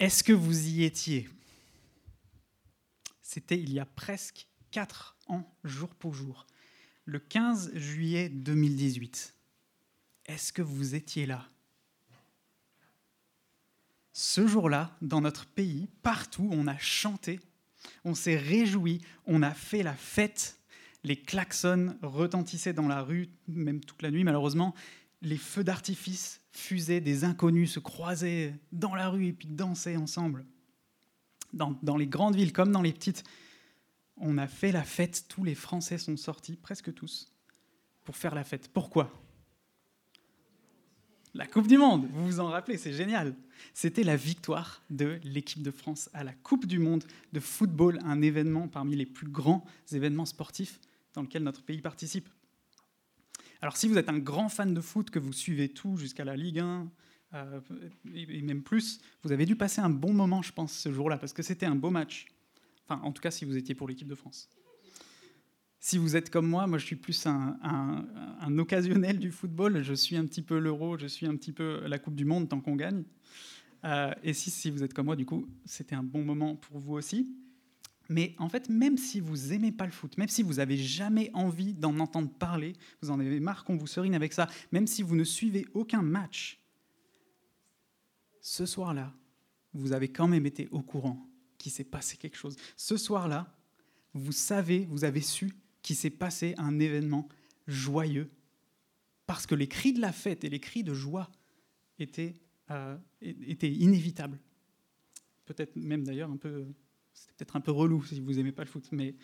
Est-ce 0.00 0.24
que 0.24 0.32
vous 0.32 0.66
y 0.66 0.84
étiez? 0.84 1.28
C'était 3.20 3.60
il 3.60 3.70
y 3.70 3.78
a 3.78 3.84
presque 3.84 4.46
4 4.70 5.14
ans, 5.26 5.44
jour 5.62 5.90
pour 5.90 6.14
jour, 6.14 6.46
le 7.04 7.18
15 7.18 7.74
juillet 7.74 8.30
2018. 8.30 9.34
Est-ce 10.24 10.54
que 10.54 10.62
vous 10.62 10.94
étiez 10.94 11.26
là? 11.26 11.46
Ce 14.14 14.46
jour-là, 14.46 14.96
dans 15.02 15.20
notre 15.20 15.44
pays, 15.44 15.86
partout, 16.02 16.48
on 16.50 16.66
a 16.66 16.78
chanté, 16.78 17.38
on 18.02 18.14
s'est 18.14 18.38
réjoui, 18.38 19.02
on 19.26 19.42
a 19.42 19.52
fait 19.52 19.82
la 19.82 19.94
fête. 19.94 20.58
Les 21.04 21.20
klaxons 21.20 21.94
retentissaient 22.00 22.72
dans 22.72 22.88
la 22.88 23.02
rue, 23.02 23.28
même 23.48 23.84
toute 23.84 24.00
la 24.00 24.10
nuit 24.10 24.24
malheureusement. 24.24 24.74
Les 25.20 25.36
feux 25.36 25.64
d'artifice 25.64 26.39
fusaient, 26.52 27.00
des 27.00 27.24
inconnus 27.24 27.72
se 27.72 27.80
croisaient 27.80 28.54
dans 28.72 28.94
la 28.94 29.08
rue 29.08 29.26
et 29.26 29.32
puis 29.32 29.48
dansaient 29.48 29.96
ensemble. 29.96 30.44
Dans, 31.52 31.76
dans 31.82 31.96
les 31.96 32.06
grandes 32.06 32.36
villes 32.36 32.52
comme 32.52 32.72
dans 32.72 32.82
les 32.82 32.92
petites, 32.92 33.24
on 34.16 34.38
a 34.38 34.46
fait 34.46 34.72
la 34.72 34.84
fête. 34.84 35.26
Tous 35.28 35.44
les 35.44 35.54
Français 35.54 35.98
sont 35.98 36.16
sortis, 36.16 36.56
presque 36.56 36.92
tous, 36.94 37.32
pour 38.04 38.16
faire 38.16 38.34
la 38.34 38.44
fête. 38.44 38.68
Pourquoi? 38.72 39.12
La 41.32 41.46
Coupe 41.46 41.68
du 41.68 41.78
Monde, 41.78 42.08
vous 42.12 42.26
vous 42.26 42.40
en 42.40 42.46
rappelez, 42.46 42.76
c'est 42.76 42.92
génial. 42.92 43.36
C'était 43.72 44.02
la 44.02 44.16
victoire 44.16 44.82
de 44.90 45.20
l'équipe 45.22 45.62
de 45.62 45.70
France 45.70 46.10
à 46.12 46.24
la 46.24 46.32
Coupe 46.32 46.66
du 46.66 46.80
Monde 46.80 47.04
de 47.32 47.38
football, 47.38 48.00
un 48.04 48.20
événement 48.20 48.66
parmi 48.66 48.96
les 48.96 49.06
plus 49.06 49.28
grands 49.28 49.64
événements 49.92 50.26
sportifs 50.26 50.80
dans 51.14 51.22
lequel 51.22 51.44
notre 51.44 51.62
pays 51.62 51.80
participe. 51.80 52.28
Alors 53.62 53.76
si 53.76 53.88
vous 53.88 53.98
êtes 53.98 54.08
un 54.08 54.18
grand 54.18 54.48
fan 54.48 54.72
de 54.72 54.80
foot, 54.80 55.10
que 55.10 55.18
vous 55.18 55.32
suivez 55.32 55.68
tout 55.68 55.96
jusqu'à 55.96 56.24
la 56.24 56.36
Ligue 56.36 56.60
1 56.60 56.90
euh, 57.34 57.60
et 58.14 58.42
même 58.42 58.62
plus, 58.62 59.00
vous 59.22 59.32
avez 59.32 59.46
dû 59.46 59.56
passer 59.56 59.80
un 59.80 59.90
bon 59.90 60.12
moment, 60.12 60.42
je 60.42 60.52
pense, 60.52 60.72
ce 60.72 60.92
jour-là, 60.92 61.18
parce 61.18 61.32
que 61.32 61.42
c'était 61.42 61.66
un 61.66 61.76
beau 61.76 61.90
match. 61.90 62.26
Enfin, 62.88 63.00
en 63.04 63.12
tout 63.12 63.22
cas, 63.22 63.30
si 63.30 63.44
vous 63.44 63.56
étiez 63.56 63.74
pour 63.74 63.86
l'équipe 63.86 64.08
de 64.08 64.14
France. 64.14 64.48
Si 65.78 65.96
vous 65.96 66.16
êtes 66.16 66.28
comme 66.28 66.46
moi, 66.46 66.66
moi 66.66 66.76
je 66.76 66.84
suis 66.84 66.96
plus 66.96 67.26
un, 67.26 68.58
occasionnel 68.58 69.18
du 69.18 69.30
football, 69.30 69.82
je 69.82 69.94
suis 69.94 70.16
un 70.16 70.26
petit 70.26 70.42
peu 70.42 70.58
l'euro, 70.58 70.98
je 70.98 71.06
suis 71.06 71.26
un 71.26 71.36
petit 71.36 71.52
peu 71.52 71.86
la 71.86 71.98
Coupe 71.98 72.16
du 72.16 72.24
Monde 72.24 72.48
tant 72.48 72.60
qu'on 72.60 72.76
gagne. 72.76 73.04
Euh, 73.84 74.12
et 74.22 74.34
si, 74.34 74.50
si 74.50 74.70
vous 74.70 74.82
êtes 74.82 74.92
comme 74.92 75.06
moi, 75.06 75.16
du 75.16 75.24
coup, 75.24 75.46
c'était 75.64 75.94
un 75.94 76.02
bon 76.02 76.22
moment 76.22 76.56
pour 76.56 76.78
vous 76.78 76.94
aussi. 76.94 77.34
Mais 78.10 78.34
en 78.38 78.48
fait, 78.48 78.68
même 78.68 78.98
si 78.98 79.20
vous 79.20 79.52
aimez 79.52 79.70
pas 79.70 79.86
le 79.86 79.92
foot, 79.92 80.18
même 80.18 80.28
si 80.28 80.42
vous 80.42 80.58
avez 80.58 80.76
jamais 80.76 81.30
envie 81.32 81.74
d'en 81.74 81.96
entendre 82.00 82.28
parler, 82.28 82.72
vous 83.00 83.10
en 83.12 83.20
avez 83.20 83.38
marre 83.38 83.64
qu'on 83.64 83.76
vous 83.76 83.86
serine 83.86 84.16
avec 84.16 84.32
ça, 84.32 84.48
même 84.72 84.88
si 84.88 85.04
vous 85.04 85.14
ne 85.14 85.22
suivez 85.22 85.64
aucun 85.74 86.02
match, 86.02 86.60
ce 88.40 88.66
soir-là, 88.66 89.14
vous 89.74 89.92
avez 89.92 90.08
quand 90.08 90.26
même 90.26 90.44
été 90.44 90.66
au 90.72 90.82
courant 90.82 91.24
qu'il 91.56 91.70
s'est 91.70 91.84
passé 91.84 92.16
quelque 92.16 92.36
chose. 92.36 92.56
Ce 92.76 92.96
soir-là, 92.96 93.56
vous 94.12 94.32
savez, 94.32 94.86
vous 94.86 95.04
avez 95.04 95.20
su 95.20 95.52
qu'il 95.80 95.94
s'est 95.94 96.10
passé 96.10 96.56
un 96.58 96.80
événement 96.80 97.28
joyeux, 97.68 98.28
parce 99.26 99.46
que 99.46 99.54
les 99.54 99.68
cris 99.68 99.92
de 99.92 100.00
la 100.00 100.10
fête 100.10 100.42
et 100.42 100.48
les 100.48 100.58
cris 100.58 100.82
de 100.82 100.94
joie 100.94 101.30
étaient, 102.00 102.34
euh, 102.72 102.98
étaient 103.20 103.70
inévitables. 103.70 104.40
Peut-être 105.44 105.76
même 105.76 106.02
d'ailleurs 106.02 106.32
un 106.32 106.36
peu, 106.36 106.66
c'était 107.20 107.32
peut-être 107.36 107.56
un 107.56 107.60
peu 107.60 107.70
relou 107.70 108.02
si 108.04 108.18
vous 108.18 108.32
n'aimez 108.34 108.52
pas 108.52 108.64
le 108.64 108.68
foot, 108.68 108.88
mais 108.92 109.14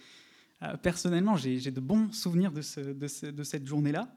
euh, 0.62 0.76
personnellement, 0.76 1.36
j'ai 1.36 1.58
de 1.58 1.80
bons 1.80 2.12
souvenirs 2.12 2.52
de, 2.52 2.60
ce, 2.60 2.80
de, 2.80 3.30
de 3.30 3.42
cette 3.42 3.66
journée-là. 3.66 4.14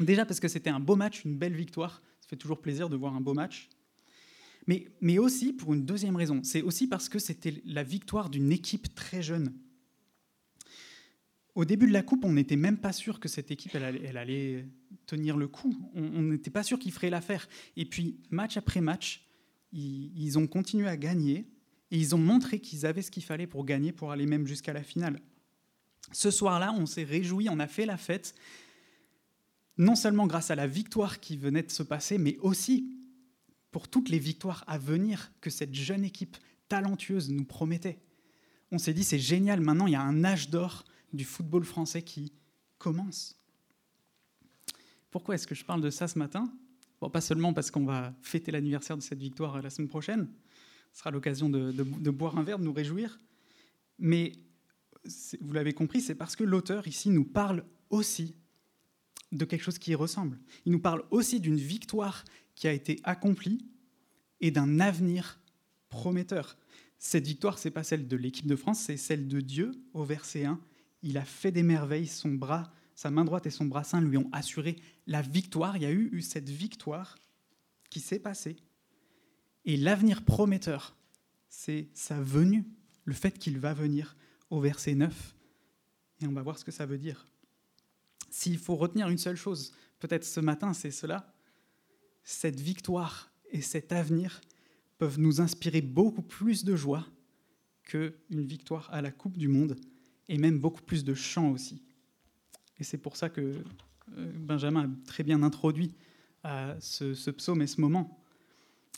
Déjà 0.00 0.26
parce 0.26 0.40
que 0.40 0.48
c'était 0.48 0.70
un 0.70 0.80
beau 0.80 0.94
match, 0.94 1.24
une 1.24 1.36
belle 1.36 1.54
victoire. 1.54 2.02
Ça 2.20 2.28
fait 2.28 2.36
toujours 2.36 2.60
plaisir 2.60 2.88
de 2.88 2.96
voir 2.96 3.14
un 3.14 3.20
beau 3.20 3.34
match. 3.34 3.68
Mais, 4.66 4.86
mais 5.00 5.18
aussi 5.18 5.54
pour 5.54 5.72
une 5.72 5.86
deuxième 5.86 6.16
raison. 6.16 6.40
C'est 6.44 6.60
aussi 6.60 6.86
parce 6.86 7.08
que 7.08 7.18
c'était 7.18 7.62
la 7.64 7.82
victoire 7.82 8.28
d'une 8.28 8.52
équipe 8.52 8.94
très 8.94 9.22
jeune. 9.22 9.54
Au 11.54 11.64
début 11.64 11.86
de 11.86 11.92
la 11.92 12.02
coupe, 12.02 12.24
on 12.24 12.34
n'était 12.34 12.56
même 12.56 12.76
pas 12.76 12.92
sûr 12.92 13.18
que 13.18 13.28
cette 13.28 13.50
équipe 13.50 13.74
elle 13.74 14.16
allait, 14.16 14.66
tenir 15.06 15.36
le 15.38 15.48
coup. 15.48 15.74
On 15.94 16.22
n'était 16.22 16.50
pas 16.50 16.62
sûr 16.62 16.78
qu'ils 16.78 16.92
feraient 16.92 17.10
l'affaire. 17.10 17.48
Et 17.76 17.86
puis, 17.86 18.20
match 18.30 18.58
après 18.58 18.82
match, 18.82 19.26
ils, 19.72 20.38
ont 20.38 20.46
continué 20.46 20.86
à 20.86 20.96
gagner 20.96 21.46
et 21.90 21.98
ils 21.98 22.14
ont 22.14 22.18
montré 22.18 22.60
qu'ils 22.60 22.86
avaient 22.86 23.02
ce 23.02 23.10
qu'il 23.10 23.24
fallait 23.24 23.46
pour 23.46 23.64
gagner, 23.64 23.92
pour 23.92 24.12
aller 24.12 24.26
même 24.26 24.46
jusqu'à 24.46 24.72
la 24.72 24.82
finale. 24.82 25.20
Ce 26.12 26.30
soir-là, 26.30 26.74
on 26.76 26.86
s'est 26.86 27.04
réjoui, 27.04 27.48
on 27.50 27.58
a 27.58 27.66
fait 27.66 27.86
la 27.86 27.96
fête, 27.96 28.34
non 29.76 29.94
seulement 29.94 30.26
grâce 30.26 30.50
à 30.50 30.54
la 30.54 30.66
victoire 30.66 31.20
qui 31.20 31.36
venait 31.36 31.62
de 31.62 31.70
se 31.70 31.82
passer, 31.82 32.18
mais 32.18 32.36
aussi 32.38 32.94
pour 33.70 33.88
toutes 33.88 34.08
les 34.08 34.18
victoires 34.18 34.64
à 34.66 34.78
venir 34.78 35.30
que 35.40 35.50
cette 35.50 35.74
jeune 35.74 36.04
équipe 36.04 36.36
talentueuse 36.68 37.30
nous 37.30 37.44
promettait. 37.44 37.98
On 38.70 38.78
s'est 38.78 38.94
dit, 38.94 39.04
c'est 39.04 39.18
génial, 39.18 39.60
maintenant 39.60 39.86
il 39.86 39.92
y 39.92 39.96
a 39.96 40.02
un 40.02 40.24
âge 40.24 40.50
d'or 40.50 40.84
du 41.12 41.24
football 41.24 41.64
français 41.64 42.02
qui 42.02 42.32
commence. 42.78 43.36
Pourquoi 45.10 45.34
est-ce 45.34 45.46
que 45.46 45.54
je 45.54 45.64
parle 45.64 45.80
de 45.80 45.90
ça 45.90 46.08
ce 46.08 46.18
matin? 46.18 46.52
Pas 47.12 47.20
seulement 47.20 47.54
parce 47.54 47.70
qu'on 47.70 47.84
va 47.84 48.14
fêter 48.22 48.50
l'anniversaire 48.50 48.96
de 48.96 49.02
cette 49.02 49.20
victoire 49.20 49.62
la 49.62 49.70
semaine 49.70 49.88
prochaine, 49.88 50.28
ce 50.98 51.02
sera 51.04 51.12
l'occasion 51.12 51.48
de, 51.48 52.10
boire 52.10 52.36
un 52.38 52.42
verre, 52.42 52.58
de 52.58 52.64
nous 52.64 52.72
réjouir, 52.72 53.20
mais 54.00 54.32
vous 55.40 55.52
l'avez 55.52 55.72
compris, 55.72 56.00
c'est 56.00 56.16
parce 56.16 56.34
que 56.34 56.42
l'auteur 56.42 56.88
ici 56.88 57.08
nous 57.10 57.24
parle 57.24 57.64
aussi 57.88 58.34
de 59.30 59.44
quelque 59.44 59.62
chose 59.62 59.78
qui 59.78 59.94
ressemble. 59.94 60.40
Il 60.66 60.72
nous 60.72 60.80
parle 60.80 61.04
aussi 61.12 61.38
d'une 61.38 61.56
victoire 61.56 62.24
qui 62.56 62.66
a 62.66 62.72
été 62.72 62.98
accomplie 63.04 63.64
et 64.40 64.50
d'un 64.50 64.80
avenir 64.80 65.38
prometteur. 65.88 66.58
Cette 66.98 67.28
victoire, 67.28 67.60
ce 67.60 67.68
n'est 67.68 67.72
pas 67.72 67.84
celle 67.84 68.08
de 68.08 68.16
l'équipe 68.16 68.48
de 68.48 68.56
France, 68.56 68.80
c'est 68.80 68.96
celle 68.96 69.28
de 69.28 69.40
Dieu 69.40 69.70
au 69.94 70.02
verset 70.02 70.46
1 70.46 70.58
il 71.04 71.16
a 71.16 71.24
fait 71.24 71.52
des 71.52 71.62
merveilles, 71.62 72.08
son 72.08 72.30
bras, 72.30 72.72
sa 72.96 73.12
main 73.12 73.24
droite 73.24 73.46
et 73.46 73.50
son 73.50 73.66
bras 73.66 73.84
saint 73.84 74.00
lui 74.00 74.16
ont 74.16 74.28
assuré 74.32 74.74
la 75.06 75.22
victoire. 75.22 75.76
Il 75.76 75.84
y 75.84 75.86
a 75.86 75.92
eu, 75.92 76.20
cette 76.22 76.48
victoire 76.48 77.16
qui 77.88 78.00
s'est 78.00 78.18
passée. 78.18 78.56
Et 79.68 79.76
l'avenir 79.76 80.24
prometteur, 80.24 80.96
c'est 81.50 81.88
sa 81.92 82.18
venue, 82.18 82.64
le 83.04 83.12
fait 83.12 83.38
qu'il 83.38 83.58
va 83.58 83.74
venir 83.74 84.16
au 84.48 84.60
verset 84.60 84.94
9. 84.94 85.36
Et 86.22 86.26
on 86.26 86.32
va 86.32 86.40
voir 86.40 86.58
ce 86.58 86.64
que 86.64 86.70
ça 86.70 86.86
veut 86.86 86.96
dire. 86.96 87.26
S'il 88.30 88.56
faut 88.56 88.76
retenir 88.76 89.10
une 89.10 89.18
seule 89.18 89.36
chose, 89.36 89.74
peut-être 89.98 90.24
ce 90.24 90.40
matin, 90.40 90.72
c'est 90.72 90.90
cela. 90.90 91.34
Cette 92.24 92.58
victoire 92.58 93.30
et 93.50 93.60
cet 93.60 93.92
avenir 93.92 94.40
peuvent 94.96 95.20
nous 95.20 95.42
inspirer 95.42 95.82
beaucoup 95.82 96.22
plus 96.22 96.64
de 96.64 96.74
joie 96.74 97.06
qu'une 97.82 98.46
victoire 98.46 98.88
à 98.90 99.02
la 99.02 99.10
Coupe 99.10 99.36
du 99.36 99.48
Monde 99.48 99.76
et 100.30 100.38
même 100.38 100.58
beaucoup 100.58 100.82
plus 100.82 101.04
de 101.04 101.12
chants 101.12 101.50
aussi. 101.50 101.82
Et 102.78 102.84
c'est 102.84 102.96
pour 102.96 103.18
ça 103.18 103.28
que 103.28 103.62
euh, 104.16 104.32
Benjamin 104.34 104.84
a 104.84 104.88
très 105.04 105.24
bien 105.24 105.42
introduit 105.42 105.94
à 106.42 106.74
ce, 106.80 107.30
psaume 107.32 107.60
et 107.60 107.66
ce 107.66 107.82
moment. 107.82 108.18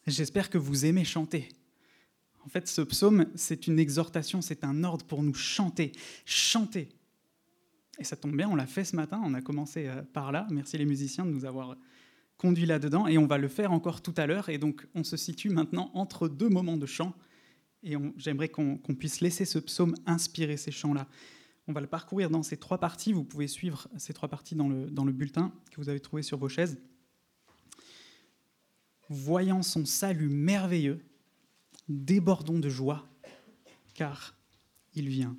J'espère 0.06 0.50
que 0.50 0.59
vous 0.59 0.87
aimez 0.87 1.05
chanter. 1.05 1.49
En 2.44 2.49
fait, 2.49 2.69
ce 2.69 2.81
psaume, 2.81 3.27
c'est 3.34 3.66
une 3.66 3.78
exhortation, 3.78 4.41
c'est 4.41 4.65
un 4.65 4.83
ordre 4.83 5.05
pour 5.05 5.22
nous 5.22 5.34
chanter. 5.34 5.93
Chanter. 6.25 6.88
Et 7.99 8.05
ça 8.05 8.16
tombe 8.16 8.34
bien, 8.34 8.49
on 8.49 8.56
l'a 8.56 8.66
fait 8.66 8.84
ce 8.84 8.97
matin, 8.97 9.21
on 9.25 9.34
a 9.34 9.43
commencé 9.43 9.87
euh, 9.87 10.03
par 10.03 10.33
là. 10.33 10.47
Merci 10.50 10.78
les 10.78 10.87
musiciens 10.87 11.27
de 11.27 11.31
nous 11.31 11.44
avoir 11.44 11.77
conduits 12.38 12.66
là-dedans. 12.66 13.06
Et 13.06 13.19
on 13.19 13.27
va 13.27 13.37
le 13.37 13.49
faire 13.49 13.72
encore 13.72 14.00
tout 14.00 14.15
à 14.16 14.27
l'heure. 14.27 14.49
Et 14.49 14.56
donc, 14.56 14.87
on 14.94 15.05
se 15.05 15.16
situe 15.16 15.50
maintenant 15.50 15.91
entre 15.93 16.28
deux 16.28 16.49
moments 16.49 16.78
de 16.78 16.87
chant. 16.87 17.15
Et 17.82 17.94
j'aimerais 18.17 18.49
qu'on 18.49 18.78
puisse 18.99 19.21
laisser 19.21 19.44
ce 19.44 19.59
psaume 19.59 19.94
inspirer 20.06 20.56
ces 20.56 20.71
chants-là. 20.71 21.06
On 21.67 21.72
va 21.72 21.81
le 21.81 21.87
parcourir 21.87 22.31
dans 22.31 22.43
ces 22.43 22.56
trois 22.56 22.78
parties. 22.78 23.12
Vous 23.12 23.25
pouvez 23.25 23.47
suivre 23.47 23.88
ces 23.97 24.12
trois 24.12 24.28
parties 24.28 24.55
dans 24.55 24.69
le, 24.69 24.91
dans 24.91 25.05
le 25.05 25.12
bulletin 25.12 25.53
que 25.71 25.77
vous 25.77 25.88
avez 25.88 26.00
trouvé 26.00 26.22
sur 26.22 26.38
vos 26.38 26.49
chaises. 26.49 26.81
Voyant 29.10 29.62
son 29.62 29.84
salut 29.84 30.28
merveilleux, 30.28 31.04
débordons 31.88 32.61
de 32.61 32.69
joie, 32.69 33.08
car 33.93 34.37
il 34.94 35.08
vient. 35.08 35.37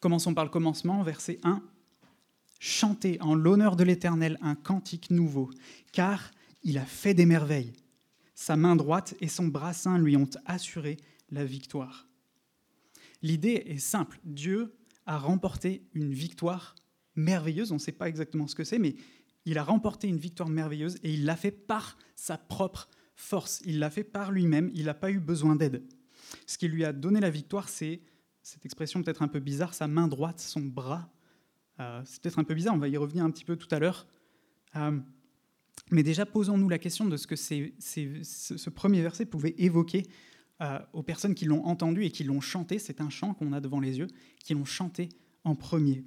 Commençons 0.00 0.34
par 0.34 0.44
le 0.44 0.50
commencement, 0.50 1.04
verset 1.04 1.38
1. 1.44 1.62
Chantez 2.58 3.20
en 3.20 3.36
l'honneur 3.36 3.76
de 3.76 3.84
l'Éternel 3.84 4.36
un 4.42 4.56
cantique 4.56 5.10
nouveau, 5.10 5.48
car 5.92 6.32
il 6.64 6.76
a 6.78 6.84
fait 6.84 7.14
des 7.14 7.24
merveilles. 7.24 7.72
Sa 8.34 8.56
main 8.56 8.74
droite 8.74 9.14
et 9.20 9.28
son 9.28 9.46
bras 9.46 9.74
saint 9.74 9.96
lui 9.96 10.16
ont 10.16 10.28
assuré 10.44 10.96
la 11.30 11.44
victoire. 11.44 12.08
L'idée 13.22 13.62
est 13.66 13.78
simple. 13.78 14.18
Dieu 14.24 14.74
a 15.06 15.18
remporté 15.18 15.84
une 15.94 16.12
victoire 16.12 16.74
merveilleuse. 17.14 17.70
On 17.70 17.76
ne 17.76 17.80
sait 17.80 17.92
pas 17.92 18.08
exactement 18.08 18.48
ce 18.48 18.56
que 18.56 18.64
c'est, 18.64 18.78
mais 18.80 18.96
il 19.46 19.58
a 19.58 19.64
remporté 19.64 20.08
une 20.08 20.18
victoire 20.18 20.48
merveilleuse 20.48 20.96
et 21.02 21.12
il 21.12 21.24
l'a 21.24 21.36
fait 21.36 21.50
par 21.50 21.96
sa 22.14 22.36
propre 22.38 22.88
force. 23.14 23.62
Il 23.64 23.78
l'a 23.78 23.90
fait 23.90 24.04
par 24.04 24.32
lui-même. 24.32 24.70
Il 24.74 24.86
n'a 24.86 24.94
pas 24.94 25.10
eu 25.10 25.18
besoin 25.18 25.56
d'aide. 25.56 25.82
Ce 26.46 26.58
qui 26.58 26.68
lui 26.68 26.84
a 26.84 26.92
donné 26.92 27.20
la 27.20 27.30
victoire, 27.30 27.68
c'est 27.68 28.00
cette 28.42 28.64
expression 28.64 29.02
peut-être 29.02 29.22
un 29.22 29.28
peu 29.28 29.40
bizarre, 29.40 29.74
sa 29.74 29.88
main 29.88 30.08
droite, 30.08 30.40
son 30.40 30.60
bras. 30.60 31.10
Euh, 31.78 32.02
c'est 32.04 32.22
peut-être 32.22 32.38
un 32.38 32.44
peu 32.44 32.54
bizarre, 32.54 32.74
on 32.74 32.78
va 32.78 32.88
y 32.88 32.96
revenir 32.96 33.24
un 33.24 33.30
petit 33.30 33.44
peu 33.44 33.56
tout 33.56 33.68
à 33.70 33.78
l'heure. 33.78 34.06
Euh, 34.76 34.98
Mais 35.90 36.02
déjà, 36.02 36.26
posons-nous 36.26 36.68
la 36.68 36.78
question 36.78 37.06
de 37.06 37.16
ce 37.16 37.26
que 37.26 37.36
ce 37.36 38.70
premier 38.70 39.02
verset 39.02 39.26
pouvait 39.26 39.54
évoquer 39.58 40.06
euh, 40.60 40.78
aux 40.92 41.02
personnes 41.02 41.34
qui 41.34 41.46
l'ont 41.46 41.64
entendu 41.64 42.04
et 42.04 42.10
qui 42.10 42.24
l'ont 42.24 42.40
chanté. 42.40 42.78
C'est 42.78 43.00
un 43.00 43.08
chant 43.08 43.34
qu'on 43.34 43.52
a 43.52 43.60
devant 43.60 43.80
les 43.80 43.98
yeux, 43.98 44.08
qui 44.44 44.54
l'ont 44.54 44.66
chanté 44.66 45.08
en 45.44 45.54
premier. 45.54 46.04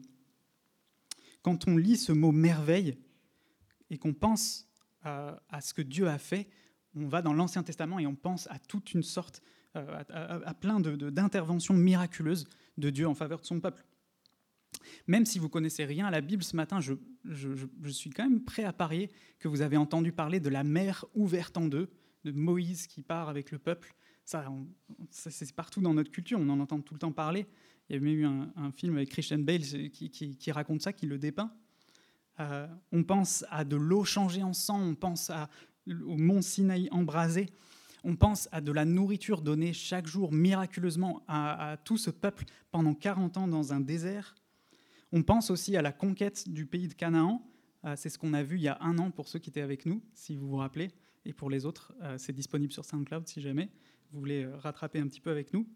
Quand 1.42 1.68
on 1.68 1.76
lit 1.76 1.98
ce 1.98 2.12
mot 2.12 2.32
merveille 2.32 2.98
et 3.94 3.98
qu'on 3.98 4.14
pense 4.14 4.68
euh, 5.06 5.36
à 5.50 5.62
ce 5.62 5.74
que 5.74 5.82
Dieu 5.82 6.08
a 6.08 6.18
fait, 6.18 6.48
on 6.96 7.08
va 7.08 7.22
dans 7.22 7.34
l'Ancien 7.34 7.64
Testament 7.64 8.00
et 8.00 8.08
on 8.08 8.16
pense 8.16 8.48
à 8.50 8.58
toute 8.58 8.94
une 8.94 9.04
sorte, 9.04 9.42
euh, 9.76 10.04
à, 10.10 10.54
plein 10.54 10.80
d'interventions 10.80 11.76
miraculeuses 11.76 12.46
de 12.78 12.90
Dieu 12.90 13.08
en 13.08 13.14
faveur 13.14 13.40
de 13.40 13.46
son 13.46 13.60
peuple. 13.60 13.86
Même 15.08 15.26
si 15.26 15.40
vous 15.40 15.50
connaissez 15.50 15.86
rien 15.86 16.08
à 16.08 16.12
la 16.12 16.22
Bible 16.22 16.44
ce 16.44 16.56
matin, 16.56 16.80
je, 16.80 16.96
suis 17.90 18.10
quand 18.10 18.24
même 18.24 18.44
prêt 18.44 18.64
à 18.64 18.74
parier 18.74 19.10
que 19.40 19.48
vous 19.48 19.62
avez 19.62 19.78
entendu 19.78 20.12
parler 20.12 20.40
de 20.40 20.50
la 20.50 20.64
mer 20.64 21.06
ouverte 21.14 21.56
en 21.58 21.68
deux, 21.68 21.90
de 22.24 22.32
Moïse 22.32 22.88
qui 22.88 23.02
part 23.02 23.30
avec 23.30 23.52
le 23.52 23.60
peuple. 23.60 23.96
Ça, 24.26 24.46
c'est 25.12 25.54
partout 25.54 25.82
dans 25.82 25.94
notre 25.94 26.12
culture, 26.12 26.40
on 26.40 26.50
en 26.50 26.60
entend 26.60 26.82
tout 26.82 26.94
le 26.94 27.00
temps 27.00 27.12
parler. 27.12 27.46
Il 27.90 27.96
y 27.96 28.00
a 28.00 28.02
même 28.02 28.18
eu 28.18 28.26
un, 28.26 28.72
film 28.72 28.96
avec 28.96 29.10
Christian 29.10 29.40
Bale 29.40 29.62
qui, 29.62 30.52
raconte 30.52 30.82
ça, 30.82 30.94
qui 30.94 31.06
le 31.06 31.18
dépeint. 31.20 31.54
Euh, 32.40 32.68
on 32.92 33.04
pense 33.04 33.46
à 33.50 33.64
de 33.64 33.76
l'eau 33.76 34.04
changée 34.04 34.44
en 34.44 34.54
sang, 34.54 34.82
on 34.82 34.96
pense 34.96 35.32
au 35.88 36.18
mont 36.18 36.42
Sinaï 36.42 36.90
embrasé, 36.92 37.50
on 38.04 38.16
pense 38.16 38.50
à 38.52 38.62
de 38.62 38.72
la 38.72 38.86
nourriture 38.86 39.42
donnée 39.42 39.74
chaque 39.74 40.08
jour 40.08 40.32
miraculeusement 40.32 41.24
à, 41.28 41.72
à 41.72 41.78
tout 41.78 41.98
ce 41.98 42.10
peuple 42.10 42.46
pendant 42.72 42.94
40 42.94 43.38
ans 43.38 43.48
dans 43.48 43.74
un 43.74 43.80
désert. 43.80 44.36
On 45.12 45.22
pense 45.22 45.52
aussi 45.52 45.78
à 45.78 45.82
la 45.82 45.92
conquête 45.92 46.50
du 46.50 46.66
pays 46.66 46.88
de 46.88 46.94
Canaan. 46.94 47.46
Euh, 47.86 47.94
c'est 47.96 48.10
ce 48.10 48.18
qu'on 48.18 48.34
a 48.34 48.44
vu 48.44 48.58
il 48.58 48.64
y 48.64 48.68
a 48.68 48.78
un 48.82 48.98
an 48.98 49.12
pour 49.12 49.28
ceux 49.28 49.40
qui 49.40 49.52
étaient 49.52 49.62
avec 49.62 49.86
nous, 49.86 50.02
si 50.14 50.36
vous 50.36 50.48
vous 50.48 50.58
rappelez. 50.58 50.92
Et 51.26 51.34
pour 51.34 51.50
les 51.50 51.66
autres, 51.66 51.94
euh, 52.02 52.18
c'est 52.18 52.34
disponible 52.34 52.74
sur 52.74 52.84
SoundCloud 52.84 53.28
si 53.28 53.40
jamais 53.40 53.70
vous 54.12 54.20
voulez 54.20 54.46
rattraper 54.46 55.00
un 55.00 55.08
petit 55.08 55.22
peu 55.22 55.32
avec 55.32 55.54
nous. 55.54 55.68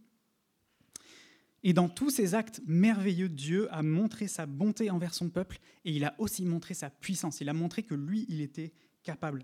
Et 1.64 1.74
dans 1.74 1.90
tous 1.90 2.10
ces 2.10 2.36
actes 2.36 2.62
merveilleux, 2.68 3.30
Dieu 3.30 3.68
a 3.74 3.82
montré 3.84 4.28
sa 4.28 4.46
bonté 4.46 4.90
envers 4.90 5.14
son 5.14 5.30
peuple 5.30 5.60
et 5.86 5.92
il 5.92 6.06
a 6.06 6.16
aussi 6.20 6.46
montré 6.46 6.74
sa 6.74 6.90
puissance. 6.90 7.42
Il 7.42 7.50
a 7.50 7.54
montré 7.54 7.84
que 7.84 7.96
lui, 7.96 8.26
il 8.30 8.42
était 8.42 8.74
capable. 9.04 9.44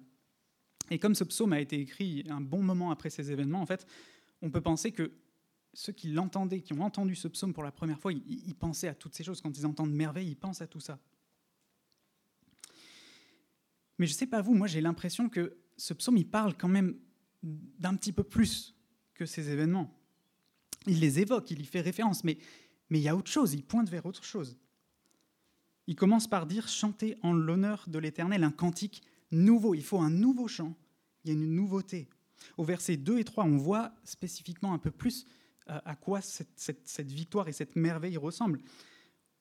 Et 0.92 1.00
comme 1.00 1.15
ce 1.15 1.24
psaume 1.24 1.54
a 1.54 1.62
été 1.62 1.80
écrit 1.80 2.24
un 2.30 2.42
bon 2.42 2.62
moment 2.62 2.92
après 2.92 3.10
ces 3.10 3.31
événements, 3.31 3.62
en 3.62 3.65
fait, 3.65 3.88
on 4.42 4.51
peut 4.51 4.62
penser 4.62 4.92
que 4.92 5.12
ceux 5.74 5.94
qui 5.94 6.10
l'entendaient, 6.10 6.62
qui 6.62 6.74
ont 6.74 6.81
entendu 6.81 7.15
ce 7.15 7.27
psaume 7.27 7.54
pour 7.54 7.63
la 7.63 7.71
première 7.71 8.00
fois, 8.00 8.13
ils, 8.13 8.56
pensaient 8.56 8.88
à 8.88 8.94
toutes 8.94 9.16
ces 9.16 9.24
choses. 9.24 9.42
Quand 9.42 9.57
ils 9.57 9.66
entendent 9.66 9.94
merveille, 9.94 10.30
ils 10.30 10.36
pensent 10.36 10.62
à 10.62 10.68
tout 10.68 10.80
ça. 10.80 11.00
Mais 13.98 14.06
je 14.06 14.13
ne 14.13 14.18
sais 14.18 14.27
pas 14.27 14.42
vous, 14.42 14.54
moi 14.54 14.68
j'ai 14.68 14.81
l'impression 14.81 15.30
que 15.30 15.57
ce 15.77 15.94
psaume, 15.94 16.18
il 16.18 16.27
parle 16.27 16.56
quand 16.56 16.68
même 16.68 16.95
d'un 17.42 17.95
petit 17.95 18.12
peu 18.12 18.24
plus 18.24 18.75
que 19.13 19.25
ces 19.25 19.50
événements. 19.50 19.92
Il 20.88 21.00
les 21.00 21.19
évoque, 21.19 21.51
il 21.51 21.62
y 21.62 21.65
fait 21.65 21.81
référence, 21.81 22.24
mais, 22.24 22.38
mais 22.89 23.00
il 23.00 23.03
y 23.03 23.07
a 23.07 23.15
autre 23.15 23.31
chose, 23.31 23.53
il 23.53 23.63
pointe 23.63 23.89
vers 23.89 24.06
autre 24.06 24.24
chose. 24.24 24.57
Il 25.88 25.95
commence 25.95 26.27
par 26.27 26.45
dire 26.45 26.68
chanter 26.68 27.18
en 27.24 27.33
l'honneur 27.33 27.85
de 27.88 28.00
l'Éternel 28.00 28.44
un 28.44 28.51
cantique 28.51 29.03
nouveau. 29.31 29.75
Il 29.75 29.83
faut 29.83 30.00
un 30.00 30.09
nouveau 30.09 30.47
chant, 30.47 30.75
il 31.24 31.30
y 31.30 31.31
a 31.31 31.33
une 31.33 31.56
nouveauté. 31.56 32.07
Au 32.57 32.63
verset 32.63 32.97
2 32.97 33.19
et 33.19 33.24
3, 33.24 33.45
on 33.45 33.57
voit 33.57 33.94
spécifiquement 34.03 34.74
un 34.74 34.77
peu 34.77 34.91
plus 34.91 35.25
euh, 35.69 35.80
à 35.85 35.95
quoi 35.95 36.21
cette, 36.21 37.12
victoire 37.12 37.47
et 37.47 37.53
cette 37.53 37.75
merveille 37.75 38.18
ressemblent. 38.18 38.62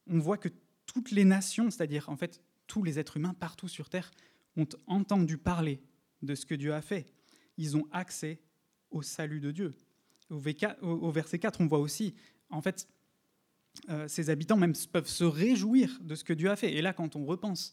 On 0.06 0.18
voit 0.18 0.38
que 0.38 0.48
toutes 0.86 1.10
les 1.10 1.24
nations, 1.24 1.70
c'est-à-dire 1.70 2.08
en 2.08 2.16
fait 2.16 2.40
tous 2.66 2.82
les 2.82 2.98
êtres 2.98 3.16
humains 3.16 3.34
partout 3.34 3.68
sur 3.68 3.88
Terre, 3.88 4.10
ont 4.56 4.68
entendu 4.86 5.38
parler 5.38 5.82
de 6.22 6.34
ce 6.34 6.46
que 6.46 6.54
Dieu 6.54 6.74
a 6.74 6.82
fait. 6.82 7.12
Ils 7.56 7.76
ont 7.76 7.86
accès 7.92 8.40
au 8.90 9.02
salut 9.02 9.40
de 9.40 9.50
Dieu. 9.50 9.74
Au 10.32 11.10
verset 11.10 11.38
4, 11.38 11.60
on 11.60 11.66
voit 11.66 11.78
aussi, 11.78 12.14
en 12.50 12.62
fait, 12.62 12.88
euh, 13.90 14.08
ces 14.08 14.30
habitants 14.30 14.56
même 14.56 14.74
peuvent 14.90 15.08
se 15.08 15.24
réjouir 15.24 15.98
de 16.00 16.14
ce 16.14 16.24
que 16.24 16.32
Dieu 16.32 16.50
a 16.50 16.56
fait. 16.56 16.72
Et 16.72 16.82
là, 16.82 16.92
quand 16.92 17.16
on 17.16 17.24
repense 17.24 17.72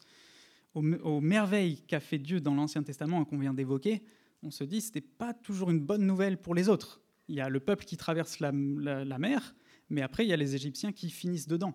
aux, 0.74 1.22
merveilles 1.22 1.82
qu'a 1.88 2.00
fait 2.00 2.20
Dieu 2.20 2.42
dans 2.42 2.54
l'Ancien 2.54 2.84
Testament 2.84 3.26
qu'on 3.26 3.40
vient 3.40 3.54
d'évoquer, 3.54 4.04
on 4.44 4.52
se 4.52 4.64
dit 4.64 4.82
ce 4.82 4.88
n'était 4.90 5.02
pas 5.02 5.34
toujours 5.34 5.72
une 5.72 5.80
bonne 5.80 6.06
nouvelle 6.06 6.38
pour 6.38 6.54
les 6.56 6.70
autres 6.70 7.02
il 7.30 7.36
y 7.36 7.42
a 7.42 7.48
le 7.48 7.60
peuple 7.60 7.86
qui 7.86 7.96
traverse 7.96 8.40
la, 8.40 8.52
mer, 8.52 9.56
mais 9.90 10.02
après, 10.02 10.26
il 10.26 10.30
y 10.30 10.34
a 10.34 10.38
les 10.38 10.56
Égyptiens 10.56 10.92
qui 10.92 11.10
finissent 11.10 11.48
dedans. 11.48 11.74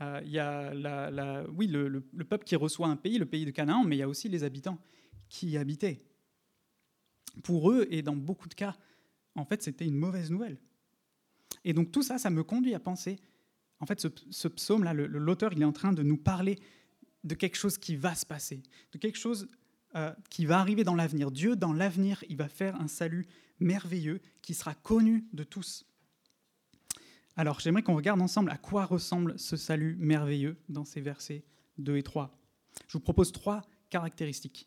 Euh, 0.00 0.20
il 0.24 0.32
y 0.32 0.38
a 0.38 1.44
oui, 1.54 1.68
le, 1.68 2.00
peuple 2.28 2.44
qui 2.44 2.56
reçoit 2.56 2.88
un 2.88 2.96
pays, 2.96 3.16
le 3.16 3.26
pays 3.26 3.44
de 3.44 3.52
Canaan, 3.52 3.84
mais 3.84 3.96
il 3.96 3.98
y 4.00 4.02
a 4.02 4.08
aussi 4.08 4.28
les 4.28 4.42
habitants 4.42 4.78
qui 5.28 5.50
y 5.50 5.56
habitaient. 5.56 6.02
Pour 7.44 7.70
eux, 7.70 7.86
et 7.90 8.02
dans 8.02 8.16
beaucoup 8.16 8.48
de 8.48 8.54
cas, 8.54 8.76
en 9.34 9.44
fait, 9.44 9.62
c'était 9.62 9.86
une 9.86 9.96
mauvaise 9.96 10.30
nouvelle. 10.30 10.58
Et 11.64 11.72
donc 11.72 11.92
tout 11.92 12.02
ça, 12.02 12.18
ça 12.18 12.30
me 12.30 12.42
conduit 12.42 12.74
à 12.74 12.80
penser, 12.80 13.18
en 13.80 13.86
fait, 13.86 14.00
ce, 14.00 14.48
psaume-là, 14.48 14.92
l'auteur, 14.92 15.52
il 15.52 15.62
est 15.62 15.66
en 15.66 15.72
train 15.72 15.92
de 15.92 16.02
nous 16.02 16.18
parler 16.18 16.58
de 17.24 17.34
quelque 17.34 17.56
chose 17.56 17.78
qui 17.78 17.96
va 17.96 18.14
se 18.14 18.26
passer, 18.26 18.62
de 18.92 18.98
quelque 18.98 19.18
chose 19.18 19.48
euh, 19.96 20.12
qui 20.28 20.44
va 20.44 20.60
arriver 20.60 20.84
dans 20.84 20.94
l'avenir. 20.94 21.30
Dieu, 21.30 21.56
dans 21.56 21.72
l'avenir, 21.72 22.22
il 22.28 22.36
va 22.36 22.48
faire 22.48 22.80
un 22.80 22.88
salut 22.88 23.26
merveilleux 23.58 24.20
qui 24.42 24.54
sera 24.54 24.74
connu 24.74 25.24
de 25.32 25.44
tous. 25.44 25.86
Alors 27.36 27.60
j'aimerais 27.60 27.82
qu'on 27.82 27.96
regarde 27.96 28.20
ensemble 28.20 28.50
à 28.50 28.58
quoi 28.58 28.84
ressemble 28.84 29.38
ce 29.38 29.56
salut 29.56 29.96
merveilleux 29.98 30.56
dans 30.68 30.84
ces 30.84 31.00
versets 31.00 31.44
2 31.78 31.96
et 31.96 32.02
3. 32.02 32.36
Je 32.86 32.92
vous 32.94 33.00
propose 33.00 33.32
trois 33.32 33.62
caractéristiques. 33.88 34.66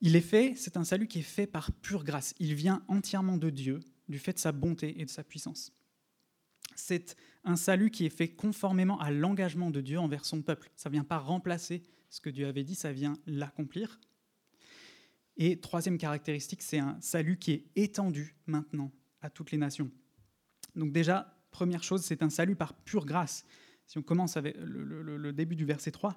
Il 0.00 0.14
est 0.14 0.20
fait, 0.20 0.54
c'est 0.56 0.76
un 0.76 0.84
salut 0.84 1.08
qui 1.08 1.20
est 1.20 1.22
fait 1.22 1.46
par 1.46 1.72
pure 1.72 2.04
grâce. 2.04 2.34
Il 2.38 2.54
vient 2.54 2.84
entièrement 2.88 3.36
de 3.36 3.50
Dieu, 3.50 3.80
du 4.08 4.18
fait 4.18 4.32
de 4.32 4.38
sa 4.38 4.52
bonté 4.52 5.00
et 5.00 5.04
de 5.04 5.10
sa 5.10 5.24
puissance. 5.24 5.72
C'est 6.76 7.16
un 7.42 7.56
salut 7.56 7.90
qui 7.90 8.06
est 8.06 8.10
fait 8.10 8.28
conformément 8.28 9.00
à 9.00 9.10
l'engagement 9.10 9.70
de 9.70 9.80
Dieu 9.80 9.98
envers 9.98 10.24
son 10.24 10.42
peuple. 10.42 10.70
Ça 10.76 10.88
ne 10.88 10.92
vient 10.92 11.04
pas 11.04 11.18
remplacer 11.18 11.82
ce 12.10 12.20
que 12.20 12.30
Dieu 12.30 12.46
avait 12.46 12.62
dit, 12.62 12.74
ça 12.74 12.92
vient 12.92 13.18
l'accomplir. 13.26 13.98
Et 15.36 15.60
troisième 15.60 15.98
caractéristique, 15.98 16.62
c'est 16.62 16.78
un 16.78 16.96
salut 17.00 17.38
qui 17.38 17.52
est 17.52 17.66
étendu 17.76 18.36
maintenant 18.46 18.92
à 19.20 19.30
toutes 19.30 19.50
les 19.50 19.58
nations. 19.58 19.90
Donc 20.74 20.92
déjà, 20.92 21.36
première 21.50 21.82
chose, 21.82 22.04
c'est 22.04 22.22
un 22.22 22.30
salut 22.30 22.56
par 22.56 22.74
pure 22.74 23.06
grâce. 23.06 23.44
Si 23.86 23.98
on 23.98 24.02
commence 24.02 24.36
avec 24.36 24.56
le, 24.58 25.32
début 25.32 25.56
du 25.56 25.64
verset 25.64 25.90
3, 25.90 26.16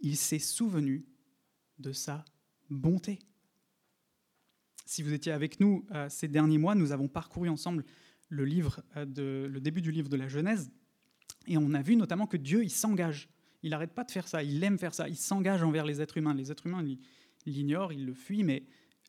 il 0.00 0.16
s'est 0.16 0.38
souvenu 0.38 1.06
de 1.78 1.92
sa 1.92 2.24
bonté. 2.70 3.18
Si 4.86 5.02
vous 5.02 5.12
étiez 5.12 5.32
avec 5.32 5.60
nous 5.60 5.86
euh, 5.92 6.08
ces 6.08 6.28
derniers 6.28 6.58
mois, 6.58 6.74
nous 6.74 6.92
avons 6.92 7.08
parcouru 7.08 7.48
ensemble 7.48 7.84
le, 8.28 8.44
livre 8.44 8.82
euh, 8.96 9.04
de, 9.04 9.48
le 9.50 9.60
début 9.60 9.80
du 9.80 9.90
livre 9.90 10.08
de 10.08 10.16
la 10.16 10.28
Genèse, 10.28 10.70
et 11.46 11.58
on 11.58 11.74
a 11.74 11.82
vu 11.82 11.96
notamment 11.96 12.26
que 12.26 12.36
Dieu, 12.36 12.62
il 12.62 12.70
s'engage. 12.70 13.28
Il 13.62 13.70
n'arrête 13.70 13.92
pas 13.92 14.04
de 14.04 14.10
faire 14.10 14.28
ça, 14.28 14.42
il 14.42 14.62
aime 14.62 14.78
faire 14.78 14.94
ça, 14.94 15.08
il 15.08 15.16
s'engage 15.16 15.62
envers 15.62 15.84
les 15.84 16.00
êtres 16.00 16.18
humains. 16.18 16.34
Les 16.34 16.50
êtres 16.52 16.66
humains, 16.66 16.84
l'ignore, 17.46 17.92
il 17.92 18.04
le 18.04 18.14
fuit, 18.14 18.44
mais 18.44 18.64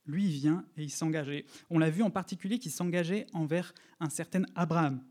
lui, 0.06 0.26
il 0.26 0.32
vient 0.32 0.66
et 0.78 0.84
il 0.84 0.90
s'engage. 0.90 1.30
on 1.70 1.80
l'a 1.80 1.90
vu 1.90 2.04
en 2.04 2.10
particulier 2.10 2.60
qu'il 2.60 2.72
s'engageait 2.72 3.28
envers 3.34 3.74
un 4.00 4.10
certain 4.10 4.44
Abraham 4.56 5.04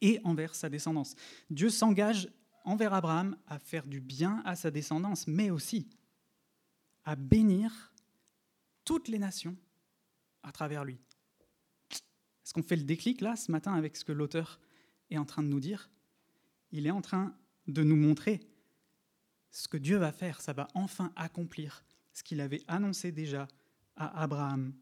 et 0.00 0.20
envers 0.24 0.54
sa 0.54 0.68
descendance. 0.68 1.14
Dieu 1.50 1.70
s'engage 1.70 2.28
envers 2.64 2.94
Abraham 2.94 3.36
à 3.46 3.58
faire 3.58 3.86
du 3.86 4.00
bien 4.00 4.42
à 4.44 4.56
sa 4.56 4.70
descendance, 4.70 5.26
mais 5.26 5.50
aussi 5.50 5.88
à 7.04 7.16
bénir 7.16 7.92
toutes 8.84 9.08
les 9.08 9.18
nations 9.18 9.56
à 10.42 10.52
travers 10.52 10.84
lui. 10.84 10.98
Est-ce 12.44 12.52
qu'on 12.52 12.62
fait 12.62 12.76
le 12.76 12.82
déclic 12.82 13.20
là 13.20 13.36
ce 13.36 13.50
matin 13.52 13.74
avec 13.74 13.96
ce 13.96 14.04
que 14.04 14.12
l'auteur 14.12 14.60
est 15.10 15.18
en 15.18 15.24
train 15.24 15.42
de 15.42 15.48
nous 15.48 15.60
dire? 15.60 15.90
Il 16.70 16.86
est 16.86 16.90
en 16.90 17.02
train 17.02 17.36
de 17.66 17.82
nous 17.82 17.96
montrer 17.96 18.40
ce 19.50 19.68
que 19.68 19.76
Dieu 19.76 19.98
va 19.98 20.12
faire, 20.12 20.40
ça 20.40 20.52
va 20.52 20.68
enfin 20.74 21.12
accomplir 21.14 21.84
ce 22.12 22.22
qu'il 22.22 22.40
avait 22.40 22.62
annoncé 22.68 23.12
déjà 23.12 23.46
à 23.96 24.22
Abraham. 24.22 24.72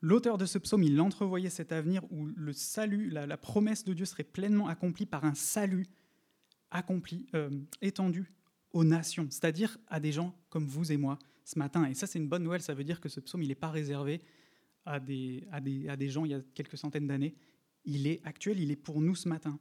L'auteur 0.00 0.38
de 0.38 0.46
ce 0.46 0.58
psaume, 0.58 0.82
il 0.82 0.98
entrevoyait 1.00 1.50
cet 1.50 1.72
avenir 1.72 2.10
où 2.10 2.24
le 2.24 2.52
salut, 2.54 3.10
la, 3.10 3.36
promesse 3.36 3.84
de 3.84 3.92
Dieu 3.92 4.06
serait 4.06 4.24
pleinement 4.24 4.66
accomplie 4.66 5.04
par 5.04 5.24
un 5.24 5.34
salut 5.34 5.86
accompli, 6.70 7.26
euh, 7.34 7.50
étendu 7.82 8.32
aux 8.72 8.84
nations, 8.84 9.26
c'est-à-dire 9.30 9.78
à 9.88 10.00
des 10.00 10.12
gens 10.12 10.34
comme 10.48 10.66
vous 10.66 10.92
et 10.92 10.96
moi 10.96 11.18
ce 11.44 11.58
matin. 11.58 11.84
Et 11.86 11.94
ça, 11.94 12.06
c'est 12.06 12.18
une 12.18 12.28
bonne 12.28 12.42
nouvelle, 12.42 12.62
ça 12.62 12.74
veut 12.74 12.84
dire 12.84 13.00
que 13.00 13.08
ce 13.08 13.20
psaume, 13.20 13.42
il 13.42 13.48
n'est 13.48 13.54
pas 13.54 13.70
réservé 13.70 14.20
à 14.86 15.00
des, 15.00 15.46
à, 15.50 15.60
des, 15.60 15.88
à 15.88 15.96
des 15.96 16.08
gens 16.08 16.24
il 16.24 16.30
y 16.30 16.34
a 16.34 16.40
quelques 16.54 16.78
centaines 16.78 17.06
d'années. 17.06 17.34
Il 17.84 18.06
est 18.06 18.24
actuel, 18.24 18.60
il 18.60 18.70
est 18.70 18.76
pour 18.76 19.00
nous 19.00 19.14
ce 19.14 19.28
matin. 19.28 19.58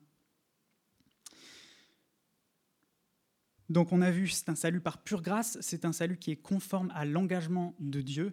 Donc 3.70 3.92
on 3.92 4.02
a 4.02 4.12
vu, 4.12 4.28
c'est 4.28 4.50
un 4.50 4.56
salut 4.56 4.82
par 4.82 5.04
pure 5.04 5.22
grâce, 5.22 5.58
c'est 5.62 5.86
un 5.86 5.92
salut 5.92 6.18
qui 6.18 6.32
est 6.32 6.42
conforme 6.42 6.92
à 6.96 7.06
l'engagement 7.06 7.76
de 7.80 8.02
Dieu. 8.02 8.32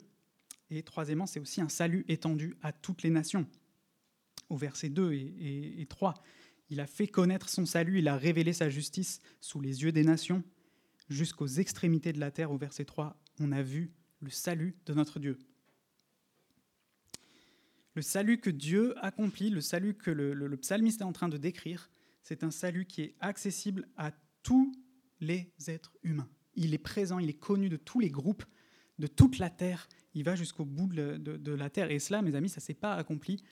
Et 0.70 0.82
troisièmement, 0.82 1.26
c'est 1.26 1.40
aussi 1.40 1.60
un 1.60 1.68
salut 1.68 2.04
étendu 2.08 2.56
à 2.62 2.72
toutes 2.72 3.02
les 3.02 3.10
nations. 3.10 3.46
Au 4.48 4.56
verset 4.56 4.88
2 4.88 5.12
et, 5.12 5.80
et 5.80 5.86
3, 5.86 6.14
il 6.70 6.80
a 6.80 6.86
fait 6.86 7.06
connaître 7.06 7.48
son 7.48 7.66
salut, 7.66 7.98
il 7.98 8.08
a 8.08 8.16
révélé 8.16 8.52
sa 8.52 8.70
justice 8.70 9.20
sous 9.40 9.60
les 9.60 9.82
yeux 9.82 9.92
des 9.92 10.04
nations. 10.04 10.42
Jusqu'aux 11.08 11.46
extrémités 11.46 12.12
de 12.12 12.20
la 12.20 12.30
terre, 12.30 12.50
au 12.50 12.56
verset 12.56 12.84
3, 12.84 13.16
on 13.40 13.52
a 13.52 13.62
vu 13.62 13.92
le 14.20 14.30
salut 14.30 14.76
de 14.86 14.94
notre 14.94 15.18
Dieu. 15.18 15.38
Le 17.94 18.02
salut 18.02 18.38
que 18.38 18.50
Dieu 18.50 18.94
accomplit, 19.02 19.48
le 19.50 19.60
salut 19.60 19.94
que 19.94 20.10
le, 20.10 20.56
psalmiste 20.58 21.00
est 21.00 21.04
en 21.04 21.12
train 21.12 21.28
de 21.28 21.38
décrire, 21.38 21.88
c'est 22.22 22.44
un 22.44 22.50
salut 22.50 22.84
qui 22.84 23.02
est 23.02 23.14
accessible 23.20 23.88
à 23.96 24.12
tous 24.42 24.72
les 25.20 25.50
êtres 25.68 25.96
humains. 26.02 26.28
Il 26.54 26.74
est 26.74 26.78
présent, 26.78 27.18
il 27.18 27.30
est 27.30 27.38
connu 27.38 27.68
de 27.68 27.76
tous 27.76 28.00
les 28.00 28.10
groupes, 28.10 28.44
de 28.98 29.06
toute 29.06 29.38
la 29.38 29.48
terre. 29.48 29.88
Il 30.14 30.24
va 30.24 30.34
jusqu'au 30.36 30.64
bout 30.64 30.88
de, 30.88 31.52
la 31.52 31.70
terre. 31.70 31.90
Et 31.90 31.98
cela, 31.98 32.20
mes 32.20 32.34
amis, 32.34 32.48
ça 32.48 32.60
ne 32.60 32.64
s'est 32.64 32.74
pas 32.74 32.94
accompli 32.94 33.42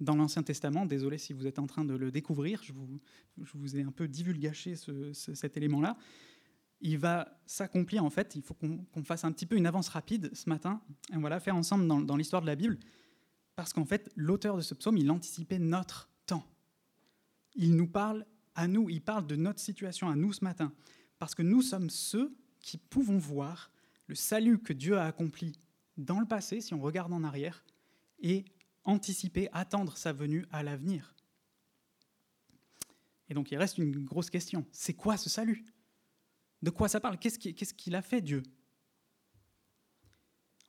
dans 0.00 0.16
l'Ancien 0.16 0.42
Testament. 0.42 0.86
Désolé 0.86 1.18
si 1.18 1.32
vous 1.32 1.46
êtes 1.46 1.58
en 1.58 1.66
train 1.66 1.84
de 1.84 1.94
le 1.94 2.10
découvrir, 2.10 2.62
je 2.64 2.72
vous, 2.72 3.00
je 3.40 3.52
vous 3.54 3.76
ai 3.76 3.82
un 3.82 3.92
peu 3.92 4.08
divulgaché 4.08 4.74
cet 5.12 5.56
élément-là. 5.56 5.96
Il 6.80 6.98
va 6.98 7.40
s'accomplir, 7.46 8.04
en 8.04 8.10
fait, 8.10 8.34
il 8.34 8.42
faut 8.42 8.54
qu'on 8.54 9.04
fasse 9.04 9.24
un 9.24 9.32
petit 9.32 9.46
peu 9.46 9.56
une 9.56 9.66
avance 9.66 9.88
rapide 9.88 10.30
ce 10.34 10.48
matin, 10.48 10.82
et 11.12 11.16
voilà, 11.16 11.40
faire 11.40 11.56
ensemble 11.56 11.86
dans, 11.86 12.00
dans 12.00 12.16
l'histoire 12.16 12.42
de 12.42 12.46
la 12.46 12.56
Bible, 12.56 12.78
parce 13.56 13.72
qu'en 13.72 13.84
fait, 13.84 14.10
l'auteur 14.16 14.56
de 14.56 14.62
ce 14.62 14.74
psaume, 14.74 14.96
il 14.96 15.10
anticipait 15.10 15.58
notre 15.58 16.10
temps. 16.26 16.46
Il 17.54 17.76
nous 17.76 17.86
parle 17.86 18.26
à 18.54 18.68
nous, 18.68 18.90
il 18.90 19.00
parle 19.00 19.26
de 19.26 19.36
notre 19.36 19.60
situation 19.60 20.08
à 20.08 20.16
nous 20.16 20.32
ce 20.32 20.44
matin, 20.44 20.72
parce 21.18 21.34
que 21.34 21.42
nous 21.42 21.62
sommes 21.62 21.90
ceux 21.90 22.36
qui 22.60 22.78
pouvons 22.78 23.18
voir 23.18 23.70
le 24.06 24.14
salut 24.14 24.58
que 24.58 24.72
Dieu 24.72 24.98
a 24.98 25.06
accompli 25.06 25.58
dans 25.96 26.20
le 26.20 26.26
passé, 26.26 26.60
si 26.60 26.74
on 26.74 26.80
regarde 26.80 27.12
en 27.12 27.24
arrière, 27.24 27.64
et 28.20 28.44
anticiper, 28.84 29.48
attendre 29.52 29.96
sa 29.96 30.12
venue 30.12 30.44
à 30.50 30.62
l'avenir. 30.62 31.14
Et 33.28 33.34
donc 33.34 33.50
il 33.50 33.56
reste 33.56 33.78
une 33.78 34.04
grosse 34.04 34.30
question. 34.30 34.66
C'est 34.72 34.94
quoi 34.94 35.16
ce 35.16 35.30
salut? 35.30 35.64
De 36.64 36.70
quoi 36.70 36.88
ça 36.88 36.98
parle? 36.98 37.18
Qu'est-ce 37.18 37.74
qu'il 37.74 37.94
a 37.94 38.00
fait 38.00 38.22
Dieu? 38.22 38.42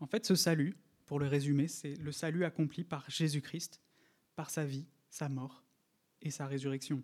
En 0.01 0.07
fait, 0.07 0.25
ce 0.25 0.35
salut, 0.35 0.75
pour 1.05 1.19
le 1.19 1.27
résumer, 1.27 1.69
c'est 1.69 1.93
le 1.93 2.11
salut 2.11 2.43
accompli 2.43 2.83
par 2.83 3.09
Jésus-Christ, 3.09 3.79
par 4.35 4.49
sa 4.49 4.65
vie, 4.65 4.87
sa 5.09 5.29
mort 5.29 5.63
et 6.21 6.31
sa 6.31 6.47
résurrection. 6.47 7.01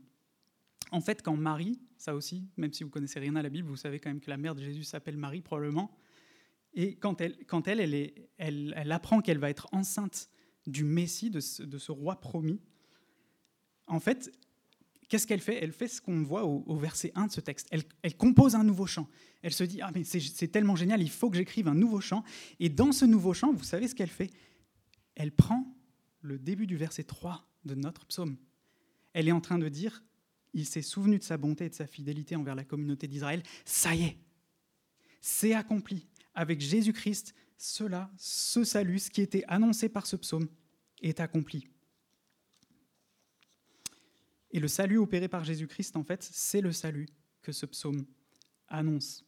En 0.92 1.00
fait, 1.00 1.22
quand 1.22 1.38
Marie, 1.38 1.80
ça 1.96 2.14
aussi, 2.14 2.50
même 2.58 2.74
si 2.74 2.84
vous 2.84 2.90
connaissez 2.90 3.22
rien 3.22 3.38
à 3.38 3.42
la 3.42 3.48
Bible, 3.48 3.70
vous 3.70 3.78
savez 3.78 3.98
quand 4.02 4.10
même 4.10 4.20
que 4.20 4.30
la 4.30 4.36
mère 4.36 4.56
de 4.56 4.62
Jésus 4.62 4.84
s'appelle 4.84 5.16
Marie 5.16 5.42
probablement, 5.42 5.96
et 6.74 6.98
quand 6.98 7.22
elle, 7.22 7.46
quand 7.46 7.70
elle, 7.70 7.80
elle, 8.38 8.92
apprend 8.92 9.22
qu'elle 9.22 9.40
va 9.40 9.50
être 9.50 9.70
enceinte 9.72 10.30
du 10.68 10.84
Messie, 10.84 11.30
de 11.30 11.40
ce, 11.40 11.92
roi 11.94 12.20
promis, 12.20 12.60
en 13.88 14.02
fait, 14.02 14.38
qu'est-ce 15.12 15.28
qu'elle 15.28 15.42
fait? 15.42 15.62
Elle 15.62 15.74
fait 15.74 15.90
ce 15.90 16.02
qu'on 16.02 16.24
voit 16.24 16.46
au, 16.46 16.78
verset 16.78 17.12
1 17.16 17.28
de 17.28 17.32
ce 17.34 17.42
texte. 17.42 17.68
Elle, 17.70 17.84
elle, 18.02 18.16
compose 18.16 18.56
un 18.56 18.64
nouveau 18.64 18.86
chant. 18.86 19.10
Elle 19.42 19.52
se 19.52 19.66
dit, 19.66 19.82
ah 19.82 19.92
mais 19.94 20.06
c'est 20.06 20.48
tellement 20.48 20.78
génial, 20.78 21.02
il 21.02 21.10
faut 21.10 21.30
que 21.30 21.36
j'écrive 21.36 21.68
un 21.68 21.76
nouveau 21.76 22.00
chant. 22.00 22.24
Et 22.62 22.70
dans 22.70 22.94
ce 22.94 23.04
nouveau 23.04 23.34
chant, 23.34 23.52
vous 23.52 23.66
savez 23.66 23.90
ce 23.90 23.94
qu'elle 23.94 24.10
fait? 24.10 24.30
Elle 25.16 25.34
prend 25.34 25.76
le 26.22 26.40
début 26.40 26.66
du 26.66 26.78
verset 26.78 27.04
3 27.04 27.46
de 27.66 27.76
notre 27.76 28.06
psaume. 28.06 28.38
Elle 29.12 29.28
est 29.28 29.34
en 29.34 29.42
train 29.42 29.60
de 29.60 29.68
dire, 29.68 30.02
il 30.54 30.66
s'est 30.66 30.82
souvenu 30.82 31.18
de 31.18 31.24
sa 31.24 31.36
bonté 31.36 31.66
et 31.66 31.70
de 31.70 31.76
sa 31.76 31.88
fidélité 31.88 32.38
envers 32.38 32.56
la 32.56 32.64
communauté 32.64 33.10
d'Israël. 33.10 33.44
Ça 33.66 33.94
y 33.94 34.04
est, 34.04 34.18
c'est 35.20 35.54
accompli 35.54 36.08
avec 36.34 36.62
Jésus-Christ, 36.62 37.36
cela, 37.58 38.10
ce 38.16 38.64
salut, 38.64 39.00
ce 39.00 39.10
qui 39.10 39.20
était 39.20 39.44
annoncé 39.50 39.90
par 39.90 40.08
ce 40.08 40.16
psaume, 40.16 40.48
est 41.02 41.20
accompli. 41.20 41.68
Et 44.52 44.60
le 44.60 44.68
salut 44.68 44.98
opéré 44.98 45.28
par 45.28 45.44
Jésus-Christ, 45.44 45.96
en 45.96 46.04
fait, 46.04 46.24
c'est 46.24 46.62
le 46.62 46.72
salut 46.72 47.08
que 47.42 47.52
ce 47.52 47.66
psaume 47.66 48.06
annonce. 48.68 49.26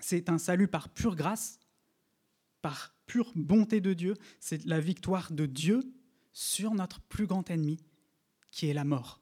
C'est 0.00 0.28
un 0.28 0.38
salut 0.38 0.68
par 0.68 0.88
pure 0.88 1.16
grâce, 1.16 1.58
par 2.62 2.94
pure 3.06 3.32
bonté 3.34 3.80
de 3.80 3.92
Dieu. 3.92 4.14
C'est 4.40 4.64
la 4.64 4.80
victoire 4.80 5.32
de 5.32 5.46
Dieu 5.46 5.82
sur 6.32 6.74
notre 6.74 7.00
plus 7.02 7.26
grand 7.26 7.48
ennemi, 7.50 7.78
qui 8.50 8.66
est 8.66 8.74
la 8.74 8.84
mort. 8.84 9.20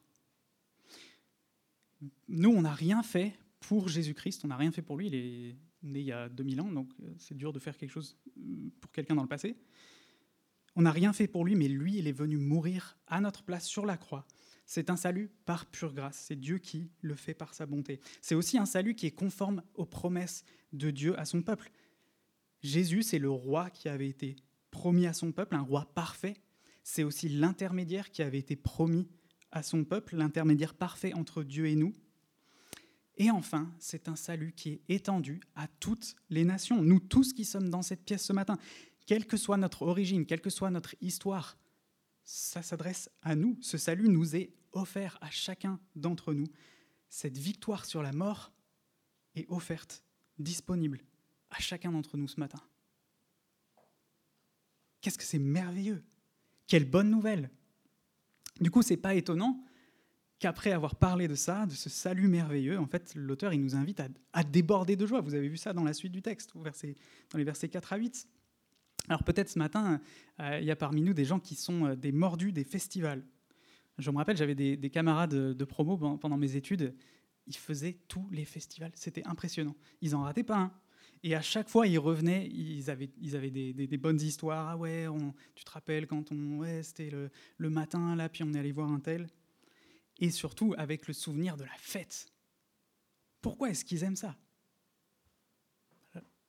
Nous, 2.27 2.49
on 2.49 2.61
n'a 2.61 2.73
rien 2.73 3.03
fait 3.03 3.37
pour 3.59 3.89
Jésus-Christ, 3.89 4.45
on 4.45 4.47
n'a 4.47 4.57
rien 4.57 4.71
fait 4.71 4.81
pour 4.81 4.97
lui. 4.97 5.07
Il 5.07 5.15
est 5.15 5.55
né 5.83 5.99
il 5.99 6.05
y 6.05 6.11
a 6.11 6.29
2000 6.29 6.61
ans, 6.61 6.71
donc 6.71 6.91
euh, 7.01 7.13
c'est 7.17 7.37
dur 7.37 7.53
de 7.53 7.59
faire 7.59 7.77
quelque 7.77 7.91
chose 7.91 8.17
euh, 8.37 8.69
pour 8.81 8.91
quelqu'un 8.91 9.15
dans 9.15 9.21
le 9.21 9.27
passé. 9.27 9.55
On 10.75 10.83
n'a 10.83 10.91
rien 10.91 11.13
fait 11.13 11.27
pour 11.27 11.45
lui, 11.45 11.55
mais 11.55 11.67
lui, 11.67 11.97
il 11.97 12.07
est 12.07 12.13
venu 12.13 12.37
mourir 12.37 12.97
à 13.07 13.21
notre 13.21 13.43
place 13.43 13.65
sur 13.65 13.85
la 13.85 13.97
croix. 13.97 14.25
C'est 14.69 14.91
un 14.91 14.95
salut 14.95 15.31
par 15.45 15.65
pure 15.65 15.95
grâce. 15.95 16.25
C'est 16.27 16.35
Dieu 16.35 16.59
qui 16.59 16.91
le 17.01 17.15
fait 17.15 17.33
par 17.33 17.55
sa 17.55 17.65
bonté. 17.65 17.99
C'est 18.21 18.35
aussi 18.35 18.59
un 18.59 18.67
salut 18.67 18.93
qui 18.93 19.07
est 19.07 19.11
conforme 19.11 19.63
aux 19.73 19.87
promesses 19.87 20.43
de 20.73 20.91
Dieu 20.91 21.19
à 21.19 21.25
son 21.25 21.41
peuple. 21.41 21.71
Jésus, 22.61 23.01
c'est 23.01 23.17
le 23.17 23.31
roi 23.31 23.71
qui 23.71 23.89
avait 23.89 24.07
été 24.07 24.35
promis 24.69 25.07
à 25.07 25.13
son 25.13 25.31
peuple, 25.31 25.55
un 25.55 25.61
roi 25.61 25.91
parfait. 25.95 26.35
C'est 26.83 27.01
aussi 27.01 27.29
l'intermédiaire 27.29 28.11
qui 28.11 28.21
avait 28.21 28.37
été 28.37 28.55
promis 28.55 29.07
à 29.51 29.63
son 29.63 29.83
peuple, 29.83 30.15
l'intermédiaire 30.15 30.75
parfait 30.75 31.15
entre 31.15 31.41
Dieu 31.41 31.65
et 31.65 31.75
nous. 31.75 31.95
Et 33.17 33.31
enfin, 33.31 33.73
c'est 33.79 34.07
un 34.07 34.15
salut 34.15 34.53
qui 34.55 34.69
est 34.69 34.81
étendu 34.87 35.39
à 35.55 35.67
toutes 35.79 36.15
les 36.29 36.45
nations, 36.45 36.83
nous 36.83 36.99
tous 36.99 37.33
qui 37.33 37.43
sommes 37.43 37.69
dans 37.69 37.81
cette 37.81 38.05
pièce 38.05 38.23
ce 38.23 38.33
matin, 38.33 38.59
quelle 39.07 39.25
que 39.25 39.35
soit 39.35 39.57
notre 39.57 39.81
origine, 39.81 40.27
quelle 40.27 40.41
que 40.41 40.51
soit 40.51 40.69
notre 40.69 40.93
histoire, 41.01 41.57
ça 42.23 42.61
s'adresse 42.61 43.09
à 43.23 43.33
nous. 43.33 43.57
Ce 43.61 43.79
salut 43.79 44.07
nous 44.07 44.35
est 44.35 44.51
offert 44.71 45.17
à 45.21 45.29
chacun 45.29 45.79
d'entre 45.95 46.33
nous. 46.33 46.47
Cette 47.09 47.37
victoire 47.37 47.85
sur 47.85 48.03
la 48.03 48.11
mort 48.11 48.51
est 49.35 49.49
offerte, 49.49 50.03
disponible 50.37 51.01
à 51.49 51.59
chacun 51.59 51.91
d'entre 51.91 52.17
nous 52.17 52.27
ce 52.27 52.39
matin. 52.39 52.61
Qu'est-ce 55.01 55.17
que 55.17 55.23
c'est 55.23 55.39
merveilleux? 55.39 56.03
Quelle 56.67 56.85
bonne 56.85 57.09
nouvelle 57.09 57.49
Du 58.59 58.69
coup, 58.69 58.81
c'est 58.81 58.97
pas 58.97 59.15
étonnant 59.15 59.63
qu'après 60.39 60.71
avoir 60.71 60.95
parlé 60.95 61.27
de 61.27 61.35
ça, 61.35 61.65
de 61.65 61.73
ce 61.73 61.89
salut 61.89 62.27
merveilleux, 62.27 62.79
en 62.79 62.87
fait, 62.87 63.13
l'auteur 63.15 63.53
il 63.53 63.61
nous 63.61 63.75
invite 63.75 64.01
à, 64.33 64.43
déborder 64.43 64.95
de 64.95 65.05
joie. 65.05 65.21
Vous 65.21 65.35
avez 65.35 65.49
vu 65.49 65.57
ça 65.57 65.73
dans 65.73 65.83
la 65.83 65.93
suite 65.93 66.13
du 66.13 66.21
texte, 66.21 66.53
dans 66.53 67.37
les 67.37 67.43
versets 67.43 67.69
4 67.69 67.93
à 67.93 67.97
8. 67.97 68.27
Alors 69.09 69.23
peut-être 69.23 69.49
ce 69.49 69.59
matin, 69.59 69.99
euh, 70.39 70.59
il 70.61 70.65
y 70.65 70.71
a 70.71 70.75
parmi 70.75 71.01
nous 71.01 71.13
des 71.13 71.25
gens 71.25 71.39
qui 71.39 71.55
sont 71.55 71.87
euh, 71.87 71.95
des 71.95 72.11
mordus 72.11 72.51
des 72.51 72.63
festivals. 72.63 73.23
Je 73.99 74.09
me 74.11 74.17
rappelle, 74.17 74.37
j'avais 74.37 74.55
des, 74.55 74.89
camarades 74.89 75.53
de, 75.53 75.65
promo 75.65 75.97
pendant 76.17 76.37
mes 76.37 76.55
études, 76.55 76.95
ils 77.47 77.55
faisaient 77.55 77.97
tous 78.07 78.27
les 78.31 78.45
festivals, 78.45 78.91
c'était 78.95 79.25
impressionnant. 79.25 79.75
Ils 80.01 80.11
n'en 80.11 80.23
rataient 80.23 80.43
pas 80.43 80.57
un. 80.57 80.71
Et 81.21 81.35
à 81.35 81.41
chaque 81.41 81.67
fois, 81.67 81.85
ils 81.85 81.99
revenaient, 81.99 82.47
ils 82.47 82.89
avaient, 82.89 83.09
ils 83.19 83.35
avaient 83.35 83.51
des, 83.51 83.97
bonnes 83.97 84.21
histoires. 84.21 84.69
Ah 84.69 84.77
ouais, 84.77 85.05
tu 85.53 85.65
te 85.65 85.71
rappelles 85.71 86.07
quand 86.07 86.31
on, 86.31 86.59
ouais, 86.59 86.81
c'était 86.81 87.09
le, 87.09 87.29
le, 87.57 87.69
matin 87.69 88.15
là, 88.15 88.29
puis 88.29 88.43
on 88.43 88.53
est 88.53 88.59
allé 88.59 88.71
voir 88.71 88.89
un 88.89 88.99
tel 88.99 89.27
et 90.19 90.31
surtout 90.31 90.73
avec 90.77 91.07
le 91.07 91.13
souvenir 91.13 91.57
de 91.57 91.63
la 91.63 91.75
fête. 91.77 92.27
Pourquoi 93.41 93.69
est-ce 93.69 93.85
qu'ils 93.85 94.03
aiment 94.03 94.15
ça? 94.15 94.35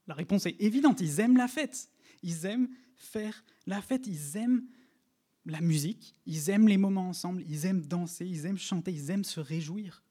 La 0.07 0.14
réponse 0.14 0.47
est 0.47 0.61
évidente, 0.61 1.00
ils 1.00 1.21
aiment 1.21 1.37
la 1.37 1.47
fête. 1.47 1.88
Ils 2.23 2.45
aiment 2.45 2.69
faire 2.97 3.45
la 3.66 3.80
fête, 3.80 4.07
ils 4.07 4.37
aiment 4.37 4.66
la 5.47 5.61
musique, 5.61 6.15
ils 6.27 6.51
aiment 6.51 6.69
les 6.69 6.77
moments 6.77 7.09
ensemble, 7.09 7.43
ils 7.49 7.67
aiment 7.67 7.85
danser, 7.85 8.27
ils 8.27 8.47
aiment 8.47 8.59
chanter, 8.59 8.93
ils 8.93 9.11
aiment 9.11 9.25
se 9.25 9.41
réjouir. 9.41 10.03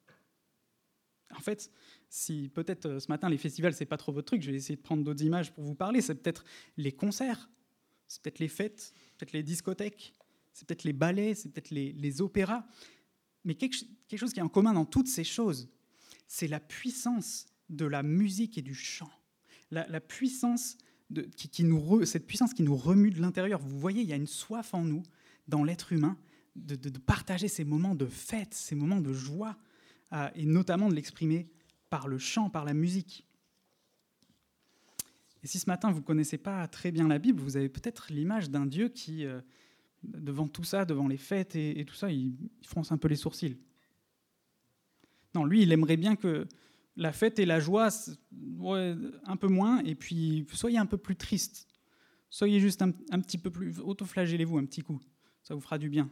En 1.36 1.42
fait, 1.42 1.72
si 2.10 2.50
peut-être 2.54 2.86
euh, 2.88 3.00
ce 3.00 3.08
matin 3.08 3.30
les 3.30 3.38
festivals 3.38 3.74
c'est 3.74 3.86
pas 3.86 3.98
trop 3.98 4.12
votre 4.12 4.26
truc, 4.26 4.42
je 4.42 4.52
vais 4.52 4.58
essayer 4.58 4.76
de 4.76 4.82
prendre 4.82 5.04
d'autres 5.04 5.24
images 5.24 5.54
pour 5.54 5.64
vous 5.64 5.76
parler. 5.76 6.02
C'est 6.02 6.16
peut-être 6.16 6.44
les 6.78 6.92
concerts, 6.92 7.50
c'est 8.08 8.22
peut-être 8.22 8.40
les 8.40 8.48
fêtes, 8.48 8.94
peut-être 9.18 9.34
les 9.34 9.44
discothèques, 9.44 10.14
c'est 10.54 10.68
peut-être 10.68 10.84
les 10.84 10.94
ballets, 10.94 11.36
c'est 11.36 11.50
peut-être 11.50 11.70
les, 11.72 12.22
opéras. 12.22 12.66
Mais 13.46 13.56
quelque, 13.56 13.78
chose 14.18 14.34
qui 14.34 14.40
est 14.40 14.44
en 14.44 14.50
commun 14.50 14.74
dans 14.74 14.86
toutes 14.86 15.08
ces 15.08 15.24
choses, 15.24 15.70
c'est 16.28 16.48
la 16.48 16.60
puissance 16.60 17.46
de 17.70 17.86
la 17.86 18.04
musique 18.04 18.58
et 18.58 18.62
du 18.62 18.74
chant. 18.74 19.12
La, 19.72 20.02
puissance 20.02 20.78
qui, 21.38 21.64
nous 21.64 22.06
cette 22.06 22.26
puissance 22.26 22.56
qui 22.56 22.64
nous 22.64 22.76
remue 22.76 23.12
de 23.12 23.22
l'intérieur. 23.22 23.60
Vous 23.60 23.80
voyez, 23.80 24.02
il 24.02 24.10
y 24.10 24.14
a 24.14 24.16
une 24.16 24.28
soif 24.28 24.74
en 24.74 24.84
nous, 24.84 25.04
dans 25.50 25.64
l'être 25.64 25.92
humain, 25.92 26.18
de, 26.56 26.90
partager 27.00 27.48
ces 27.48 27.64
moments 27.64 27.96
de 27.96 28.06
fête, 28.06 28.54
ces 28.54 28.76
moments 28.76 29.02
de 29.02 29.14
joie, 29.14 29.58
euh, 30.14 30.30
et 30.36 30.46
notamment 30.46 30.90
de 30.90 30.96
l'exprimer 30.96 31.50
par 31.90 32.08
le 32.08 32.18
chant, 32.18 32.50
par 32.50 32.66
la 32.66 32.74
musique. 32.74 33.26
Et 35.44 35.48
si 35.48 35.60
ce 35.60 35.70
matin 35.70 35.92
vous 35.92 36.00
ne 36.00 36.06
connaissez 36.06 36.38
pas 36.38 36.68
très 36.68 36.92
bien 36.92 37.08
la 37.08 37.20
Bible, 37.20 37.40
vous 37.40 37.58
avez 37.58 37.70
peut-être 37.70 38.12
l'image 38.12 38.50
d'un 38.50 38.66
Dieu 38.66 38.90
qui, 38.90 39.26
euh, 39.26 39.42
devant 40.04 40.48
tout 40.48 40.64
ça, 40.64 40.86
devant 40.86 41.08
les 41.08 41.18
fêtes 41.18 41.56
et, 41.56 41.86
tout 41.86 41.96
ça, 41.96 42.12
il, 42.12 42.36
fronce 42.64 42.92
un 42.92 42.98
peu 42.98 43.08
les 43.08 43.16
sourcils. 43.16 43.58
Non, 45.36 45.46
lui, 45.46 45.62
il 45.62 45.72
aimerait 45.72 45.98
bien 45.98 46.16
que 46.16 46.48
la 46.96 47.14
fête 47.14 47.40
et 47.40 47.46
la 47.46 47.60
joie, 47.60 47.90
un 49.26 49.38
peu 49.38 49.48
moins, 49.48 49.80
et 49.86 49.96
puis 49.96 50.46
soyez 50.52 50.78
un 50.78 50.86
peu 50.86 50.98
plus 50.98 51.16
triste. 51.16 51.68
Soyez 52.30 52.60
juste 52.60 52.82
un, 52.82 52.92
petit 52.92 53.38
peu 53.38 53.50
plus, 53.50 53.80
autoflagellez-vous 53.80 54.58
un 54.58 54.66
petit 54.66 54.82
coup, 54.82 55.00
ça 55.44 55.56
vous 55.56 55.62
fera 55.62 55.78
du 55.78 55.90
bien. 55.90 56.10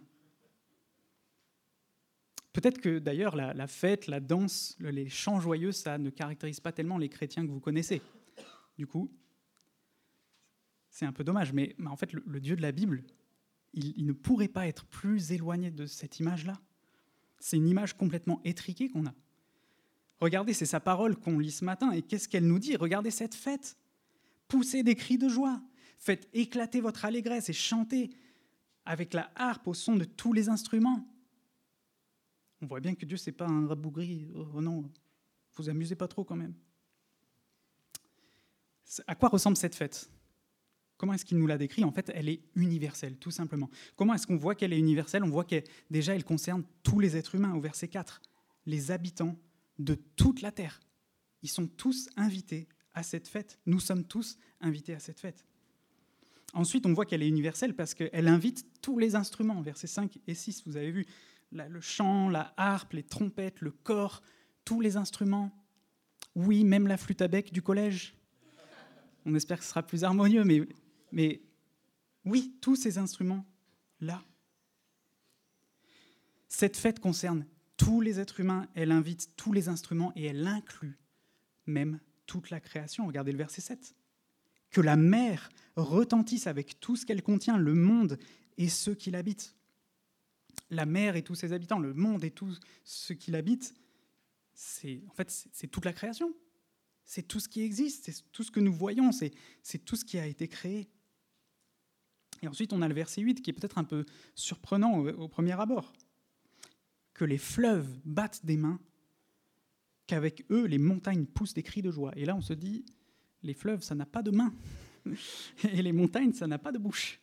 Peut-être 2.53 2.81
que 2.81 2.97
d'ailleurs 2.97 3.35
la, 3.35 3.67
fête, 3.67 4.07
la 4.07 4.19
danse, 4.19 4.75
les 4.79 5.09
chants 5.09 5.39
joyeux, 5.39 5.71
ça 5.71 5.99
ne 5.99 6.09
caractérise 6.09 6.59
pas 6.59 6.71
tellement 6.71 6.97
les 6.97 7.07
chrétiens 7.07 7.45
que 7.45 7.51
vous 7.51 7.59
connaissez. 7.59 8.01
Du 8.79 8.87
coup, 8.87 9.11
c'est 10.89 11.05
un 11.05 11.11
peu 11.11 11.23
dommage, 11.23 11.53
mais, 11.53 11.75
en 11.85 11.95
fait, 11.95 12.13
le, 12.13 12.39
Dieu 12.39 12.55
de 12.55 12.63
la 12.63 12.71
Bible, 12.71 13.03
il, 13.73 14.07
ne 14.07 14.13
pourrait 14.13 14.47
pas 14.47 14.65
être 14.65 14.85
plus 14.85 15.31
éloigné 15.31 15.69
de 15.69 15.85
cette 15.85 16.19
image-là. 16.19 16.59
C'est 17.39 17.57
une 17.57 17.67
image 17.67 17.95
complètement 17.95 18.41
étriquée 18.43 18.89
qu'on 18.89 19.05
a. 19.05 19.13
Regardez, 20.19 20.53
c'est 20.53 20.65
sa 20.65 20.79
parole 20.79 21.15
qu'on 21.15 21.37
lit 21.37 21.51
ce 21.51 21.63
matin, 21.63 21.91
et 21.91 22.01
qu'est-ce 22.01 22.27
qu'elle 22.27 22.47
nous 22.47 22.57
dit? 22.57 22.75
Regardez 22.75 23.11
cette 23.11 23.35
fête. 23.35 23.77
Poussez 24.47 24.81
des 24.81 24.95
cris 24.95 25.19
de 25.19 25.29
joie, 25.29 25.61
faites 25.99 26.27
éclater 26.33 26.81
votre 26.81 27.05
allégresse 27.05 27.49
et 27.49 27.53
chantez 27.53 28.09
avec 28.87 29.13
la 29.13 29.31
harpe 29.35 29.67
au 29.67 29.73
son 29.73 29.95
de 29.95 30.05
tous 30.05 30.33
les 30.33 30.49
instruments. 30.49 31.05
On 32.61 32.65
voit 32.65 32.79
bien 32.79 32.95
que 32.95 33.05
Dieu, 33.05 33.17
c'est 33.17 33.31
pas 33.31 33.45
un 33.45 33.67
rabougri. 33.67 34.27
Oh 34.33 34.61
non, 34.61 34.89
vous 35.55 35.69
amusez 35.69 35.95
pas 35.95 36.07
trop 36.07 36.23
quand 36.23 36.35
même. 36.35 36.55
À 39.05 39.15
quoi 39.15 39.29
ressemble 39.29 39.57
cette 39.57 39.75
fête? 39.75 40.09
Comment 40.95 41.13
est-ce 41.13 41.25
qu'il 41.25 41.37
nous 41.37 41.45
l'a 41.45 41.57
décrit? 41.57 41.83
En 41.83 41.91
fait, 41.91 42.09
elle 42.15 42.29
est 42.29 42.41
universelle, 42.55 43.17
tout 43.17 43.29
simplement. 43.29 43.69
Comment 43.95 44.15
est-ce 44.15 44.25
qu'on 44.25 44.37
voit 44.37 44.55
qu'elle 44.55 44.73
est 44.73 44.79
universelle? 44.79 45.23
On 45.23 45.29
voit 45.29 45.43
que 45.43 45.61
déjà, 45.91 46.15
elle 46.15 46.23
concerne 46.23 46.63
tous 46.81 46.99
les 46.99 47.15
êtres 47.17 47.35
humains, 47.35 47.53
au 47.53 47.59
verset 47.59 47.89
4. 47.89 48.21
Les 48.65 48.89
habitants 48.89 49.37
de 49.77 49.95
toute 50.15 50.41
la 50.41 50.51
terre. 50.51 50.79
Ils 51.43 51.49
sont 51.49 51.67
tous 51.67 52.09
invités 52.15 52.67
à 52.93 53.03
cette 53.03 53.27
fête. 53.27 53.59
Nous 53.65 53.79
sommes 53.79 54.05
tous 54.05 54.39
invités 54.59 54.95
à 54.95 54.99
cette 54.99 55.19
fête. 55.19 55.45
Ensuite, 56.57 56.87
on 56.87 56.93
voit 56.93 57.05
qu'elle 57.05 57.21
est 57.21 57.27
universelle 57.27 57.75
parce 57.75 57.93
qu'elle 57.93 58.27
invite 58.27 58.65
tous 58.81 58.97
les 58.97 59.13
instruments, 59.13 59.61
versets 59.61 59.85
5 59.85 60.17
et 60.25 60.33
6. 60.33 60.63
Vous 60.65 60.75
avez 60.75 60.89
vu 60.89 61.05
le 61.51 61.79
chant, 61.81 62.29
la 62.29 62.51
harpe, 62.57 62.93
les 62.93 63.03
trompettes, 63.03 63.61
le 63.61 63.69
corps, 63.69 64.23
tous 64.65 64.81
les 64.81 64.97
instruments. 64.97 65.51
Oui, 66.33 66.63
même 66.63 66.87
la 66.87 66.97
flûte 66.97 67.21
à 67.21 67.27
bec 67.27 67.53
du 67.53 67.61
collège. 67.61 68.15
On 69.25 69.35
espère 69.35 69.59
que 69.59 69.65
ce 69.65 69.69
sera 69.69 69.83
plus 69.83 70.03
harmonieux, 70.03 70.43
mais 70.43 70.67
mais 71.11 71.43
oui, 72.25 72.57
tous 72.59 72.75
ces 72.75 72.97
instruments-là. 72.97 74.23
Cette 76.47 76.75
fête 76.75 76.99
concerne 76.99 77.45
tous 77.77 78.01
les 78.01 78.19
êtres 78.19 78.39
humains, 78.39 78.67
elle 78.73 78.91
invite 78.91 79.35
tous 79.37 79.53
les 79.53 79.69
instruments 79.69 80.11
et 80.15 80.25
elle 80.25 80.47
inclut 80.47 80.97
même 81.67 81.99
toute 82.25 82.49
la 82.49 82.59
création. 82.59 83.05
Regardez 83.05 83.31
le 83.31 83.37
verset 83.37 83.61
7. 83.61 83.96
Que 84.69 84.81
la 84.81 84.95
mer 84.95 85.49
retentisse 85.75 86.47
avec 86.47 86.79
tout 86.79 86.95
ce 86.95 87.05
qu'elle 87.05 87.23
contient, 87.23 87.57
le 87.57 87.73
monde 87.73 88.17
et 88.57 88.69
ceux 88.69 88.95
qui 88.95 89.11
l'habitent. 89.11 89.55
La 90.69 90.85
mer 90.85 91.15
et 91.15 91.23
tous 91.23 91.35
ses 91.35 91.53
habitants, 91.53 91.79
le 91.79 91.93
monde 91.93 92.23
et 92.23 92.31
tout 92.31 92.53
ce 92.83 93.13
qui 93.13 93.31
l'habitent, 93.31 93.73
c'est 94.53 95.03
en 95.09 95.13
fait 95.13 95.29
c'est 95.51 95.67
toute 95.67 95.85
la 95.85 95.93
création. 95.93 96.33
C'est 97.05 97.25
tout 97.25 97.39
ce 97.39 97.47
qui 97.47 97.61
existe, 97.61 98.05
c'est 98.05 98.31
tout 98.33 98.43
ce 98.43 98.51
que 98.51 98.59
nous 98.59 98.73
voyons, 98.73 99.11
c'est 99.13 99.31
tout 99.85 99.95
ce 99.95 100.03
qui 100.03 100.19
a 100.19 100.27
été 100.27 100.49
créé. 100.49 100.89
Et 102.41 102.47
ensuite, 102.49 102.73
on 102.73 102.81
a 102.81 102.87
le 102.87 102.93
verset 102.93 103.21
8 103.21 103.41
qui 103.41 103.49
est 103.49 103.53
peut-être 103.53 103.77
un 103.77 103.85
peu 103.85 104.05
surprenant 104.35 104.99
au, 104.99 105.27
premier 105.29 105.59
abord. 105.59 105.93
Que 107.13 107.23
les 107.23 107.37
fleuves 107.37 107.89
battent 108.03 108.45
des 108.45 108.57
mains, 108.57 108.79
qu'avec 110.05 110.45
eux, 110.51 110.65
les 110.65 110.77
montagnes 110.77 111.25
poussent 111.25 111.53
des 111.53 111.63
cris 111.63 111.81
de 111.81 111.91
joie. 111.91 112.11
Et 112.17 112.25
là, 112.25 112.35
on 112.35 112.41
se 112.41 112.53
dit, 112.53 112.85
les 113.47 113.53
fleuves, 113.53 113.81
ça 113.81 113.95
n'a 113.95 114.05
pas 114.05 114.21
de 114.21 114.31
mains. 114.31 114.53
Et 115.63 115.81
les 115.81 115.93
montagnes, 115.93 116.33
ça 116.33 116.45
n'a 116.45 116.59
pas 116.59 116.71
de 116.71 116.77
bouche. 116.77 117.19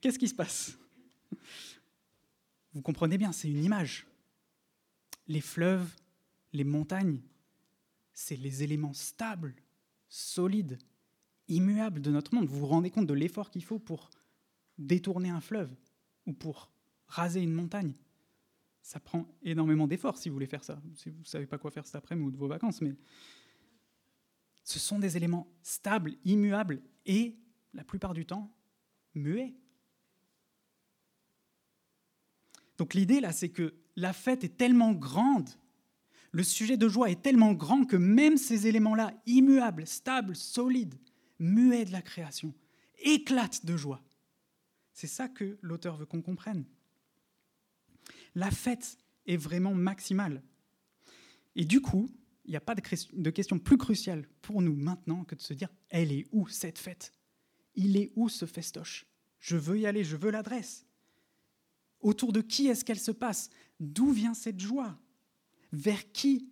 Qu'est-ce 0.00 0.18
qui 0.18 0.28
se 0.28 0.34
passe? 0.34 0.76
Vous 2.72 2.82
comprenez 2.82 3.18
bien, 3.18 3.30
c'est 3.30 3.48
une 3.48 3.62
image. 3.62 4.06
Les 5.28 5.40
fleuves, 5.40 5.88
les 6.52 6.64
montagnes, 6.64 7.20
c'est 8.12 8.36
les 8.36 8.62
éléments 8.62 8.92
stables, 8.92 9.54
solides, 10.08 10.78
immuables 11.48 12.00
de 12.00 12.10
notre 12.10 12.34
monde. 12.34 12.46
Vous 12.46 12.58
vous 12.58 12.66
rendez 12.66 12.90
compte 12.90 13.06
de 13.06 13.14
l'effort 13.14 13.50
qu'il 13.50 13.64
faut 13.64 13.78
pour 13.78 14.10
détourner 14.78 15.28
un 15.28 15.40
fleuve 15.40 15.72
ou 16.26 16.32
pour 16.32 16.70
raser 17.06 17.40
une 17.40 17.52
montagne. 17.52 17.94
Ça 18.82 19.00
prend 19.00 19.26
énormément 19.42 19.86
d'efforts 19.86 20.18
si 20.18 20.28
vous 20.28 20.34
voulez 20.34 20.46
faire 20.46 20.64
ça. 20.64 20.80
Si 20.94 21.10
vous 21.10 21.20
ne 21.20 21.24
savez 21.24 21.46
pas 21.46 21.58
quoi 21.58 21.70
faire 21.70 21.86
cet 21.86 21.96
après-midi 21.96 22.28
ou 22.28 22.30
de 22.30 22.36
vos 22.36 22.48
vacances, 22.48 22.80
mais 22.80 22.94
ce 24.64 24.78
sont 24.78 24.98
des 24.98 25.16
éléments 25.16 25.46
stables, 25.62 26.14
immuables 26.24 26.82
et, 27.06 27.36
la 27.74 27.84
plupart 27.84 28.14
du 28.14 28.26
temps, 28.26 28.50
muets. 29.14 29.54
Donc 32.78 32.94
l'idée 32.94 33.20
là, 33.20 33.32
c'est 33.32 33.50
que 33.50 33.74
la 33.96 34.12
fête 34.12 34.42
est 34.42 34.56
tellement 34.56 34.92
grande, 34.92 35.48
le 36.32 36.42
sujet 36.42 36.76
de 36.76 36.88
joie 36.88 37.10
est 37.10 37.22
tellement 37.22 37.52
grand 37.52 37.84
que 37.84 37.96
même 37.96 38.36
ces 38.36 38.66
éléments-là, 38.66 39.12
immuables, 39.26 39.86
stables, 39.86 40.34
solides, 40.34 40.98
muets 41.38 41.84
de 41.84 41.92
la 41.92 42.02
création, 42.02 42.52
éclatent 42.98 43.64
de 43.64 43.76
joie. 43.76 44.02
C'est 44.92 45.06
ça 45.06 45.28
que 45.28 45.58
l'auteur 45.62 45.96
veut 45.96 46.06
qu'on 46.06 46.22
comprenne. 46.22 46.64
La 48.34 48.50
fête 48.50 48.98
est 49.26 49.36
vraiment 49.36 49.74
maximale. 49.74 50.42
Et 51.54 51.64
du 51.64 51.80
coup, 51.80 52.10
il 52.44 52.50
n'y 52.50 52.56
a 52.56 52.60
pas 52.60 52.74
de 52.74 53.30
question 53.30 53.58
plus 53.58 53.78
cruciale 53.78 54.28
pour 54.42 54.62
nous 54.62 54.74
maintenant 54.74 55.24
que 55.24 55.34
de 55.34 55.40
se 55.40 55.54
dire, 55.54 55.68
elle 55.88 56.12
est 56.12 56.26
où 56.32 56.46
cette 56.48 56.78
fête? 56.78 57.12
Il 57.74 57.96
est 57.96 58.12
où 58.16 58.28
ce 58.28 58.46
festoche? 58.46 59.06
Je 59.40 59.56
veux 59.56 59.78
y 59.78 59.86
aller, 59.86 60.04
je 60.04 60.16
veux 60.16 60.30
l'adresse. 60.30 60.86
Autour 62.00 62.32
de 62.32 62.40
qui 62.40 62.68
est-ce 62.68 62.84
qu'elle 62.84 63.00
se 63.00 63.10
passe? 63.10 63.50
D'où 63.80 64.10
vient 64.12 64.34
cette 64.34 64.60
joie? 64.60 64.98
Vers 65.72 66.12
qui 66.12 66.50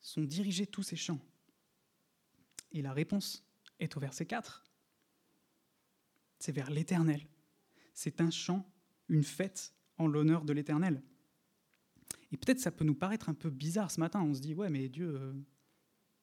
sont 0.00 0.22
dirigés 0.22 0.66
tous 0.66 0.82
ces 0.82 0.96
chants? 0.96 1.20
Et 2.72 2.82
la 2.82 2.92
réponse 2.92 3.44
est 3.78 3.96
au 3.96 4.00
verset 4.00 4.26
4. 4.26 4.64
C'est 6.38 6.52
vers 6.52 6.70
l'Éternel 6.70 7.26
c'est 8.00 8.22
un 8.22 8.30
chant, 8.30 8.66
une 9.08 9.24
fête 9.24 9.74
en 9.98 10.06
l'honneur 10.06 10.46
de 10.46 10.54
l'Éternel. 10.54 11.02
Et 12.32 12.36
peut-être 12.36 12.60
ça 12.60 12.70
peut 12.70 12.84
nous 12.84 12.94
paraître 12.94 13.28
un 13.28 13.34
peu 13.34 13.50
bizarre 13.50 13.90
ce 13.90 14.00
matin. 14.00 14.22
On 14.22 14.34
se 14.34 14.40
dit, 14.40 14.54
ouais, 14.54 14.70
mais 14.70 14.88
Dieu, 14.88 15.14
euh, 15.14 15.32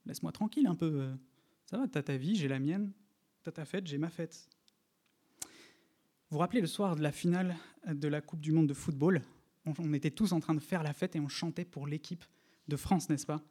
laisse-moi 0.05 0.31
tranquille 0.31 0.67
un 0.67 0.75
peu. 0.75 1.01
Euh. 1.01 1.15
ça 1.65 1.77
va, 1.77 1.87
tu 1.87 1.97
as 1.97 2.03
ta 2.03 2.17
vie, 2.17 2.35
j'ai 2.35 2.47
la 2.47 2.59
mienne. 2.59 2.91
Tu 3.43 3.49
as 3.49 3.51
ta 3.51 3.65
fête, 3.65 3.87
j'ai 3.87 3.97
ma 3.97 4.09
fête. 4.09 4.47
Vous 5.41 6.35
vous 6.35 6.37
rappelez 6.39 6.61
le 6.61 6.67
soir 6.67 6.95
de 6.95 7.01
la 7.01 7.11
finale 7.11 7.55
de 7.87 8.07
la 8.07 8.21
Coupe 8.21 8.41
du 8.41 8.51
Monde 8.51 8.67
de 8.67 8.73
football? 8.73 9.21
On 9.65 9.93
était 9.93 10.11
tous 10.11 10.31
en 10.31 10.39
train 10.39 10.53
de 10.53 10.59
faire 10.59 10.83
la 10.83 10.93
fête 10.93 11.15
et 11.15 11.19
on 11.19 11.27
chantait 11.27 11.65
pour 11.65 11.87
l'équipe 11.87 12.23
de 12.67 12.75
France, 12.77 13.09
n'est-ce 13.09 13.25
pas? 13.25 13.41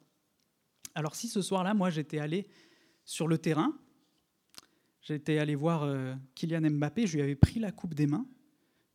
Alors 0.95 1.15
si 1.15 1.27
ce 1.27 1.41
soir-là, 1.41 1.73
moi 1.73 1.89
j'étais 1.91 2.17
allé 2.17 2.47
sur 3.05 3.27
le 3.27 3.37
terrain 3.37 3.77
J'étais 5.07 5.37
allé 5.37 5.55
voir 5.55 5.83
euh, 5.83 6.13
Kylian 6.35 6.69
Mbappé, 6.69 7.07
je 7.07 7.15
lui 7.15 7.21
avais 7.21 7.35
pris 7.35 7.61
la 7.61 7.71
coupe 7.71 7.93
des 7.93 8.07
mains. 8.07 8.25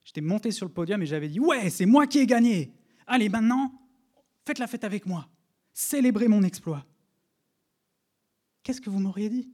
J'étais 0.04 0.20
monté 0.20 0.50
sur 0.50 0.66
le 0.66 0.72
podium 0.72 1.00
et 1.00 1.06
j'avais 1.06 1.28
dit 1.28 1.40
Ouais, 1.40 1.70
c'est 1.70 1.86
moi 1.86 2.06
qui 2.06 2.18
ai 2.18 2.26
gagné. 2.26 2.70
Allez, 3.06 3.28
maintenant, 3.28 3.72
faites 4.46 4.58
la 4.58 4.66
fête 4.66 4.84
avec 4.84 5.06
moi. 5.06 5.28
Célébrez 5.72 6.28
mon 6.28 6.42
exploit. 6.42 6.86
Qu'est-ce 8.62 8.80
que 8.80 8.90
vous 8.90 9.00
m'auriez 9.00 9.28
dit? 9.28 9.50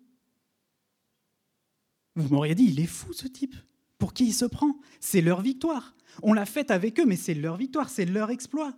Vous 2.15 2.35
m'auriez 2.35 2.55
dit 2.55 2.65
Il 2.65 2.81
est 2.81 2.87
fou 2.87 3.13
ce 3.13 3.27
type. 3.27 3.55
Pour 3.97 4.13
qui 4.13 4.27
il 4.27 4.35
se 4.35 4.45
prend? 4.45 4.79
C'est 5.01 5.21
leur 5.21 5.41
victoire. 5.41 5.95
On 6.23 6.33
l'a 6.33 6.47
faite 6.47 6.71
avec 6.71 6.99
eux, 7.01 7.07
mais 7.07 7.17
c'est 7.17 7.35
leur 7.35 7.57
victoire, 7.57 7.89
c'est 7.89 8.05
leur 8.05 8.31
exploit. 8.31 8.77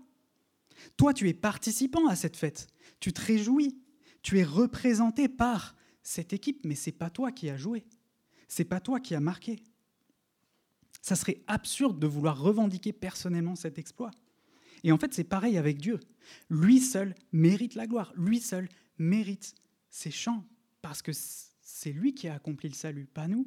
Toi, 0.96 1.12
tu 1.12 1.28
es 1.28 1.34
participant 1.34 2.06
à 2.06 2.16
cette 2.16 2.36
fête. 2.36 2.68
Tu 3.00 3.12
te 3.12 3.20
réjouis. 3.20 3.78
Tu 4.22 4.38
es 4.38 4.44
représenté 4.44 5.28
par 5.28 5.74
cette 6.02 6.32
équipe, 6.32 6.64
mais 6.64 6.74
c'est 6.74 6.92
pas 6.92 7.10
toi 7.10 7.32
qui 7.32 7.50
as 7.50 7.56
joué. 7.56 7.84
C'est 8.48 8.64
pas 8.64 8.80
toi 8.80 9.00
qui 9.00 9.14
as 9.14 9.20
marqué. 9.20 9.62
Ça 11.02 11.16
serait 11.16 11.42
absurde 11.46 11.98
de 11.98 12.06
vouloir 12.06 12.40
revendiquer 12.40 12.92
personnellement 12.92 13.56
cet 13.56 13.78
exploit. 13.78 14.10
Et 14.84 14.92
en 14.92 14.98
fait, 14.98 15.12
c'est 15.12 15.24
pareil 15.24 15.58
avec 15.58 15.78
Dieu. 15.78 16.00
Lui 16.48 16.80
seul 16.80 17.14
mérite 17.32 17.74
la 17.74 17.86
gloire. 17.86 18.12
Lui 18.16 18.40
seul 18.40 18.68
mérite 18.98 19.54
ses 19.88 20.10
chants. 20.10 20.44
Parce 20.82 21.02
que 21.02 21.12
c'est 21.12 21.92
lui 21.92 22.14
qui 22.14 22.28
a 22.28 22.34
accompli 22.34 22.68
le 22.68 22.74
salut, 22.74 23.06
pas 23.06 23.28
nous. 23.28 23.46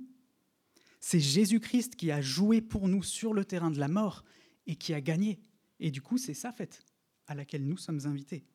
C'est 1.00 1.20
Jésus-Christ 1.20 1.96
qui 1.96 2.12
a 2.12 2.22
joué 2.22 2.62
pour 2.62 2.88
nous 2.88 3.04
sur 3.04 3.34
le 3.34 3.44
terrain 3.44 3.72
de 3.72 3.80
la 3.80 3.88
mort 3.88 4.24
et 4.68 4.76
qui 4.76 4.94
a 4.94 5.02
gagné. 5.02 5.40
Et 5.80 5.92
du 5.92 6.02
coup, 6.02 6.18
c'est 6.18 6.34
sa 6.34 6.52
fête 6.52 6.82
à 7.28 7.36
laquelle 7.36 7.66
nous 7.66 7.78
sommes 7.78 8.06
invités. 8.06 8.46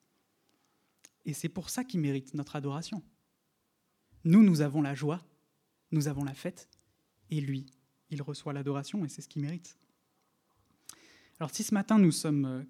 Et 1.25 1.35
c'est 1.35 1.49
pour 1.49 1.69
ça 1.69 1.85
qu'il 1.85 2.01
mérite 2.01 2.33
notre 2.35 2.57
adoration. 2.57 3.03
Nous, 4.25 4.43
nous 4.43 4.63
avons 4.63 4.81
la 4.83 4.95
joie, 4.95 5.25
nous 5.91 6.09
avons 6.09 6.25
la 6.25 6.35
fête, 6.35 6.69
et 7.31 7.41
lui, 7.41 7.67
il 8.11 8.23
reçoit 8.23 8.53
l'adoration, 8.53 9.05
et 9.05 9.09
c'est 9.09 9.23
ce 9.23 9.29
qu'il 9.29 9.43
mérite. 9.43 9.77
Alors 11.41 11.51
si 11.55 11.63
ce 11.63 11.73
matin 11.73 11.99
nous 11.99 12.11
sommes 12.11 12.45
euh, 12.45 12.63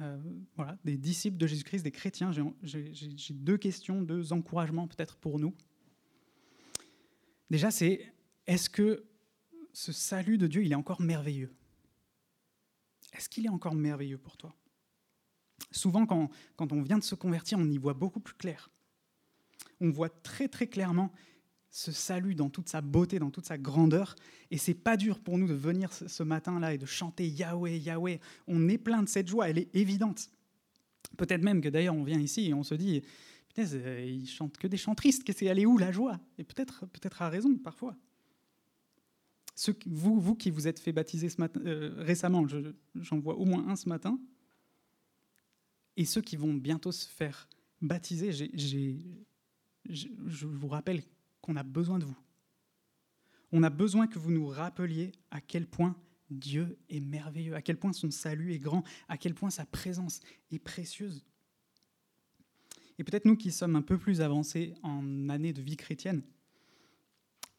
euh, 0.00 0.22
voilà, 0.56 0.76
des 0.84 0.96
disciples 0.96 1.36
de 1.36 1.46
Jésus-Christ, 1.46 1.82
des 1.82 1.92
chrétiens, 1.92 2.32
j'ai 2.62 3.34
deux 3.34 3.56
questions, 3.56 4.02
deux 4.02 4.32
encouragements 4.32 4.88
peut-être 4.88 5.16
pour 5.16 5.38
nous. 5.38 5.54
Déjà, 7.50 7.70
c'est 7.70 8.12
est-ce 8.46 8.68
que 8.68 9.04
ce 9.72 9.92
salut 9.92 10.38
de 10.38 10.46
Dieu, 10.46 10.64
il 10.64 10.72
est 10.72 10.76
encore 10.76 11.00
merveilleux? 11.00 11.54
Est-ce 13.12 13.28
qu'il 13.28 13.46
est 13.46 13.50
encore 13.50 13.74
merveilleux 13.74 14.18
pour 14.18 14.36
toi? 14.36 14.56
Souvent, 15.70 16.06
quand, 16.06 16.30
quand 16.56 16.72
on 16.72 16.82
vient 16.82 16.98
de 16.98 17.04
se 17.04 17.14
convertir, 17.14 17.58
on 17.58 17.70
y 17.70 17.78
voit 17.78 17.94
beaucoup 17.94 18.20
plus 18.20 18.34
clair. 18.34 18.70
On 19.80 19.90
voit 19.90 20.08
très 20.08 20.48
très 20.48 20.66
clairement 20.66 21.12
ce 21.74 21.90
salut 21.90 22.36
dans 22.36 22.50
toute 22.50 22.68
sa 22.68 22.80
beauté, 22.80 23.18
dans 23.18 23.32
toute 23.32 23.46
sa 23.46 23.58
grandeur. 23.58 24.14
Et 24.52 24.58
c'est 24.58 24.74
pas 24.74 24.96
dur 24.96 25.18
pour 25.18 25.38
nous 25.38 25.48
de 25.48 25.54
venir 25.54 25.92
ce 25.92 26.22
matin-là 26.22 26.72
et 26.72 26.78
de 26.78 26.86
chanter 26.86 27.26
Yahweh, 27.26 27.78
Yahweh. 27.78 28.20
On 28.46 28.68
est 28.68 28.78
plein 28.78 29.02
de 29.02 29.08
cette 29.08 29.26
joie, 29.26 29.50
elle 29.50 29.58
est 29.58 29.74
évidente. 29.74 30.30
Peut-être 31.16 31.42
même 31.42 31.60
que 31.60 31.68
d'ailleurs 31.68 31.96
on 31.96 32.04
vient 32.04 32.20
ici 32.20 32.46
et 32.46 32.54
on 32.54 32.62
se 32.62 32.76
dit, 32.76 33.02
putain, 33.48 33.64
ils 33.64 34.28
chantent 34.28 34.56
que 34.56 34.68
des 34.68 34.76
chants 34.76 34.94
tristes, 34.94 35.24
qu'est-ce 35.24 35.44
est 35.44 35.66
où 35.66 35.76
la 35.76 35.90
joie? 35.90 36.20
Et 36.38 36.44
peut-être 36.44 36.86
peut-être 36.86 37.22
à 37.22 37.28
raison 37.28 37.56
parfois. 37.56 37.96
Vous, 39.86 40.20
vous 40.20 40.36
qui 40.36 40.50
vous 40.50 40.68
êtes 40.68 40.78
fait 40.78 40.92
baptiser 40.92 41.26
euh, 41.66 41.92
récemment, 41.98 42.46
j'en 42.94 43.18
vois 43.18 43.34
au 43.34 43.46
moins 43.46 43.66
un 43.66 43.74
ce 43.74 43.88
matin, 43.88 44.20
et 45.96 46.04
ceux 46.04 46.22
qui 46.22 46.36
vont 46.36 46.54
bientôt 46.54 46.92
se 46.92 47.08
faire 47.08 47.48
baptiser, 47.82 48.30
je 48.32 50.46
vous 50.46 50.68
rappelle 50.68 51.02
qu'on 51.44 51.56
a 51.56 51.62
besoin 51.62 51.98
de 51.98 52.06
vous. 52.06 52.16
On 53.52 53.62
a 53.62 53.68
besoin 53.68 54.06
que 54.06 54.18
vous 54.18 54.30
nous 54.30 54.46
rappeliez 54.46 55.12
à 55.30 55.42
quel 55.42 55.66
point 55.66 55.94
Dieu 56.30 56.78
est 56.88 57.00
merveilleux, 57.00 57.54
à 57.54 57.60
quel 57.60 57.76
point 57.76 57.92
son 57.92 58.10
salut 58.10 58.54
est 58.54 58.58
grand, 58.58 58.82
à 59.08 59.18
quel 59.18 59.34
point 59.34 59.50
sa 59.50 59.66
présence 59.66 60.20
est 60.50 60.58
précieuse. 60.58 61.22
Et 62.98 63.04
peut-être 63.04 63.26
nous 63.26 63.36
qui 63.36 63.52
sommes 63.52 63.76
un 63.76 63.82
peu 63.82 63.98
plus 63.98 64.22
avancés 64.22 64.72
en 64.82 65.28
année 65.28 65.52
de 65.52 65.60
vie 65.60 65.76
chrétienne, 65.76 66.22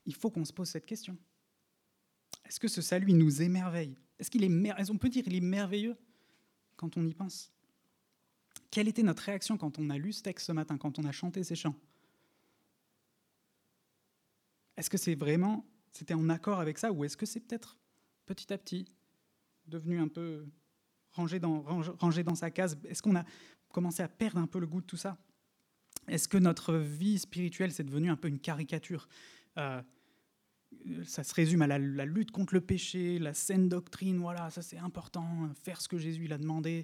il 0.08 0.16
faut 0.16 0.32
qu'on 0.32 0.46
se 0.46 0.54
pose 0.54 0.70
cette 0.70 0.88
question. 0.88 1.16
Est-ce 2.46 2.60
que 2.60 2.68
ce 2.68 2.82
salut 2.82 3.14
nous 3.14 3.44
émerveille? 3.44 3.96
Est-ce 4.18 4.32
qu'il 4.32 4.44
est, 4.44 4.90
on 4.90 4.98
peut 4.98 5.10
dire 5.10 5.24
qu'il 5.24 5.36
est 5.36 5.42
merveilleux 5.42 5.96
quand 6.76 6.98
on 6.98 7.06
y 7.06 7.14
pense? 7.14 7.52
Quelle 8.72 8.88
était 8.88 9.04
notre 9.04 9.24
réaction 9.24 9.58
quand 9.58 9.78
on 9.78 9.92
a 9.92 9.98
lu 10.00 10.12
ce 10.12 10.24
texte 10.24 10.48
ce 10.48 10.52
matin, 10.54 10.78
quand 10.78 10.98
on 10.98 11.06
a 11.06 11.12
chanté 11.12 11.44
ces 11.44 11.56
chants? 11.56 11.76
Est-ce 14.78 14.90
que 14.90 14.98
c'est 14.98 15.16
vraiment, 15.16 15.66
c'était 15.92 16.14
en 16.14 16.30
accord 16.30 16.60
avec 16.60 16.78
ça, 16.78 16.92
ou 16.92 17.04
est-ce 17.04 17.18
que 17.18 17.26
c'est 17.26 17.40
peut-être 17.40 17.78
petit 18.26 18.52
à 18.52 18.58
petit 18.58 18.86
devenu 19.68 20.00
un 20.00 20.08
peu 20.08 20.46
rangé 21.12 21.40
dans, 21.40 21.62
rangé 22.00 22.24
dans 22.24 22.36
sa 22.36 22.52
case? 22.52 22.78
Est-ce 22.86 23.02
qu'on 23.02 23.16
a 23.16 23.24
commencé 23.72 24.04
à 24.04 24.08
perdre 24.08 24.40
un 24.40 24.48
peu 24.48 24.60
le 24.60 24.68
goût 24.68 24.82
de 24.82 24.86
tout 24.86 24.98
ça? 24.98 25.18
Est-ce 26.08 26.28
que 26.28 26.38
notre 26.38 26.76
vie 26.76 27.18
spirituelle, 27.18 27.72
c'est 27.72 27.84
devenu 27.84 28.10
un 28.10 28.16
peu 28.16 28.28
une 28.28 28.40
caricature? 28.40 29.08
Euh, 29.58 29.82
ça 31.06 31.24
se 31.24 31.34
résume 31.34 31.62
à 31.62 31.68
la, 31.68 32.06
lutte 32.06 32.32
contre 32.32 32.54
le 32.54 32.62
péché, 32.62 33.20
la 33.20 33.34
saine 33.34 33.70
doctrine, 33.70 34.18
voilà, 34.18 34.50
ça 34.50 34.62
c'est 34.62 34.78
important, 34.78 35.50
faire 35.64 35.82
ce 35.82 35.88
que 35.88 35.98
Jésus 35.98 36.28
l'a 36.28 36.38
demandé. 36.38 36.84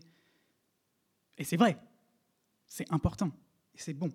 Et 1.38 1.44
c'est 1.44 1.58
vrai, 1.58 1.78
c'est 2.68 2.92
important, 2.92 3.32
et 3.76 3.80
c'est 3.80 3.94
bon. 3.94 4.12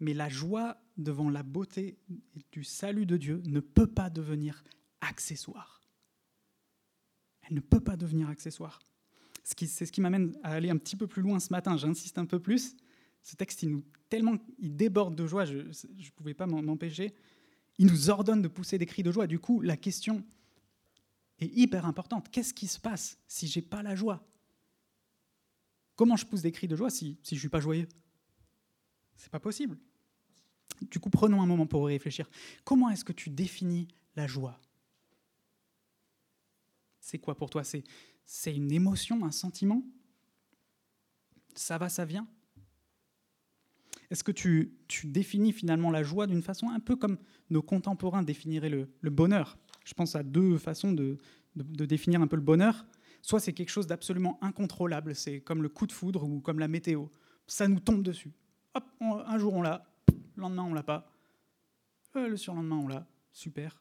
Mais 0.00 0.14
la 0.14 0.28
joie 0.28 0.80
devant 0.96 1.30
la 1.30 1.42
beauté 1.42 1.98
du 2.52 2.64
salut 2.64 3.06
de 3.06 3.16
Dieu 3.16 3.42
ne 3.46 3.60
peut 3.60 3.86
pas 3.86 4.10
devenir 4.10 4.64
accessoire. 5.00 5.82
Elle 7.42 7.54
ne 7.54 7.60
peut 7.60 7.80
pas 7.80 7.96
devenir 7.96 8.28
accessoire. 8.28 8.80
C'est 9.42 9.86
ce 9.86 9.92
qui 9.92 10.00
m'amène 10.00 10.36
à 10.42 10.52
aller 10.52 10.70
un 10.70 10.78
petit 10.78 10.96
peu 10.96 11.06
plus 11.06 11.22
loin 11.22 11.38
ce 11.38 11.52
matin, 11.52 11.76
j'insiste 11.76 12.18
un 12.18 12.26
peu 12.26 12.40
plus. 12.40 12.76
Ce 13.22 13.36
texte, 13.36 13.62
nous, 13.64 13.84
tellement 14.08 14.36
il 14.58 14.76
déborde 14.76 15.14
de 15.14 15.26
joie, 15.26 15.44
je 15.44 15.58
ne 15.58 16.10
pouvais 16.16 16.34
pas 16.34 16.46
m'empêcher 16.46 17.14
il 17.78 17.86
nous 17.86 18.10
ordonne 18.10 18.42
de 18.42 18.48
pousser 18.48 18.78
des 18.78 18.86
cris 18.86 19.02
de 19.02 19.10
joie. 19.10 19.26
Du 19.26 19.38
coup, 19.38 19.60
la 19.60 19.76
question 19.76 20.24
est 21.40 21.52
hyper 21.56 21.86
importante. 21.86 22.30
Qu'est-ce 22.30 22.54
qui 22.54 22.66
se 22.66 22.78
passe 22.78 23.18
si 23.26 23.46
j'ai 23.46 23.62
pas 23.62 23.82
la 23.82 23.96
joie? 23.96 24.26
Comment 25.96 26.16
je 26.16 26.26
pousse 26.26 26.42
des 26.42 26.52
cris 26.52 26.68
de 26.68 26.76
joie 26.76 26.90
si, 26.90 27.18
je 27.22 27.34
suis 27.36 27.48
pas 27.48 27.60
joyeux? 27.60 27.88
C'est 29.24 29.30
pas 29.30 29.40
possible. 29.40 29.78
Du 30.82 31.00
coup, 31.00 31.08
prenons 31.08 31.40
un 31.40 31.46
moment 31.46 31.66
pour 31.66 31.86
réfléchir. 31.86 32.28
Comment 32.62 32.90
est-ce 32.90 33.06
que 33.06 33.12
tu 33.14 33.30
définis 33.30 33.88
la 34.16 34.26
joie? 34.26 34.60
C'est 37.00 37.18
quoi 37.18 37.34
pour 37.34 37.48
toi? 37.48 37.62
C'est 37.64 38.54
une 38.54 38.70
émotion, 38.70 39.24
un 39.24 39.30
sentiment? 39.30 39.82
Ça 41.54 41.78
va, 41.78 41.88
ça 41.88 42.04
vient? 42.04 42.28
Est-ce 44.10 44.22
que 44.22 44.30
tu, 44.30 44.76
définis 45.04 45.54
finalement 45.54 45.90
la 45.90 46.02
joie 46.02 46.26
d'une 46.26 46.42
façon 46.42 46.68
un 46.68 46.80
peu 46.80 46.94
comme 46.94 47.16
nos 47.48 47.62
contemporains 47.62 48.22
définiraient 48.22 48.68
le, 48.68 49.10
bonheur? 49.10 49.56
Je 49.86 49.94
pense 49.94 50.16
à 50.16 50.22
deux 50.22 50.58
façons 50.58 50.92
de, 50.92 51.16
définir 51.54 52.20
un 52.20 52.26
peu 52.26 52.36
le 52.36 52.42
bonheur. 52.42 52.84
Soit 53.22 53.40
c'est 53.40 53.54
quelque 53.54 53.70
chose 53.70 53.86
d'absolument 53.86 54.38
incontrôlable, 54.42 55.14
c'est 55.14 55.40
comme 55.40 55.62
le 55.62 55.70
coup 55.70 55.86
de 55.86 55.92
foudre 55.92 56.24
ou 56.24 56.42
comme 56.42 56.58
la 56.58 56.68
météo. 56.68 57.06
Ça 57.46 57.66
nous 57.68 57.80
tombe 57.80 58.02
dessus. 58.02 58.34
Hop, 58.74 58.84
un 59.00 59.38
jour 59.38 59.54
on 59.54 59.62
l'a, 59.62 59.86
le 60.08 60.42
lendemain 60.42 60.64
on 60.64 60.74
l'a 60.74 60.82
pas. 60.82 61.10
Euh, 62.16 62.28
le 62.28 62.36
surlendemain 62.36 62.76
on 62.76 62.88
l'a. 62.88 63.06
Super. 63.32 63.80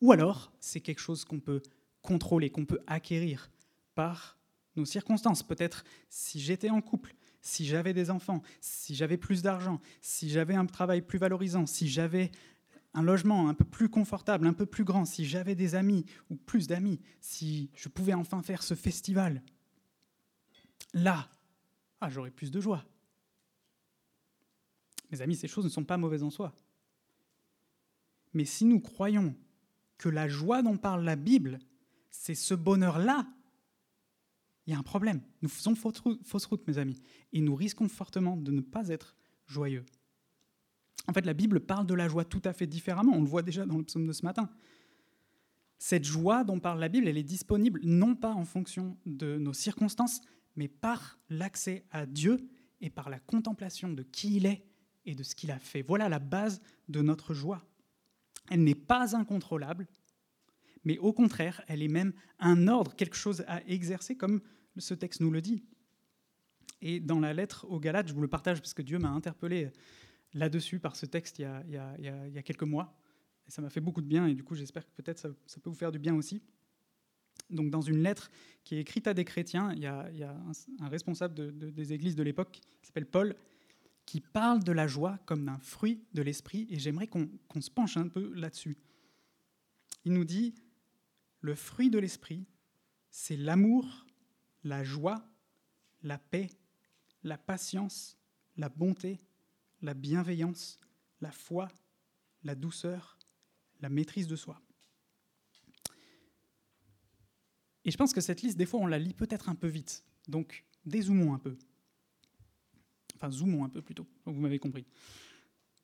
Ou 0.00 0.12
alors, 0.12 0.52
c'est 0.60 0.80
quelque 0.80 1.00
chose 1.00 1.24
qu'on 1.24 1.40
peut 1.40 1.62
contrôler, 2.02 2.50
qu'on 2.50 2.64
peut 2.64 2.80
acquérir 2.86 3.50
par 3.94 4.38
nos 4.76 4.84
circonstances. 4.84 5.42
Peut-être 5.42 5.84
si 6.08 6.40
j'étais 6.40 6.70
en 6.70 6.80
couple, 6.80 7.14
si 7.40 7.66
j'avais 7.66 7.92
des 7.92 8.10
enfants, 8.10 8.42
si 8.60 8.94
j'avais 8.94 9.16
plus 9.16 9.42
d'argent, 9.42 9.80
si 10.00 10.30
j'avais 10.30 10.54
un 10.54 10.66
travail 10.66 11.02
plus 11.02 11.18
valorisant, 11.18 11.66
si 11.66 11.88
j'avais 11.88 12.30
un 12.94 13.02
logement 13.02 13.48
un 13.48 13.54
peu 13.54 13.64
plus 13.64 13.88
confortable, 13.88 14.46
un 14.46 14.52
peu 14.52 14.66
plus 14.66 14.84
grand, 14.84 15.04
si 15.04 15.24
j'avais 15.24 15.54
des 15.54 15.74
amis 15.74 16.04
ou 16.28 16.36
plus 16.36 16.66
d'amis, 16.66 17.00
si 17.20 17.70
je 17.74 17.88
pouvais 17.88 18.14
enfin 18.14 18.42
faire 18.42 18.62
ce 18.62 18.74
festival, 18.74 19.42
là, 20.92 21.28
ah, 22.00 22.10
j'aurais 22.10 22.30
plus 22.30 22.50
de 22.50 22.60
joie. 22.60 22.84
Mes 25.10 25.22
amis, 25.22 25.36
ces 25.36 25.48
choses 25.48 25.64
ne 25.64 25.70
sont 25.70 25.84
pas 25.84 25.96
mauvaises 25.96 26.22
en 26.22 26.30
soi. 26.30 26.54
Mais 28.32 28.44
si 28.44 28.64
nous 28.64 28.80
croyons 28.80 29.34
que 29.98 30.08
la 30.08 30.28
joie 30.28 30.62
dont 30.62 30.76
parle 30.76 31.04
la 31.04 31.16
Bible, 31.16 31.58
c'est 32.10 32.34
ce 32.34 32.54
bonheur-là 32.54 33.26
il 34.70 34.72
y 34.72 34.76
a 34.76 34.78
un 34.78 34.84
problème. 34.84 35.20
Nous 35.42 35.48
faisons 35.48 35.74
fausse 35.74 36.44
route, 36.46 36.68
mes 36.68 36.78
amis, 36.78 37.02
et 37.32 37.40
nous 37.40 37.56
risquons 37.56 37.88
fortement 37.88 38.36
de 38.36 38.52
ne 38.52 38.60
pas 38.60 38.88
être 38.88 39.16
joyeux. 39.46 39.84
En 41.08 41.12
fait, 41.12 41.26
la 41.26 41.34
Bible 41.34 41.58
parle 41.58 41.86
de 41.86 41.94
la 41.94 42.06
joie 42.06 42.24
tout 42.24 42.42
à 42.44 42.52
fait 42.52 42.68
différemment. 42.68 43.12
On 43.14 43.20
le 43.20 43.26
voit 43.26 43.42
déjà 43.42 43.66
dans 43.66 43.78
le 43.78 43.82
psaume 43.82 44.06
de 44.06 44.12
ce 44.12 44.24
matin. 44.24 44.48
Cette 45.78 46.04
joie 46.04 46.44
dont 46.44 46.60
parle 46.60 46.78
la 46.78 46.88
Bible, 46.88 47.08
elle 47.08 47.18
est 47.18 47.24
disponible 47.24 47.80
non 47.82 48.14
pas 48.14 48.32
en 48.32 48.44
fonction 48.44 48.96
de 49.06 49.38
nos 49.38 49.54
circonstances, 49.54 50.20
mais 50.54 50.68
par 50.68 51.18
l'accès 51.30 51.84
à 51.90 52.06
Dieu 52.06 52.48
et 52.80 52.90
par 52.90 53.10
la 53.10 53.18
contemplation 53.18 53.88
de 53.92 54.04
qui 54.04 54.36
il 54.36 54.46
est 54.46 54.69
et 55.04 55.14
de 55.14 55.22
ce 55.22 55.34
qu'il 55.34 55.50
a 55.50 55.58
fait. 55.58 55.82
Voilà 55.82 56.08
la 56.08 56.18
base 56.18 56.60
de 56.88 57.02
notre 57.02 57.34
joie. 57.34 57.64
Elle 58.50 58.64
n'est 58.64 58.74
pas 58.74 59.16
incontrôlable, 59.16 59.86
mais 60.84 60.98
au 60.98 61.12
contraire, 61.12 61.62
elle 61.68 61.82
est 61.82 61.88
même 61.88 62.12
un 62.38 62.68
ordre, 62.68 62.94
quelque 62.96 63.16
chose 63.16 63.44
à 63.46 63.62
exercer, 63.66 64.16
comme 64.16 64.40
ce 64.76 64.94
texte 64.94 65.20
nous 65.20 65.30
le 65.30 65.40
dit. 65.40 65.62
Et 66.82 67.00
dans 67.00 67.20
la 67.20 67.34
lettre 67.34 67.66
aux 67.68 67.78
Galates, 67.78 68.08
je 68.08 68.14
vous 68.14 68.22
le 68.22 68.28
partage 68.28 68.60
parce 68.60 68.74
que 68.74 68.82
Dieu 68.82 68.98
m'a 68.98 69.10
interpellé 69.10 69.70
là-dessus 70.32 70.78
par 70.78 70.96
ce 70.96 71.06
texte 71.06 71.38
il 71.38 71.42
y, 71.42 71.76
a, 71.76 72.42
quelques 72.42 72.62
mois. 72.62 72.96
Et 73.46 73.50
ça 73.50 73.60
m'a 73.60 73.70
fait 73.70 73.80
beaucoup 73.80 74.00
de 74.00 74.06
bien 74.06 74.26
et 74.26 74.34
du 74.34 74.44
coup 74.44 74.54
j'espère 74.54 74.86
que 74.86 74.92
peut-être 74.92 75.18
ça, 75.18 75.28
peut 75.60 75.70
vous 75.70 75.76
faire 75.76 75.92
du 75.92 75.98
bien 75.98 76.14
aussi. 76.14 76.40
Donc 77.50 77.70
dans 77.70 77.80
une 77.80 78.02
lettre 78.02 78.30
qui 78.64 78.76
est 78.76 78.80
écrite 78.80 79.06
à 79.06 79.14
des 79.14 79.24
chrétiens, 79.24 79.72
il 79.72 79.80
y 79.80 79.86
a, 79.86 80.08
un, 80.78 80.88
responsable 80.88 81.34
des 81.72 81.92
églises 81.92 82.16
de 82.16 82.22
l'époque 82.22 82.60
qui 82.80 82.86
s'appelle 82.86 83.06
Paul 83.06 83.34
qui 84.10 84.20
parle 84.20 84.64
de 84.64 84.72
la 84.72 84.88
joie 84.88 85.18
comme 85.24 85.44
d'un 85.44 85.60
fruit 85.60 86.02
de 86.14 86.22
l'esprit 86.22 86.66
et 86.68 86.80
j'aimerais 86.80 87.06
qu'on 87.06 87.60
se 87.60 87.70
penche 87.70 87.96
un 87.96 88.08
peu 88.08 88.34
là-dessus. 88.34 88.76
Il 90.04 90.14
nous 90.14 90.24
dit, 90.24 90.52
le 91.40 91.54
fruit 91.54 91.90
de 91.90 91.98
l'esprit, 92.00 92.44
c'est 93.12 93.36
l'amour, 93.36 94.08
la 94.64 94.82
joie, 94.82 95.24
la 96.02 96.18
paix, 96.18 96.50
la 97.22 97.38
patience, 97.38 98.18
la 98.56 98.68
bonté, 98.68 99.20
la 99.80 99.94
bienveillance, 99.94 100.80
la 101.20 101.30
foi, 101.30 101.68
la 102.42 102.56
douceur, 102.56 103.16
la 103.78 103.90
maîtrise 103.90 104.26
de 104.26 104.34
soi. 104.34 104.60
Et 107.84 107.92
je 107.92 107.96
pense 107.96 108.12
que 108.12 108.20
cette 108.20 108.42
liste, 108.42 108.58
des 108.58 108.66
fois, 108.66 108.80
on 108.80 108.88
la 108.88 108.98
lit 108.98 109.14
peut-être 109.14 109.48
un 109.48 109.54
peu 109.54 109.68
vite. 109.68 110.04
Donc, 110.26 110.64
dézoomons 110.84 111.32
un 111.32 111.38
peu. 111.38 111.56
Enfin, 113.20 113.30
zoomons 113.30 113.64
un 113.64 113.68
peu 113.68 113.82
plutôt, 113.82 114.06
vous 114.24 114.40
m'avez 114.40 114.58
compris. 114.58 114.86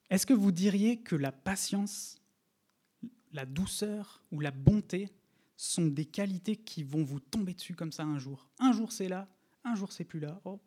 Est-ce 0.09 0.25
que 0.25 0.33
vous 0.33 0.53
diriez 0.53 1.01
que 1.01 1.16
la 1.16 1.33
patience, 1.33 2.22
la 3.33 3.44
douceur 3.44 4.25
ou 4.33 4.40
la 4.40 4.51
bonté 4.51 5.11
sont 5.57 5.87
des 5.87 6.07
qualités 6.07 6.57
qui 6.57 6.83
vont 6.83 7.05
vous 7.05 7.20
tomber 7.20 7.53
dessus 7.53 7.75
comme 7.75 7.92
ça 7.92 8.05
un 8.05 8.18
jour? 8.18 8.49
Un 8.59 8.72
jour 8.72 8.90
c'est 8.90 9.09
là, 9.09 9.29
un 9.64 9.75
jour 9.75 9.92
c'est 9.92 10.05
plus 10.05 10.20
là. 10.20 10.40
Oh, 10.44 10.61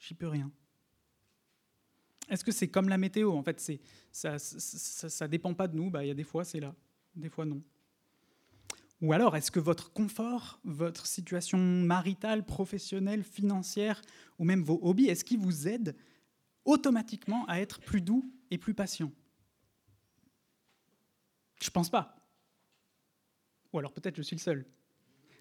j'y 0.00 0.14
peux 0.14 0.26
rien. 0.26 0.50
Est-ce 2.28 2.44
que 2.44 2.52
c'est 2.52 2.68
comme 2.68 2.88
la 2.88 2.98
météo? 2.98 3.32
En 3.32 3.42
fait, 3.42 3.60
c'est 3.60 3.80
ça, 4.10 4.38
ça, 4.38 5.28
dépend 5.28 5.54
pas 5.54 5.66
de 5.66 5.76
nous. 5.76 5.88
Bah, 5.88 6.04
il 6.04 6.08
y 6.08 6.10
a 6.10 6.14
des 6.14 6.24
fois 6.24 6.44
c'est 6.44 6.60
là, 6.60 6.74
des 7.14 7.28
fois 7.28 7.44
non. 7.44 7.62
Ou 9.00 9.12
alors, 9.12 9.36
est-ce 9.36 9.50
que 9.50 9.60
votre 9.60 9.92
confort, 9.92 10.60
votre 10.64 11.06
situation 11.06 11.58
maritale, 11.58 12.44
professionnelle, 12.44 13.22
financière, 13.22 14.02
ou 14.38 14.44
même 14.44 14.62
vos 14.62 14.80
hobbies, 14.82 15.06
est-ce 15.06 15.24
qu'ils 15.24 15.38
vous 15.38 15.68
aident 15.68 15.94
automatiquement 16.64 17.44
à 17.46 17.60
être 17.60 17.80
plus 17.80 18.00
doux 18.00 18.32
et 18.50 18.58
plus 18.58 18.74
patient? 18.74 19.12
Je 21.62 21.70
pense 21.70 21.90
pas. 21.90 22.16
Ou 23.72 23.78
alors 23.78 23.92
peut-être 23.92 24.16
je 24.16 24.22
suis 24.22 24.36
le 24.36 24.40
seul. 24.40 24.66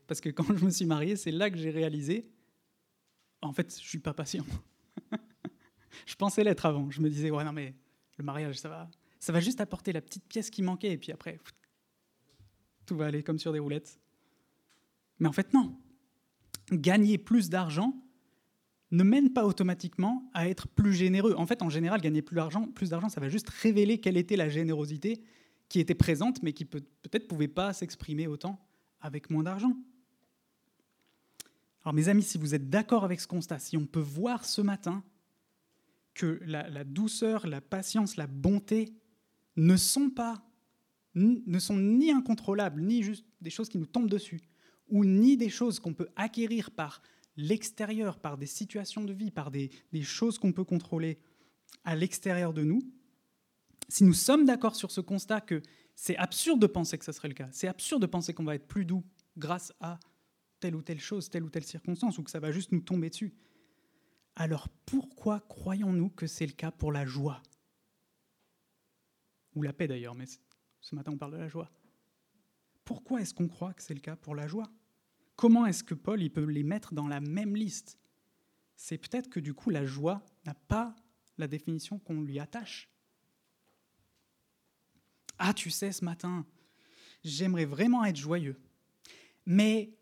Parce 0.06 0.22
que 0.22 0.30
quand 0.30 0.56
je 0.56 0.64
me 0.64 0.70
suis 0.70 0.86
marié, 0.86 1.16
c'est 1.16 1.32
là 1.32 1.50
que 1.50 1.58
j'ai 1.58 1.72
réalisé, 1.72 2.30
en 3.42 3.54
fait, 3.54 3.76
je 3.82 3.88
suis 3.88 4.00
pas 4.00 4.14
patient. 4.14 4.46
je 6.06 6.16
pensais 6.16 6.44
l'être 6.44 6.66
avant. 6.66 6.90
Je 6.90 7.02
me 7.02 7.10
disais, 7.10 7.32
ouais, 7.32 7.44
non, 7.44 7.54
mais 7.54 7.76
le 8.18 8.24
mariage, 8.24 8.58
ça 8.58 8.70
va, 8.70 8.90
ça 9.20 9.34
va 9.34 9.40
juste 9.40 9.62
apporter 9.62 9.94
la 9.94 10.02
petite 10.02 10.26
pièce 10.26 10.50
qui 10.50 10.62
manquait, 10.62 10.92
et 10.92 10.98
puis 10.98 11.12
après, 11.12 11.40
tout 12.88 12.98
va 12.98 13.06
aller 13.06 13.22
comme 13.22 13.38
sur 13.38 13.54
des 13.54 13.60
roulettes. 13.60 14.00
Mais 15.20 15.28
en 15.28 15.32
fait, 15.32 15.54
non. 15.54 15.78
Gagner 16.72 17.20
plus 17.20 17.50
d'argent 17.50 17.94
ne 18.92 19.04
mène 19.04 19.32
pas 19.32 19.46
automatiquement 19.46 20.30
à 20.34 20.50
être 20.50 20.68
plus 20.68 20.94
généreux. 20.94 21.36
En 21.38 21.46
fait, 21.46 21.62
en 21.62 21.70
général, 21.70 22.02
gagner 22.02 22.22
plus 22.22 22.36
d'argent, 22.36 22.68
plus 22.68 22.90
d'argent, 22.90 23.10
ça 23.10 23.22
va 23.22 23.30
juste 23.30 23.50
révéler 23.50 24.00
quelle 24.00 24.18
était 24.18 24.36
la 24.36 24.50
générosité 24.50 25.22
qui 25.70 25.80
était 25.80 25.96
présente, 25.96 26.42
mais 26.42 26.54
qui 26.54 26.66
peut-être 26.66 27.28
pouvait 27.28 27.48
pas 27.48 27.74
s'exprimer 27.74 28.28
autant 28.28 28.60
avec 29.02 29.30
moins 29.30 29.44
d'argent. 29.44 29.76
Alors 31.84 31.94
mes 31.94 32.10
amis, 32.10 32.24
si 32.24 32.38
vous 32.38 32.56
êtes 32.56 32.70
d'accord 32.70 33.04
avec 33.04 33.20
ce 33.20 33.28
constat, 33.28 33.60
si 33.60 33.78
on 33.78 33.86
peut 33.86 34.00
voir 34.00 34.46
ce 34.46 34.62
matin 34.62 35.04
que 36.14 36.40
la, 36.46 36.84
douceur, 36.84 37.48
la 37.48 37.62
patience, 37.62 38.16
la 38.16 38.28
bonté 38.28 38.94
ne 39.56 39.78
sont 39.78 40.10
pas, 40.10 40.44
ne 41.18 41.60
sont 41.60 41.78
ni 41.78 42.12
incontrôlables, 42.12 42.82
ni 42.82 43.02
juste 43.04 43.26
des 43.42 43.50
choses 43.50 43.70
qui 43.70 43.78
nous 43.78 43.88
tombent 43.88 44.10
dessus, 44.10 44.42
ou 44.88 45.04
ni 45.04 45.36
des 45.36 45.50
choses 45.50 45.80
qu'on 45.80 45.94
peut 45.94 46.10
acquérir 46.16 46.72
par 46.72 47.02
l'extérieur, 47.36 48.20
par 48.20 48.38
des 48.38 48.46
situations 48.46 49.04
de 49.04 49.14
vie, 49.14 49.32
par 49.32 49.52
des, 49.52 49.70
choses 50.02 50.38
qu'on 50.38 50.54
peut 50.54 50.64
contrôler 50.64 51.20
à 51.84 51.96
l'extérieur 51.96 52.54
de 52.54 52.64
nous, 52.64 52.82
si 53.90 54.04
nous 54.04 54.14
sommes 54.14 54.46
d'accord 54.46 54.76
sur 54.76 54.92
ce 54.92 55.02
constat 55.02 55.42
que 55.42 55.62
c'est 55.96 56.18
absurde 56.18 56.60
de 56.60 56.68
penser 56.68 56.98
que 56.98 57.06
ce 57.06 57.12
serait 57.12 57.30
le 57.30 57.34
cas, 57.34 57.50
c'est 57.52 57.68
absurde 57.68 58.02
de 58.02 58.08
penser 58.08 58.34
qu'on 58.34 58.44
va 58.44 58.56
être 58.56 58.68
plus 58.68 58.86
doux 58.86 59.04
grâce 59.38 59.74
à 59.80 60.00
telle 60.60 60.76
ou 60.76 60.82
telle 60.82 61.00
chose, 61.00 61.30
telle 61.30 61.44
ou 61.44 61.50
telle 61.50 61.64
circonstance, 61.64 62.18
ou 62.18 62.24
que 62.24 62.32
ça 62.32 62.40
va 62.40 62.52
juste 62.52 62.72
nous 62.72 62.82
tomber 62.82 63.10
dessus, 63.10 63.34
alors 64.36 64.68
pourquoi 64.86 65.40
croyons-nous 65.40 66.10
que 66.10 66.28
c'est 66.28 66.46
le 66.46 66.54
cas 66.54 66.72
pour 66.72 66.92
la 66.92 67.06
joie? 67.06 67.42
Ou 69.56 69.64
la 69.64 69.74
paix 69.74 69.88
d'ailleurs, 69.88 70.14
mais 70.14 70.26
ce 70.88 70.96
matin 70.96 71.12
on 71.12 71.18
parle 71.18 71.34
de 71.34 71.38
la 71.38 71.50
joie. 71.50 71.70
Pourquoi 72.86 73.20
est-ce 73.20 73.34
qu'on 73.34 73.50
croit 73.50 73.74
que 73.74 73.84
c'est 73.84 73.94
le 73.94 74.00
cas 74.00 74.16
pour 74.16 74.36
la 74.36 74.48
joie? 74.48 74.72
Comment 75.36 75.66
est-ce 75.66 75.84
que 75.84 75.94
Paul 75.94 76.22
il 76.22 76.32
peut 76.32 76.46
les 76.46 76.64
mettre 76.64 76.94
dans 76.94 77.10
la 77.10 77.20
même 77.20 77.58
liste? 77.58 78.00
C'est 78.78 78.98
peut-être 78.98 79.30
que 79.30 79.42
du 79.42 79.54
coup 79.54 79.70
la 79.70 79.86
joie 79.86 80.24
n'a 80.46 80.54
pas 80.54 80.96
la 81.38 81.50
définition 81.50 82.00
qu'on 82.00 82.22
lui 82.22 82.40
attache. 82.40 82.90
Ah, 85.38 85.54
tu 85.54 85.70
sais, 85.70 85.92
ce 85.92 86.06
matin, 86.06 86.46
j'aimerais 87.22 87.66
vraiment 87.66 88.06
être 88.06 88.16
joyeux. 88.16 88.56
Mais 89.46 89.94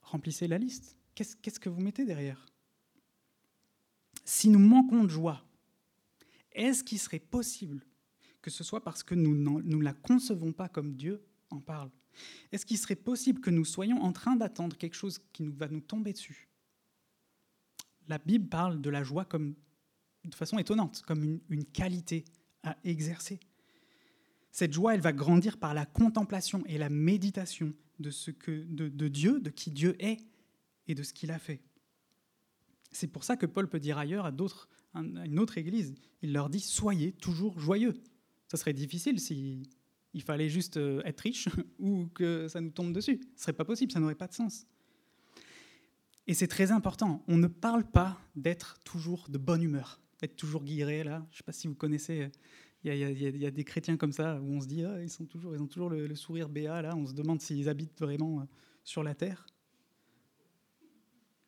remplissez 0.00 0.48
la 0.48 0.56
liste. 0.56 0.96
Qu'est-ce 1.14 1.60
que 1.60 1.68
vous 1.68 1.82
mettez 1.82 2.06
derrière? 2.06 2.46
Si 4.24 4.48
nous 4.48 4.58
manquons 4.58 5.04
de 5.04 5.10
joie, 5.10 5.44
est-ce 6.52 6.82
qu'il 6.82 6.98
serait 6.98 7.18
possible 7.18 7.84
que 8.42 8.50
ce 8.50 8.64
soit 8.64 8.82
parce 8.82 9.02
que 9.02 9.14
nous 9.14 9.62
ne 9.62 9.82
la 9.82 9.94
concevons 9.94 10.52
pas 10.52 10.68
comme 10.68 10.94
Dieu 10.94 11.24
en 11.50 11.60
parle 11.60 11.90
Est-ce 12.50 12.66
qu'il 12.66 12.76
serait 12.76 12.96
possible 12.96 13.40
que 13.40 13.50
nous 13.50 13.64
soyons 13.64 14.02
en 14.02 14.12
train 14.12 14.36
d'attendre 14.36 14.76
quelque 14.76 14.96
chose 14.96 15.20
qui 15.32 15.44
nous, 15.44 15.54
va 15.54 15.68
nous 15.68 15.80
tomber 15.80 16.12
dessus? 16.12 16.48
La 18.08 18.18
Bible 18.18 18.48
parle 18.48 18.80
de 18.80 18.90
la 18.90 19.04
joie 19.04 19.24
comme, 19.24 19.54
de 20.24 20.34
façon 20.34 20.58
étonnante, 20.58 21.02
comme 21.06 21.40
une, 21.48 21.64
qualité 21.64 22.24
à 22.64 22.76
exercer. 22.84 23.38
Cette 24.50 24.72
joie, 24.72 24.94
elle 24.94 25.00
va 25.00 25.12
grandir 25.12 25.56
par 25.56 25.72
la 25.72 25.86
contemplation 25.86 26.64
et 26.66 26.78
la 26.78 26.90
méditation 26.90 27.72
de, 28.00 28.10
ce 28.10 28.32
que, 28.32 28.64
de, 28.68 29.08
Dieu, 29.08 29.40
de 29.40 29.50
qui 29.50 29.70
Dieu 29.70 29.96
est 30.02 30.18
et 30.88 30.94
de 30.94 31.02
ce 31.02 31.12
qu'il 31.12 31.30
a 31.30 31.38
fait. 31.38 31.62
C'est 32.90 33.08
pour 33.08 33.24
ça 33.24 33.36
que 33.36 33.46
Paul 33.46 33.68
peut 33.68 33.80
dire 33.80 33.96
ailleurs 33.98 34.26
à, 34.26 34.32
d'autres, 34.32 34.68
à 34.94 35.00
une 35.00 35.38
autre 35.38 35.56
église, 35.56 35.94
il 36.20 36.32
leur 36.32 36.50
dit 36.50 36.60
Soyez 36.60 37.12
toujours 37.12 37.58
joyeux. 37.58 38.02
Ça 38.52 38.58
serait 38.58 38.74
difficile 38.74 39.18
si 39.18 39.62
il 40.12 40.20
fallait 40.20 40.50
juste 40.50 40.76
euh, 40.76 41.00
être 41.06 41.20
riche 41.20 41.48
ou 41.78 42.08
que 42.08 42.48
ça 42.48 42.60
nous 42.60 42.68
tombe 42.68 42.92
dessus. 42.92 43.18
Ce 43.34 43.44
serait 43.44 43.54
pas 43.54 43.64
possible, 43.64 43.90
ça 43.90 43.98
n'aurait 43.98 44.14
pas 44.14 44.26
de 44.26 44.34
sens. 44.34 44.66
Et 46.26 46.34
c'est 46.34 46.48
très 46.48 46.70
important. 46.70 47.24
On 47.28 47.38
ne 47.38 47.46
parle 47.46 47.90
pas 47.90 48.20
d'être 48.36 48.78
toujours 48.84 49.30
de 49.30 49.38
bonne 49.38 49.62
humeur, 49.62 50.02
d'être 50.20 50.36
toujours 50.36 50.64
guiré 50.64 51.02
là. 51.02 51.26
Je 51.30 51.36
ne 51.36 51.36
sais 51.38 51.42
pas 51.44 51.52
si 51.52 51.66
vous 51.66 51.74
connaissez 51.74 52.30
il 52.84 52.94
y, 52.94 53.46
a, 53.46 53.50
des 53.50 53.64
chrétiens 53.64 53.96
comme 53.96 54.12
ça 54.12 54.38
où 54.38 54.52
on 54.52 54.60
se 54.60 54.66
dit 54.66 54.84
ah, 54.84 55.02
ils, 55.02 55.26
toujours, 55.28 55.54
ils 55.54 55.62
ont 55.62 55.66
toujours 55.66 55.88
le, 55.88 56.14
sourire 56.14 56.50
béat, 56.50 56.82
là, 56.82 56.94
on 56.94 57.06
se 57.06 57.14
demande 57.14 57.40
s'ils 57.40 57.70
habitent 57.70 57.98
vraiment 57.98 58.40
euh, 58.40 58.44
sur 58.84 59.02
la 59.02 59.14
terre. 59.14 59.46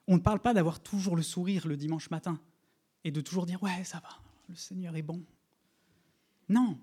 On 0.09 0.15
ne 0.15 0.23
parle 0.23 0.41
pas 0.41 0.55
d'avoir 0.55 0.81
toujours 0.83 1.17
le 1.17 1.23
sourire 1.23 1.69
le 1.69 1.77
dimanche 1.77 2.09
matin 2.09 2.41
et 3.05 3.11
de 3.11 3.21
toujours 3.21 3.45
dire 3.45 3.63
ouais, 3.63 3.85
ça 3.85 4.01
va, 4.01 4.09
le 4.49 4.55
Seigneur 4.55 4.97
est 4.97 5.03
bon. 5.03 5.23
Non. 6.49 6.79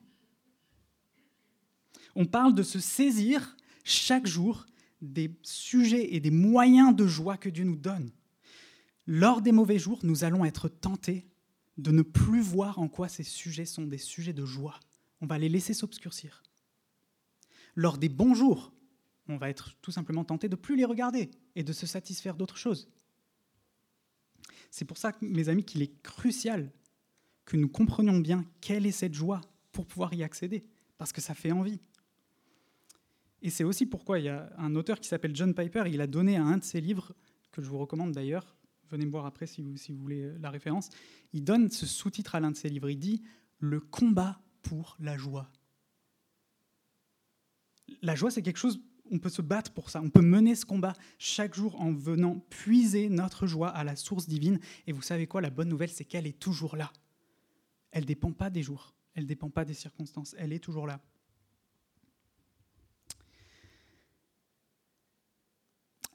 On 2.16 2.26
parle 2.26 2.54
de 2.54 2.64
se 2.64 2.80
saisir 2.80 3.56
chaque 3.84 4.28
jour 4.28 4.66
des 5.02 5.32
sujets 5.44 6.14
et 6.14 6.20
des 6.20 6.32
moyens 6.32 6.96
de 6.96 7.08
joie 7.08 7.38
que 7.38 7.50
Dieu 7.50 7.64
nous 7.64 7.78
donne. 7.78 8.12
Lors 9.08 9.42
des 9.42 9.52
mauvais 9.52 9.80
jours, 9.80 10.00
nous 10.04 10.24
allons 10.24 10.46
être 10.46 10.70
tentés 10.70 11.26
de 11.78 11.92
ne 11.92 12.02
plus 12.02 12.42
voir 12.42 12.80
en 12.80 12.88
quoi 12.88 13.10
ces 13.10 13.24
sujets 13.24 13.66
sont 13.66 13.86
des 13.88 13.98
sujets 13.98 14.34
de 14.34 14.46
joie. 14.46 14.80
On 15.22 15.26
va 15.26 15.38
les 15.38 15.50
laisser 15.50 15.74
s'obscurcir. 15.74 16.44
Lors 17.76 17.98
des 17.98 18.10
bons 18.10 18.36
jours, 18.36 18.74
on 19.28 19.38
va 19.38 19.50
être 19.50 19.76
tout 19.82 19.92
simplement 19.92 20.24
tenté 20.24 20.50
de 20.50 20.56
plus 20.56 20.76
les 20.76 20.86
regarder 20.86 21.32
et 21.56 21.64
de 21.64 21.74
se 21.74 21.88
satisfaire 21.88 22.36
d'autres 22.36 22.58
choses. 22.58 22.90
C'est 24.70 24.86
pour 24.86 24.98
ça, 24.98 25.14
mes 25.22 25.50
amis, 25.50 25.64
qu'il 25.64 25.82
est 25.82 26.02
crucial 26.02 26.72
que 27.46 27.58
nous 27.58 27.70
comprenions 27.70 28.20
bien 28.20 28.46
quelle 28.62 28.86
est 28.86 28.92
cette 28.92 29.14
joie 29.14 29.42
pour 29.72 29.86
pouvoir 29.86 30.14
y 30.14 30.24
accéder, 30.24 30.66
parce 31.02 31.14
que 31.14 31.20
ça 31.20 31.34
fait 31.34 31.52
envie. 31.52 31.80
Et 33.42 33.50
c'est 33.50 33.64
aussi 33.64 33.88
pourquoi 33.88 34.20
il 34.20 34.26
y 34.26 34.30
a 34.30 34.54
un 34.60 34.76
auteur 34.76 35.00
qui 35.00 35.08
s'appelle 35.10 35.36
John 35.36 35.56
Piper, 35.56 35.86
il 35.88 36.00
a 36.00 36.06
donné 36.06 36.38
à 36.38 36.44
un 36.44 36.60
de 36.60 36.64
ses 36.64 36.80
livres, 36.80 37.14
que 37.52 37.64
je 37.64 37.68
vous 37.68 37.80
recommande 37.80 38.12
d'ailleurs, 38.12 38.56
venez 38.92 39.08
me 39.08 39.10
voir 39.10 39.26
après 39.26 39.48
si 39.48 39.64
vous, 39.64 39.78
si 39.78 39.92
vous 39.92 39.98
voulez 39.98 40.32
la 40.38 40.52
référence, 40.52 40.92
il 41.34 41.44
donne 41.44 41.72
ce 41.72 41.88
sous-titre 41.88 42.36
à 42.36 42.40
l'un 42.40 42.52
de 42.52 42.56
ses 42.56 42.70
livres. 42.70 42.88
Il 42.88 43.00
dit 43.00 43.24
Le 43.58 43.80
combat 43.80 44.44
pour 44.62 44.96
la 45.00 45.18
joie. 45.18 45.50
La 48.04 48.14
joie, 48.14 48.30
c'est 48.30 48.44
quelque 48.44 48.60
chose, 48.60 48.80
on 49.10 49.18
peut 49.18 49.30
se 49.30 49.42
battre 49.42 49.74
pour 49.74 49.90
ça, 49.90 50.04
on 50.04 50.12
peut 50.12 50.22
mener 50.22 50.54
ce 50.54 50.68
combat 50.68 50.94
chaque 51.18 51.56
jour 51.56 51.82
en 51.82 51.92
venant 51.92 52.46
puiser 52.52 53.10
notre 53.10 53.48
joie 53.48 53.70
à 53.70 53.84
la 53.84 53.96
source 53.96 54.28
divine. 54.28 54.60
Et 54.86 54.92
vous 54.92 55.02
savez 55.02 55.26
quoi, 55.26 55.42
la 55.42 55.50
bonne 55.50 55.70
nouvelle, 55.70 55.90
c'est 55.90 56.06
qu'elle 56.06 56.28
est 56.28 56.40
toujours 56.40 56.76
là. 56.76 56.94
Elle 57.90 58.04
ne 58.04 58.08
dépend 58.08 58.34
pas 58.34 58.52
des 58.52 58.62
jours, 58.62 58.94
elle 59.14 59.24
ne 59.24 59.28
dépend 59.28 59.50
pas 59.50 59.66
des 59.66 59.74
circonstances, 59.74 60.36
elle 60.38 60.54
est 60.54 60.60
toujours 60.60 60.88
là. 60.88 61.02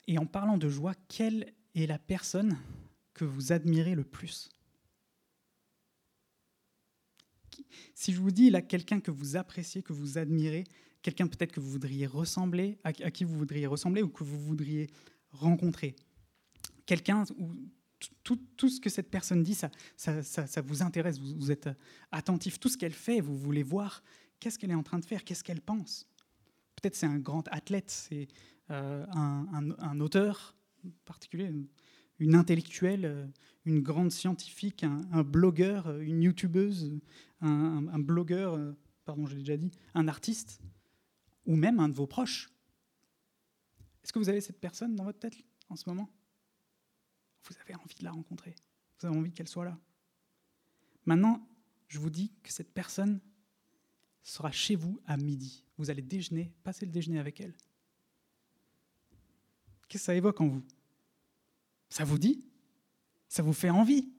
Et 0.07 0.19
en 0.19 0.27
parlant 0.27 0.57
de 0.57 0.69
joie, 0.69 0.95
quelle 1.09 1.53
est 1.75 1.87
la 1.87 1.99
personne 1.99 2.57
que 3.13 3.25
vous 3.25 3.53
admirez 3.53 3.95
le 3.95 4.05
plus? 4.05 4.51
Si 7.95 8.13
je 8.13 8.21
vous 8.21 8.31
dis 8.31 8.51
là 8.51 8.63
quelqu'un 8.63 9.01
que 9.01 9.11
vous 9.11 9.37
appréciez, 9.37 9.83
que 9.83 9.93
vous 9.93 10.19
admirez, 10.19 10.65
quelqu'un 11.03 11.27
peut-être 11.27 11.53
que 11.53 11.61
vous 11.61 11.71
voudriez 11.71 12.07
ressembler, 12.07 12.79
à, 12.85 12.93
qui 12.93 13.25
vous 13.25 13.37
voudriez 13.37 13.67
ressembler 13.67 14.03
ou 14.03 14.09
que 14.09 14.25
vous 14.25 14.39
voudriez 14.39 14.91
rencontrer, 15.31 15.97
quelqu'un 16.85 17.25
tout, 18.23 18.69
ce 18.69 18.81
que 18.81 18.91
cette 18.91 19.11
personne 19.11 19.43
dit, 19.43 19.55
ça, 19.55 19.71
vous 20.63 20.83
intéresse, 20.83 21.19
vous, 21.19 21.51
êtes 21.51 21.69
attentif, 22.11 22.59
tout 22.59 22.69
ce 22.69 22.77
qu'elle 22.77 22.93
fait, 22.93 23.21
vous 23.21 23.37
voulez 23.37 23.63
voir 23.63 24.03
qu'est-ce 24.41 24.59
qu'elle 24.59 24.71
est 24.71 24.75
en 24.75 24.83
train 24.83 24.99
de 24.99 25.05
faire, 25.05 25.25
qu'est-ce 25.25 25.45
qu'elle 25.45 25.61
pense. 25.61 26.09
Peut-être 26.75 26.97
c'est 26.97 27.07
un 27.07 27.19
grand 27.19 27.47
athlète, 27.49 27.91
c'est 27.91 28.29
euh, 28.71 29.07
un, 29.13 29.71
un, 29.79 30.01
auteur 30.01 30.57
particulier, 31.05 31.51
une 32.19 32.35
intellectuelle, 32.35 33.05
euh, 33.05 33.27
une 33.65 33.81
grande 33.81 34.11
scientifique, 34.11 34.85
un, 34.85 35.23
blogueur, 35.23 35.87
euh, 35.87 36.01
une 36.01 36.23
youtubeuse, 36.23 36.99
un, 37.41 37.99
blogueur, 37.99 38.59
pardon, 39.05 39.27
je 39.27 39.35
l'ai 39.35 39.43
déjà 39.43 39.57
dit, 39.57 39.71
un 39.95 40.09
artiste, 40.09 40.61
ou 41.47 41.55
même 41.55 41.79
un 41.81 41.89
de 41.89 41.95
vos 41.95 42.07
proches. 42.07 42.51
Est-ce 44.03 44.13
que 44.13 44.19
vous 44.19 44.29
avez 44.29 44.41
cette 44.41 44.61
personne 44.61 44.97
dans 44.97 45.05
votre 45.05 45.19
tête 45.19 45.37
en 45.69 45.77
ce 45.77 45.89
moment? 45.89 46.11
Vous 47.49 47.55
avez 47.61 47.75
envie 47.75 47.95
de 47.95 48.05
la 48.05 48.13
rencontrer, 48.13 48.55
vous 48.99 49.07
avez 49.07 49.17
envie 49.17 49.33
qu'elle 49.33 49.49
soit 49.49 49.65
là. 49.65 49.79
Maintenant, 51.05 51.47
je 51.89 51.99
vous 51.99 52.11
dis 52.11 52.33
que 52.43 52.53
cette 52.53 52.73
personne, 52.73 53.21
sera 54.27 54.51
chez 54.51 54.75
vous 54.75 55.01
à 55.07 55.17
midi. 55.17 55.63
Vous 55.79 55.89
allez 55.89 56.03
déjeuner, 56.03 56.53
passer 56.65 56.85
le 56.85 56.91
déjeuner 56.91 57.21
avec 57.21 57.41
elle. 57.41 57.55
Qu'est-ce 59.89 60.03
que 60.03 60.07
ça 60.07 60.15
évoque 60.15 60.41
en 60.41 60.49
vous? 60.49 60.63
Ça 61.89 62.05
vous 62.05 62.19
dit? 62.19 62.45
Ça 63.29 63.43
vous 63.43 63.53
fait 63.53 63.71
envie? 63.71 64.11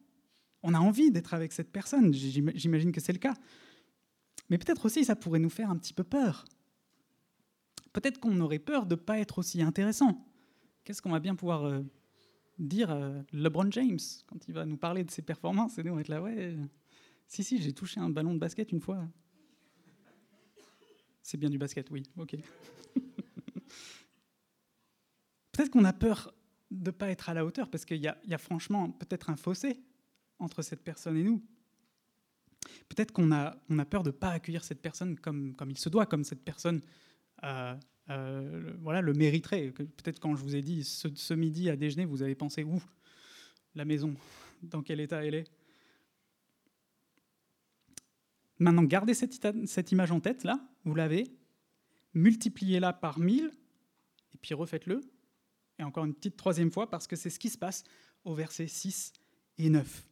On 0.63 0.73
a 0.73 0.79
envie 0.79 1.11
d'être 1.11 1.33
avec 1.33 1.51
cette 1.51 1.71
personne, 1.71 2.13
j'imagine 2.13 2.91
que 2.91 3.01
c'est 3.01 3.11
le 3.11 3.19
cas. 3.19 3.33
Mais 4.49 4.57
peut-être 4.57 4.85
aussi 4.85 5.03
ça 5.03 5.15
pourrait 5.15 5.39
nous 5.39 5.49
faire 5.49 5.69
un 5.69 5.77
petit 5.77 5.93
peu 5.93 6.05
peur. 6.05 6.45
Peut-être 7.91 8.19
qu'on 8.19 8.39
aurait 8.39 8.59
peur 8.59 8.85
de 8.85 8.95
ne 8.95 8.99
pas 8.99 9.19
être 9.19 9.39
aussi 9.39 9.61
intéressant. 9.61 10.25
Qu'est-ce 10.85 11.01
qu'on 11.01 11.11
va 11.11 11.19
bien 11.19 11.35
pouvoir 11.35 11.65
euh, 11.65 11.83
dire 12.57 12.91
euh, 12.91 13.21
LeBron 13.33 13.71
James 13.71 13.99
quand 14.27 14.47
il 14.47 14.53
va 14.53 14.65
nous 14.65 14.77
parler 14.77 15.03
de 15.03 15.11
ses 15.11 15.21
performances 15.21 15.77
et 15.77 15.83
nous 15.83 15.91
on 15.91 15.95
va 15.95 16.01
être 16.01 16.07
là, 16.07 16.21
ouais, 16.21 16.55
si, 17.27 17.43
si, 17.43 17.61
j'ai 17.61 17.73
touché 17.73 17.99
un 17.99 18.09
ballon 18.09 18.33
de 18.33 18.39
basket 18.39 18.71
une 18.71 18.79
fois. 18.81 19.07
C'est 21.21 21.37
bien 21.37 21.49
du 21.49 21.57
basket, 21.57 21.89
oui, 21.91 22.03
ok. 22.17 22.37
Peut-être 25.51 25.69
qu'on 25.71 25.83
a 25.83 25.93
peur 25.93 26.33
de 26.71 26.91
ne 26.91 26.91
pas 26.91 27.09
être 27.09 27.29
à 27.29 27.33
la 27.33 27.45
hauteur, 27.45 27.69
parce 27.69 27.83
qu'il 27.83 27.97
y, 27.97 28.03
y, 28.03 28.33
a 28.33 28.37
franchement 28.37 28.91
peut-être 28.91 29.29
un 29.29 29.35
fossé 29.35 29.81
entre 30.39 30.61
cette 30.61 30.83
personne 30.83 31.17
et 31.17 31.23
nous. 31.23 31.43
Peut-être 32.89 33.11
qu'on 33.11 33.31
a, 33.31 33.57
on 33.69 33.79
a 33.79 33.85
peur 33.85 34.03
de 34.03 34.09
ne 34.09 34.15
pas 34.15 34.29
accueillir 34.29 34.63
cette 34.63 34.81
personne 34.81 35.17
comme, 35.17 35.55
comme 35.55 35.71
il 35.71 35.77
se 35.77 35.89
doit, 35.89 36.05
comme 36.05 36.23
cette 36.23 36.43
personne 36.43 36.81
euh, 37.43 38.73
voilà, 38.81 39.01
le 39.01 39.13
mériterait. 39.13 39.71
Peut-être 39.71 40.19
quand 40.19 40.35
je 40.35 40.43
vous 40.43 40.55
ai 40.55 40.61
dit 40.61 40.83
ce, 40.83 41.33
midi 41.33 41.69
à 41.69 41.75
déjeuner, 41.75 42.05
vous 42.05 42.21
avez 42.21 42.35
pensé 42.35 42.63
où? 42.63 42.81
La 43.75 43.85
maison, 43.85 44.15
dans 44.63 44.81
quel 44.81 44.99
état 44.99 45.23
elle 45.25 45.35
est? 45.35 45.51
Maintenant, 48.59 48.83
gardez 48.83 49.13
cette, 49.13 49.91
image 49.91 50.11
en 50.11 50.19
tête, 50.19 50.43
là, 50.43 50.59
vous 50.83 50.95
l'avez, 50.95 51.25
multipliez-la 52.13 52.91
par 52.91 53.19
1000, 53.19 53.51
et 54.33 54.37
puis 54.41 54.55
refaites-le, 54.55 55.01
et 55.77 55.83
encore 55.83 56.05
une 56.05 56.15
petite 56.15 56.37
troisième 56.37 56.71
fois, 56.71 56.89
parce 56.89 57.05
que 57.05 57.15
c'est 57.15 57.29
ce 57.29 57.37
qui 57.37 57.49
se 57.49 57.57
passe 57.57 57.83
au 58.23 58.33
verset 58.33 58.67
6 58.67 59.13
et 59.59 59.69
9. 59.69 60.07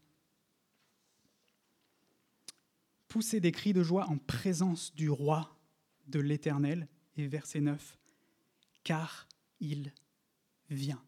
Poussez 3.08 3.40
des 3.40 3.52
cris 3.52 3.74
de 3.74 3.82
joie 3.82 4.08
en 4.10 4.18
présence 4.18 4.94
du 4.94 5.10
roi 5.10 5.58
de 6.06 6.20
l'Éternel, 6.20 6.88
et 7.18 7.28
verset 7.28 7.62
9, 7.62 7.98
car 8.84 9.28
il 9.60 9.94
vient. 10.70 11.04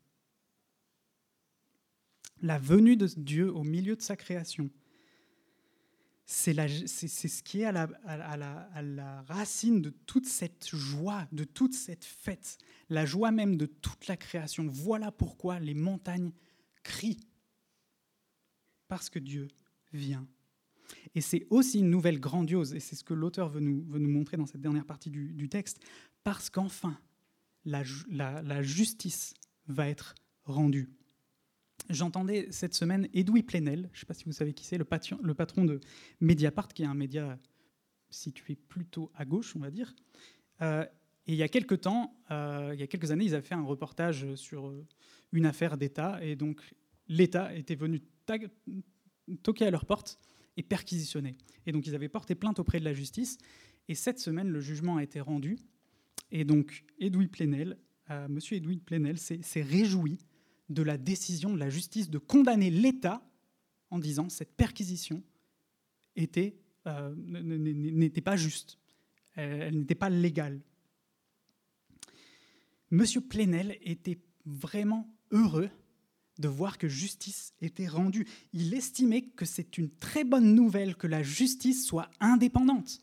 La 2.41 2.60
venue 2.60 2.96
de 2.96 3.08
Dieu 3.17 3.54
au 3.54 3.63
milieu 3.63 3.96
de 3.96 4.02
sa 4.02 4.15
création, 4.15 4.70
c'est 6.26 6.54
ce 6.54 7.41
qui 7.41 7.62
est 7.62 7.65
à 7.65 7.72
la, 7.72 7.84
à, 8.06 8.38
la, 8.38 8.60
à 8.74 8.82
la, 8.82 9.22
racine 9.24 9.82
de 9.82 9.89
toute 9.89 10.26
cette 10.26 10.67
joie, 10.76 11.28
de 11.32 11.46
toute 11.46 11.74
cette 11.74 12.04
fête, 12.04 12.58
la 12.89 13.06
joie 13.06 13.32
même 13.32 13.58
de 13.58 13.65
toute 13.65 14.08
la 14.08 14.17
création. 14.17 14.67
Voilà 14.67 15.12
pourquoi 15.12 15.60
les 15.60 15.74
montagnes 15.74 16.34
crient, 16.84 17.26
parce 18.88 19.10
que 19.10 19.20
Dieu 19.20 19.48
vient. 19.93 20.28
Et 21.15 21.21
c'est 21.21 21.47
aussi 21.50 21.80
une 21.80 21.89
nouvelle 21.89 22.19
grandiose, 22.19 22.73
et 22.73 22.80
c'est 22.80 22.95
ce 22.95 23.04
que 23.04 23.13
l'auteur 23.13 23.50
veut 23.50 23.60
nous, 23.60 23.84
montrer 24.00 24.38
dans 24.38 24.45
cette 24.45 24.62
dernière 24.62 24.86
partie 24.86 25.10
du, 25.10 25.50
texte, 25.50 25.80
parce 26.23 26.50
qu'enfin, 26.50 26.97
la, 27.65 27.84
justice 28.62 29.34
va 29.67 29.88
être 29.88 30.15
rendue. 30.43 30.89
J'entendais 31.89 32.47
cette 32.52 32.73
semaine 32.73 33.08
Edoui 33.13 33.43
Plenel, 33.43 33.89
je 33.93 33.97
ne 33.97 34.00
sais 34.00 34.06
pas 34.06 34.13
si 34.13 34.26
vous 34.26 34.32
savez 34.32 34.54
qui 34.54 34.65
c'est, 34.65 34.78
le, 34.78 34.86
le, 35.21 35.34
patron 35.34 35.65
de 35.65 35.80
Mediapart, 36.19 36.67
qui 36.69 36.84
est 36.84 36.88
un 36.88 36.93
média 36.93 37.39
situé 38.10 38.56
plutôt 38.56 39.12
à 39.15 39.26
gauche, 39.26 39.56
on 39.56 39.60
va 39.60 39.71
dire. 39.71 39.93
Euh, 40.62 40.86
et 41.28 41.34
il 41.34 41.38
y 41.38 41.43
a 41.43 41.50
quelques 41.50 41.82
temps, 41.82 42.15
euh, 42.32 42.71
il 42.73 42.80
y 42.80 42.84
a 42.84 42.88
quelques 42.88 43.12
années, 43.12 43.26
ils 43.26 43.36
avaient 43.36 43.45
fait 43.45 43.56
un 43.56 43.63
reportage 43.63 44.34
sur 44.36 44.67
euh, 44.67 44.86
une 45.34 45.45
affaire 45.45 45.78
d'État, 45.78 46.23
et 46.23 46.36
donc 46.36 46.62
l'État 47.08 47.54
était 47.54 47.76
venu 47.76 48.02
toquer 49.43 49.65
à 49.65 49.71
leur 49.71 49.86
porte 49.86 50.19
et 50.58 50.63
perquisitionner. 50.63 51.38
Et 51.65 51.72
donc 51.72 51.88
ils 51.88 51.96
avaient 51.96 52.10
porté 52.10 52.36
plainte 52.36 52.60
auprès 52.60 52.80
de 52.80 52.86
la 52.86 52.93
justice, 52.93 53.38
et 53.88 53.96
cette 53.96 54.20
semaine, 54.20 54.50
le 54.50 54.60
jugement 54.60 54.98
a 54.98 55.04
été 55.04 55.22
rendu, 55.22 55.58
et 56.32 56.43
donc 56.43 56.84
Edoui 57.00 57.28
Plenel, 57.28 57.78
Monsieur 58.30 58.58
Edoui 58.58 58.78
Plenel 58.78 59.17
s'est 59.17 59.62
réjoui 59.62 60.17
de 60.70 60.82
la 60.82 60.98
décision 60.98 61.54
de 61.54 61.60
la 61.60 61.70
justice 61.70 62.10
de 62.10 62.17
condamner 62.17 62.70
l'État 62.70 63.22
en 63.89 64.00
disant 64.00 64.30
cette 64.30 64.54
perquisition 64.56 65.24
euh, 66.88 67.15
n'était 67.15 68.22
pas 68.22 68.36
juste, 68.36 68.80
elle, 69.36 69.78
n'était 69.78 69.96
pas 69.96 70.10
légale. 70.10 70.62
Monsieur 72.91 73.22
Plenel 73.22 73.78
était 73.82 74.20
vraiment 74.46 75.13
heureux 75.32 75.70
de 76.39 76.47
voir 76.47 76.78
que 76.78 76.88
justice 76.88 77.54
était 77.62 77.88
rendue. 77.88 78.28
Il 78.54 78.73
estimait 78.73 79.23
que 79.23 79.45
c'est 79.45 79.78
une 79.78 79.89
très 79.89 80.23
bonne 80.23 80.54
nouvelle 80.54 80.95
que 80.95 81.08
la 81.08 81.23
justice 81.23 81.86
soit 81.86 82.10
indépendante. 82.19 83.00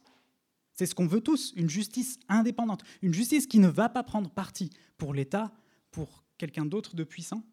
C'est 0.72 0.86
ce 0.86 0.94
qu'on 0.94 1.06
veut 1.06 1.20
tous, 1.20 1.52
une 1.56 1.70
justice 1.70 2.18
indépendante, 2.28 2.82
une 3.02 3.14
justice 3.14 3.46
qui 3.46 3.58
ne 3.58 3.68
va 3.68 3.88
pas 3.88 4.02
prendre 4.02 4.30
parti 4.30 4.70
pour 4.98 5.14
l'État, 5.14 5.52
pour 5.90 6.24
quelqu'un 6.36 6.66
d'autre 6.66 6.96
de 6.96 7.04
puissant, 7.04 7.44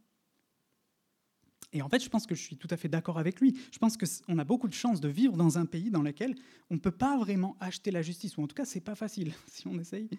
et 1.73 1.81
en 1.81 1.89
fait, 1.89 2.03
je 2.03 2.09
pense 2.09 2.27
que 2.27 2.35
je 2.35 2.41
suis 2.41 2.57
tout 2.57 2.67
à 2.69 2.77
fait 2.77 2.89
d'accord 2.89 3.17
avec 3.17 3.39
lui. 3.39 3.57
Je 3.71 3.79
pense 3.79 3.97
qu'on 3.97 4.37
a 4.37 4.43
beaucoup 4.43 4.67
de 4.67 4.73
chance 4.73 4.99
de 4.99 5.07
vivre 5.07 5.37
dans 5.37 5.57
un 5.57 5.65
pays 5.65 5.89
dans 5.89 6.01
lequel 6.01 6.35
on 6.69 6.75
ne 6.75 6.79
peut 6.79 6.91
pas 6.91 7.17
vraiment 7.17 7.55
acheter 7.59 7.91
la 7.91 8.01
justice, 8.01 8.37
ou 8.37 8.43
en 8.43 8.47
tout 8.47 8.55
cas, 8.55 8.65
c'est 8.65 8.81
pas 8.81 8.95
facile 8.95 9.33
si 9.47 9.67
on 9.67 9.77
essaye. 9.79 10.09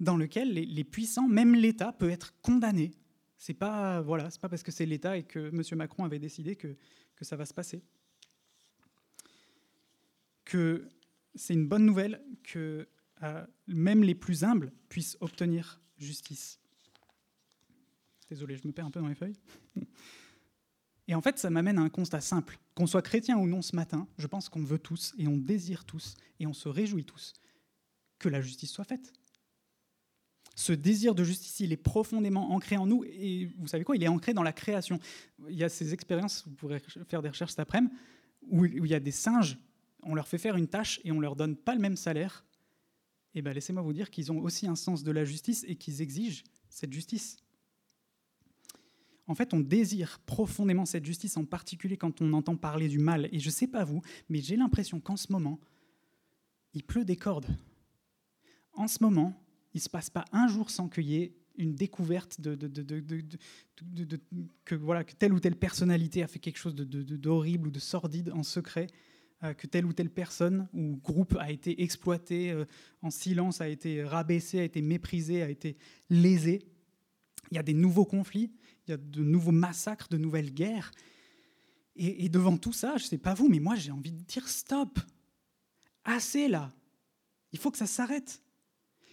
Dans 0.00 0.16
lequel 0.16 0.52
les, 0.52 0.84
puissants, 0.84 1.28
même 1.28 1.54
l'État, 1.54 1.92
peut 1.92 2.10
être 2.10 2.34
condamné. 2.40 2.92
C'est 3.40 3.54
pas 3.54 4.02
voilà, 4.02 4.28
c'est 4.28 4.40
pas 4.40 4.50
parce 4.50 4.62
que 4.62 4.70
c'est 4.70 4.84
l'État 4.84 5.16
et 5.16 5.22
que 5.22 5.48
M. 5.48 5.62
Macron 5.78 6.04
avait 6.04 6.18
décidé 6.18 6.56
que, 6.56 6.76
ça 7.22 7.36
va 7.36 7.46
se 7.46 7.54
passer. 7.54 7.82
Que 10.44 10.86
c'est 11.34 11.54
une 11.54 11.66
bonne 11.66 11.86
nouvelle 11.86 12.22
que 12.42 12.86
euh, 13.22 13.46
même 13.66 14.02
les 14.02 14.14
plus 14.14 14.44
humbles 14.44 14.72
puissent 14.90 15.16
obtenir 15.20 15.80
justice. 15.96 16.60
Désolé, 18.28 18.58
je 18.58 18.68
me 18.68 18.72
perds 18.72 18.84
un 18.84 18.90
peu 18.90 19.00
dans 19.00 19.08
les 19.08 19.14
feuilles. 19.14 19.38
Et 21.08 21.14
en 21.14 21.22
fait, 21.22 21.38
ça 21.38 21.48
m'amène 21.48 21.78
à 21.78 21.82
un 21.82 21.88
constat 21.88 22.20
simple. 22.20 22.58
Qu'on 22.74 22.86
soit 22.86 23.02
chrétien 23.02 23.38
ou 23.38 23.46
non 23.46 23.62
ce 23.62 23.74
matin, 23.74 24.06
je 24.18 24.26
pense 24.26 24.50
qu'on 24.50 24.62
veut 24.62 24.78
tous 24.78 25.14
et 25.16 25.26
on 25.26 25.38
désire 25.38 25.86
tous 25.86 26.14
et 26.40 26.46
on 26.46 26.52
se 26.52 26.68
réjouit 26.68 27.06
tous 27.06 27.32
que 28.18 28.28
la 28.28 28.42
justice 28.42 28.70
soit 28.70 28.84
faite. 28.84 29.14
Ce 30.60 30.74
désir 30.74 31.14
de 31.14 31.24
justice, 31.24 31.60
il 31.60 31.72
est 31.72 31.78
profondément 31.78 32.52
ancré 32.52 32.76
en 32.76 32.86
nous 32.86 33.02
et 33.04 33.48
vous 33.56 33.66
savez 33.66 33.82
quoi, 33.82 33.96
il 33.96 34.02
est 34.02 34.08
ancré 34.08 34.34
dans 34.34 34.42
la 34.42 34.52
création. 34.52 35.00
Il 35.48 35.56
y 35.56 35.64
a 35.64 35.70
ces 35.70 35.94
expériences, 35.94 36.44
vous 36.46 36.54
pourrez 36.54 36.82
faire 37.08 37.22
des 37.22 37.30
recherches 37.30 37.52
cet 37.52 37.60
après-midi, 37.60 37.94
où 38.46 38.66
il 38.66 38.86
y 38.86 38.92
a 38.92 39.00
des 39.00 39.10
singes, 39.10 39.56
on 40.02 40.14
leur 40.14 40.28
fait 40.28 40.36
faire 40.36 40.58
une 40.58 40.68
tâche 40.68 41.00
et 41.02 41.12
on 41.12 41.20
leur 41.20 41.34
donne 41.34 41.56
pas 41.56 41.74
le 41.74 41.80
même 41.80 41.96
salaire. 41.96 42.44
Eh 43.34 43.40
bien 43.40 43.54
laissez-moi 43.54 43.80
vous 43.80 43.94
dire 43.94 44.10
qu'ils 44.10 44.30
ont 44.32 44.38
aussi 44.38 44.66
un 44.66 44.76
sens 44.76 45.02
de 45.02 45.10
la 45.10 45.24
justice 45.24 45.64
et 45.66 45.76
qu'ils 45.76 46.02
exigent 46.02 46.44
cette 46.68 46.92
justice. 46.92 47.38
En 49.28 49.34
fait, 49.34 49.54
on 49.54 49.60
désire 49.60 50.18
profondément 50.26 50.84
cette 50.84 51.06
justice, 51.06 51.38
en 51.38 51.46
particulier 51.46 51.96
quand 51.96 52.20
on 52.20 52.34
entend 52.34 52.56
parler 52.56 52.88
du 52.88 52.98
mal. 52.98 53.30
Et 53.32 53.38
je 53.38 53.46
ne 53.46 53.52
sais 53.52 53.66
pas 53.66 53.84
vous, 53.84 54.02
mais 54.28 54.42
j'ai 54.42 54.56
l'impression 54.56 55.00
qu'en 55.00 55.16
ce 55.16 55.32
moment, 55.32 55.58
il 56.74 56.82
pleut 56.84 57.06
des 57.06 57.16
cordes. 57.16 57.46
En 58.74 58.88
ce 58.88 59.02
moment, 59.02 59.34
il 59.74 59.78
ne 59.78 59.82
se 59.82 59.88
passe 59.88 60.10
pas 60.10 60.24
un 60.32 60.48
jour 60.48 60.70
sans 60.70 60.88
qu'il 60.88 61.08
y 61.08 61.16
ait 61.16 61.32
une 61.56 61.74
découverte 61.74 62.40
de, 62.40 62.56
que, 64.64 64.74
voilà, 64.74 65.04
que 65.04 65.12
telle 65.12 65.32
ou 65.32 65.40
telle 65.40 65.56
personnalité 65.56 66.22
a 66.22 66.26
fait 66.26 66.38
quelque 66.38 66.58
chose 66.58 66.74
d'horrible 66.74 67.68
ou 67.68 67.70
de 67.70 67.78
sordide 67.78 68.32
en 68.32 68.42
secret, 68.42 68.86
euh, 69.42 69.54
que 69.54 69.66
telle 69.66 69.84
ou 69.84 69.92
telle 69.92 70.10
personne 70.10 70.68
ou 70.72 70.96
groupe 70.96 71.36
a 71.38 71.50
été 71.50 71.82
exploité 71.82 72.50
euh, 72.50 72.64
en 73.02 73.10
silence, 73.10 73.60
a 73.60 73.68
été 73.68 74.04
rabaissé, 74.04 74.60
a 74.60 74.64
été 74.64 74.82
méprisé, 74.82 75.42
a 75.42 75.50
été 75.50 75.76
lésé. 76.08 76.62
Il 77.50 77.56
y 77.56 77.58
a 77.58 77.62
des 77.62 77.74
nouveaux 77.74 78.04
conflits, 78.04 78.52
il 78.86 78.90
y 78.90 78.94
a 78.94 78.96
de 78.96 79.22
nouveaux 79.22 79.52
massacres, 79.52 80.08
de 80.08 80.18
nouvelles 80.18 80.52
guerres. 80.52 80.90
Et, 81.96 82.28
devant 82.28 82.56
tout 82.56 82.72
ça, 82.72 82.96
je 82.96 83.04
ne 83.04 83.08
sais 83.08 83.18
pas 83.18 83.34
vous, 83.34 83.48
mais 83.48 83.58
moi 83.58 83.74
j'ai 83.74 83.90
envie 83.90 84.12
de 84.12 84.22
dire 84.22 84.48
stop. 84.48 84.98
Assez 86.04 86.48
là. 86.48 86.72
Il 87.52 87.58
faut 87.58 87.70
que 87.70 87.76
ça 87.76 87.86
s'arrête. 87.86 88.42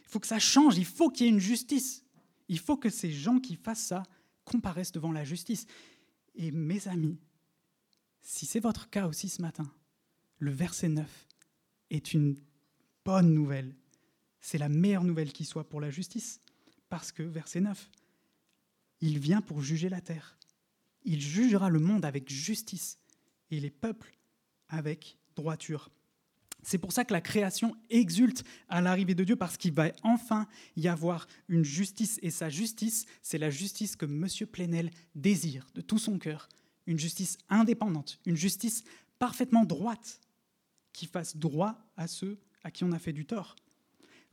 Il 0.08 0.12
faut 0.12 0.20
que 0.20 0.28
ça 0.28 0.40
change. 0.40 0.78
Il 0.78 0.86
faut 0.86 1.10
qu'il 1.10 1.26
y 1.26 1.30
ait 1.30 1.34
une 1.34 1.40
justice. 1.40 2.06
Il 2.48 2.60
faut 2.60 2.78
que 2.78 2.90
ces 2.90 3.12
gens 3.12 3.40
qui 3.40 3.56
fassent 3.56 3.84
ça 3.84 4.04
comparaissent 4.46 4.94
devant 4.94 5.12
la 5.12 5.26
justice. 5.26 5.66
Et 6.36 6.52
mes 6.52 6.88
amis, 6.88 7.20
si 8.22 8.46
c'est 8.46 8.62
votre 8.62 8.90
cas 8.90 9.08
aussi 9.08 9.28
ce 9.28 9.42
matin, 9.42 9.70
le 10.40 10.52
verset 10.52 10.88
9 10.88 11.28
est 11.90 12.14
une 12.14 12.38
bonne 13.04 13.34
nouvelle. 13.34 13.76
C'est 14.40 14.58
la 14.58 14.70
meilleure 14.70 15.04
nouvelle 15.04 15.34
qui 15.34 15.44
soit 15.44 15.68
pour 15.68 15.82
la 15.82 15.90
justice. 15.90 16.40
Parce 16.90 17.12
que, 17.12 17.24
verset 17.24 17.60
9, 17.60 17.90
il 19.02 19.20
vient 19.20 19.42
pour 19.42 19.62
juger 19.62 19.90
la 19.90 20.00
terre. 20.00 20.38
Il 21.04 21.20
jugera 21.20 21.70
le 21.70 21.80
monde 21.80 22.06
avec 22.06 22.30
justice 22.30 23.00
et 23.52 23.60
les 23.60 23.70
peuples 23.70 24.18
avec 24.70 25.18
droiture. 25.36 25.90
C'est 26.68 26.80
pour 26.80 26.92
ça 26.92 27.06
que 27.06 27.14
la 27.14 27.22
création 27.22 27.78
exulte 27.90 28.44
à 28.68 28.82
l'arrivée 28.82 29.16
de 29.16 29.24
Dieu, 29.24 29.38
parce 29.38 29.56
qu'il 29.56 29.72
va 29.72 29.90
enfin 30.04 30.50
y 30.76 30.90
avoir 30.90 31.26
une 31.48 31.64
justice. 31.64 32.20
Et 32.22 32.30
sa 32.30 32.50
justice, 32.50 33.06
c'est 33.22 33.38
la 33.38 33.50
justice 33.50 33.96
que 33.96 34.06
M. 34.06 34.28
Plenel 34.52 34.92
désire 35.16 35.66
de 35.76 35.80
tout 35.80 35.98
son 35.98 36.20
cœur. 36.20 36.50
Une 36.86 37.00
justice 37.00 37.38
indépendante, 37.48 38.20
une 38.26 38.36
justice 38.36 38.84
parfaitement 39.18 39.64
droite, 39.64 40.20
qui 40.92 41.06
fasse 41.06 41.38
droit 41.38 41.80
à 41.96 42.06
ceux 42.06 42.38
à 42.66 42.70
qui 42.70 42.84
on 42.84 42.92
a 42.92 43.00
fait 43.00 43.14
du 43.14 43.26
tort. 43.26 43.56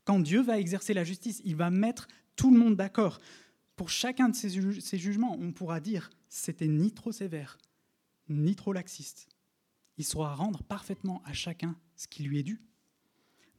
Quand 0.02 0.18
Dieu 0.18 0.42
va 0.42 0.58
exercer 0.58 0.92
la 0.92 1.04
justice, 1.04 1.40
il 1.44 1.54
va 1.54 1.70
mettre 1.70 2.08
tout 2.34 2.50
le 2.50 2.58
monde 2.58 2.74
d'accord. 2.74 3.20
Pour 3.76 3.90
chacun 3.90 4.28
de 4.28 4.34
ces, 4.34 4.98
jugements, 4.98 5.36
on 5.38 5.52
pourra 5.52 5.78
dire 5.78 6.10
c'était 6.28 6.66
ni 6.66 6.90
trop 6.90 7.12
sévère, 7.12 7.58
ni 8.28 8.56
trop 8.56 8.72
laxiste. 8.72 9.28
Il 9.98 10.04
saura 10.04 10.34
rendre 10.34 10.64
parfaitement 10.64 11.22
à 11.24 11.32
chacun 11.32 11.76
ce 11.96 12.08
qui 12.08 12.22
lui 12.22 12.38
est 12.38 12.42
dû. 12.42 12.60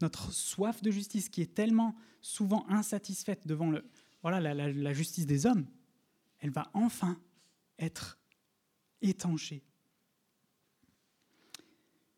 Notre 0.02 0.32
soif 0.32 0.82
de 0.82 0.92
justice, 0.92 1.30
qui 1.30 1.42
est 1.42 1.54
tellement 1.54 1.96
souvent 2.22 2.66
insatisfaite 2.70 3.48
devant 3.48 3.72
le, 3.72 3.86
voilà, 4.22 4.54
la, 4.54 4.94
justice 4.94 5.26
des 5.26 5.46
hommes, 5.46 5.68
elle 6.40 6.50
va 6.50 6.70
enfin 6.74 7.20
être 7.80 8.20
étanchée. 9.02 9.64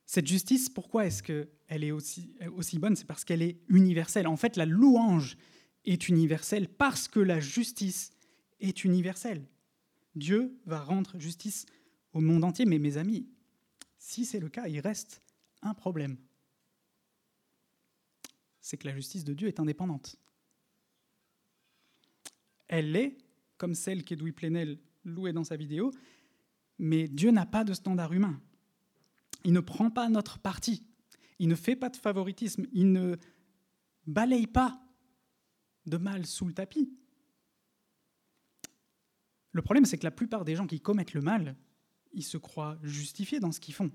Cette 0.06 0.26
justice, 0.26 0.70
pourquoi 0.70 1.06
est-ce 1.06 1.22
qu'elle 1.22 1.84
est 1.84 1.92
aussi, 1.92 2.34
aussi 2.56 2.80
bonne? 2.80 2.96
C'est 2.96 3.06
parce 3.06 3.26
qu'elle 3.26 3.42
est 3.42 3.60
universelle. 3.68 4.26
En 4.26 4.38
fait, 4.38 4.56
la 4.56 4.66
louange 4.66 5.38
est 5.84 6.08
universelle 6.08 6.70
parce 6.70 7.08
que 7.08 7.20
la 7.20 7.40
justice 7.40 8.12
est 8.60 8.86
universelle. 8.86 9.46
Dieu 10.16 10.58
va 10.66 10.80
rendre 10.80 11.20
justice 11.20 11.66
au 12.14 12.22
monde 12.22 12.44
entier, 12.44 12.66
mais 12.66 12.80
mes 12.80 12.98
amis, 12.98 13.28
si 14.00 14.26
c'est 14.26 14.40
le 14.40 14.50
cas, 14.50 14.68
il 14.68 14.80
reste 14.80 15.22
un 15.68 15.74
problème. 15.74 16.18
C'est 18.62 18.78
que 18.78 18.88
la 18.88 18.96
justice 18.96 19.24
de 19.24 19.34
Dieu 19.34 19.48
est 19.48 19.60
indépendante. 19.60 20.18
Elle 22.68 22.96
est, 22.96 23.18
comme 23.58 23.76
celle 23.76 24.04
qu'Edoui 24.04 24.34
Plenel 24.34 24.80
louait 25.06 25.34
dans 25.34 25.44
sa 25.44 25.56
vidéo, 25.56 25.92
mais 26.80 27.08
Dieu 27.08 27.32
n'a 27.32 27.46
pas 27.46 27.64
de 27.64 27.74
standard 27.74 28.14
humain. 28.14 28.40
Il 29.44 29.54
ne 29.54 29.60
prend 29.60 29.90
pas 29.90 30.10
notre 30.10 30.40
parti. 30.40 30.84
Il 31.40 31.48
ne 31.48 31.56
fait 31.56 31.76
pas 31.76 31.90
de 31.90 31.96
favoritisme. 31.96 32.66
Il 32.74 32.92
ne 32.92 33.16
balaye 34.06 34.48
pas 34.48 34.82
de 35.86 35.98
mal 35.98 36.26
sous 36.26 36.46
le 36.46 36.54
tapis. 36.54 36.92
Le 39.52 39.62
problème, 39.62 39.86
c'est 39.86 39.98
que 39.98 40.04
la 40.04 40.12
plupart 40.12 40.46
des 40.46 40.56
gens 40.56 40.68
qui 40.68 40.80
commettent 40.80 41.14
le 41.14 41.22
mal, 41.22 41.56
ils 42.14 42.24
se 42.24 42.38
croient 42.38 42.78
justifiés 42.84 43.40
dans 43.40 43.52
ce 43.52 43.60
qu'ils 43.60 43.74
font. 43.74 43.92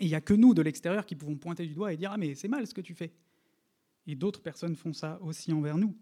Et 0.00 0.06
il 0.06 0.08
n'y 0.08 0.14
a 0.14 0.20
que 0.20 0.34
nous, 0.34 0.54
de 0.54 0.62
l'extérieur, 0.62 1.06
qui 1.06 1.14
pouvons 1.14 1.36
pointer 1.36 1.66
du 1.66 1.74
doigt 1.74 1.92
et 1.92 1.96
dire 1.96 2.12
Ah, 2.12 2.16
mais 2.16 2.34
c'est 2.34 2.48
mal 2.48 2.66
ce 2.66 2.74
que 2.74 2.80
tu 2.80 2.94
fais. 2.94 3.12
Et 4.06 4.14
d'autres 4.14 4.42
personnes 4.42 4.76
font 4.76 4.92
ça 4.92 5.18
aussi 5.22 5.52
envers 5.52 5.78
nous. 5.78 5.96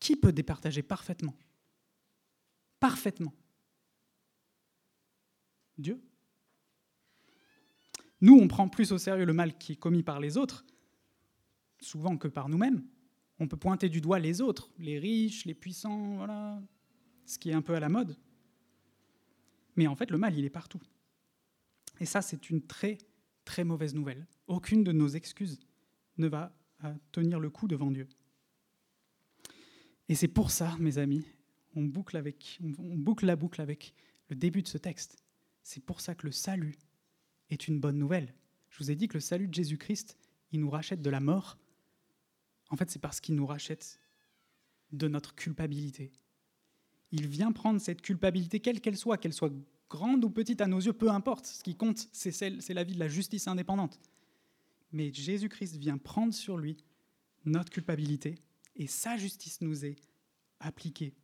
Qui 0.00 0.16
peut 0.16 0.32
départager 0.32 0.82
parfaitement? 0.82 1.34
Parfaitement. 2.80 3.34
Dieu. 5.76 6.00
Nous, 8.20 8.34
on 8.34 8.48
prend 8.48 8.68
plus 8.68 8.92
au 8.92 8.98
sérieux 8.98 9.24
le 9.24 9.32
mal 9.32 9.56
qui 9.58 9.72
est 9.72 9.76
commis 9.76 10.02
par 10.02 10.20
les 10.20 10.36
autres, 10.36 10.64
souvent 11.80 12.16
que 12.16 12.28
par 12.28 12.48
nous-mêmes. 12.48 12.84
On 13.38 13.46
peut 13.46 13.56
pointer 13.56 13.88
du 13.88 14.00
doigt 14.00 14.18
les 14.18 14.40
autres, 14.40 14.70
les 14.78 14.98
riches, 14.98 15.44
les 15.44 15.54
puissants, 15.54 16.16
voilà, 16.16 16.60
ce 17.24 17.38
qui 17.38 17.50
est 17.50 17.54
un 17.54 17.62
peu 17.62 17.74
à 17.74 17.80
la 17.80 17.88
mode. 17.88 18.16
Mais 19.76 19.86
en 19.86 19.94
fait, 19.94 20.10
le 20.10 20.18
mal, 20.18 20.36
il 20.36 20.44
est 20.44 20.50
partout. 20.50 20.80
Et 22.00 22.06
ça, 22.06 22.22
c'est 22.22 22.50
une 22.50 22.62
très, 22.62 22.98
très 23.44 23.64
mauvaise 23.64 23.94
nouvelle. 23.94 24.26
Aucune 24.46 24.84
de 24.84 24.92
nos 24.92 25.08
excuses 25.08 25.58
ne 26.16 26.28
va 26.28 26.54
euh, 26.84 26.94
tenir 27.12 27.40
le 27.40 27.50
coup 27.50 27.68
devant 27.68 27.90
Dieu. 27.90 28.08
Et 30.08 30.14
c'est 30.14 30.28
pour 30.28 30.50
ça, 30.50 30.76
mes 30.78 30.98
amis, 30.98 31.24
on 31.74 31.84
boucle, 31.84 32.16
avec, 32.16 32.58
on 32.78 32.96
boucle 32.96 33.26
la 33.26 33.36
boucle 33.36 33.60
avec 33.60 33.94
le 34.28 34.36
début 34.36 34.62
de 34.62 34.68
ce 34.68 34.78
texte. 34.78 35.22
C'est 35.62 35.84
pour 35.84 36.00
ça 36.00 36.14
que 36.14 36.26
le 36.26 36.32
salut 36.32 36.76
est 37.50 37.68
une 37.68 37.78
bonne 37.78 37.98
nouvelle. 37.98 38.34
Je 38.70 38.78
vous 38.78 38.90
ai 38.90 38.94
dit 38.94 39.08
que 39.08 39.14
le 39.14 39.20
salut 39.20 39.48
de 39.48 39.54
Jésus-Christ, 39.54 40.16
il 40.52 40.60
nous 40.60 40.70
rachète 40.70 41.02
de 41.02 41.10
la 41.10 41.20
mort. 41.20 41.58
En 42.70 42.76
fait, 42.76 42.90
c'est 42.90 42.98
parce 42.98 43.20
qu'il 43.20 43.34
nous 43.34 43.46
rachète 43.46 44.00
de 44.92 45.08
notre 45.08 45.34
culpabilité. 45.34 46.12
Il 47.10 47.26
vient 47.26 47.52
prendre 47.52 47.80
cette 47.80 48.02
culpabilité, 48.02 48.60
quelle 48.60 48.80
qu'elle 48.80 48.96
soit, 48.96 49.18
qu'elle 49.18 49.32
soit 49.32 49.52
grande 49.88 50.24
ou 50.24 50.30
petite 50.30 50.60
à 50.60 50.66
nos 50.66 50.80
yeux, 50.80 50.92
peu 50.92 51.10
importe. 51.10 51.46
Ce 51.46 51.62
qui 51.62 51.74
compte, 51.74 52.08
c'est, 52.12 52.40
la 52.70 52.84
vie 52.84 52.94
de 52.94 52.98
la 52.98 53.08
justice 53.08 53.48
indépendante. 53.48 54.00
Mais 54.92 55.12
Jésus-Christ 55.12 55.76
vient 55.76 55.98
prendre 55.98 56.32
sur 56.32 56.56
lui 56.56 56.76
notre 57.44 57.70
culpabilité 57.70 58.36
et 58.76 58.86
sa 58.86 59.16
justice 59.16 59.60
nous 59.60 59.84
est 59.84 59.96
appliquée. 60.60 61.14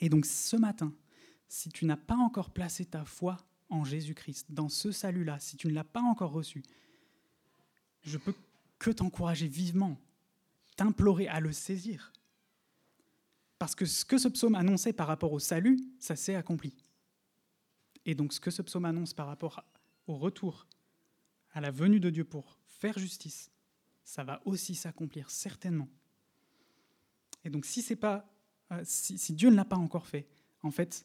Et 0.00 0.08
donc 0.08 0.26
ce 0.26 0.56
matin, 0.56 0.94
si 1.48 1.68
tu 1.68 1.84
n'as 1.84 1.96
pas 1.96 2.16
encore 2.16 2.50
placé 2.50 2.84
ta 2.84 3.04
foi 3.04 3.36
en 3.68 3.84
Jésus-Christ, 3.84 4.46
dans 4.50 4.68
ce 4.68 4.92
salut-là, 4.92 5.38
si 5.40 5.56
tu 5.56 5.68
ne 5.68 5.74
l'as 5.74 5.84
pas 5.84 6.00
encore 6.00 6.32
reçu, 6.32 6.62
je 8.02 8.18
peux 8.18 8.34
que 8.78 8.90
t'encourager 8.90 9.46
vivement, 9.46 9.98
t'implorer 10.76 11.28
à 11.28 11.40
le 11.40 11.52
saisir. 11.52 12.12
Parce 13.58 13.74
que 13.74 13.84
ce 13.84 14.06
que 14.06 14.16
ce 14.16 14.28
psaume 14.28 14.54
annonçait 14.54 14.94
par 14.94 15.06
rapport 15.06 15.32
au 15.32 15.38
salut, 15.38 15.78
ça 15.98 16.16
s'est 16.16 16.34
accompli. 16.34 16.74
Et 18.06 18.14
donc 18.14 18.32
ce 18.32 18.40
que 18.40 18.50
ce 18.50 18.62
psaume 18.62 18.84
annonce 18.84 19.14
par 19.14 19.26
rapport 19.26 19.64
au 20.06 20.16
retour, 20.16 20.66
à 21.52 21.60
la 21.60 21.70
venue 21.70 22.00
de 22.00 22.10
Dieu 22.10 22.24
pour 22.24 22.58
faire 22.66 22.98
justice, 22.98 23.50
ça 24.04 24.24
va 24.24 24.40
aussi 24.44 24.74
s'accomplir 24.74 25.30
certainement. 25.30 25.88
Et 27.44 27.50
donc 27.50 27.64
si, 27.64 27.84
euh, 28.02 28.82
Dieu 29.30 29.50
ne 29.50 29.56
l'a 29.56 29.64
pas 29.64 29.76
encore 29.76 30.06
fait, 30.06 30.28
en 30.62 30.70
fait, 30.70 31.04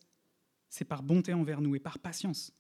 c'est 0.70 0.86
par 0.86 1.04
bonté 1.04 1.34
envers 1.34 1.62
nous 1.62 1.76
et 1.76 1.80
par 1.80 2.00
patience. 2.00 2.54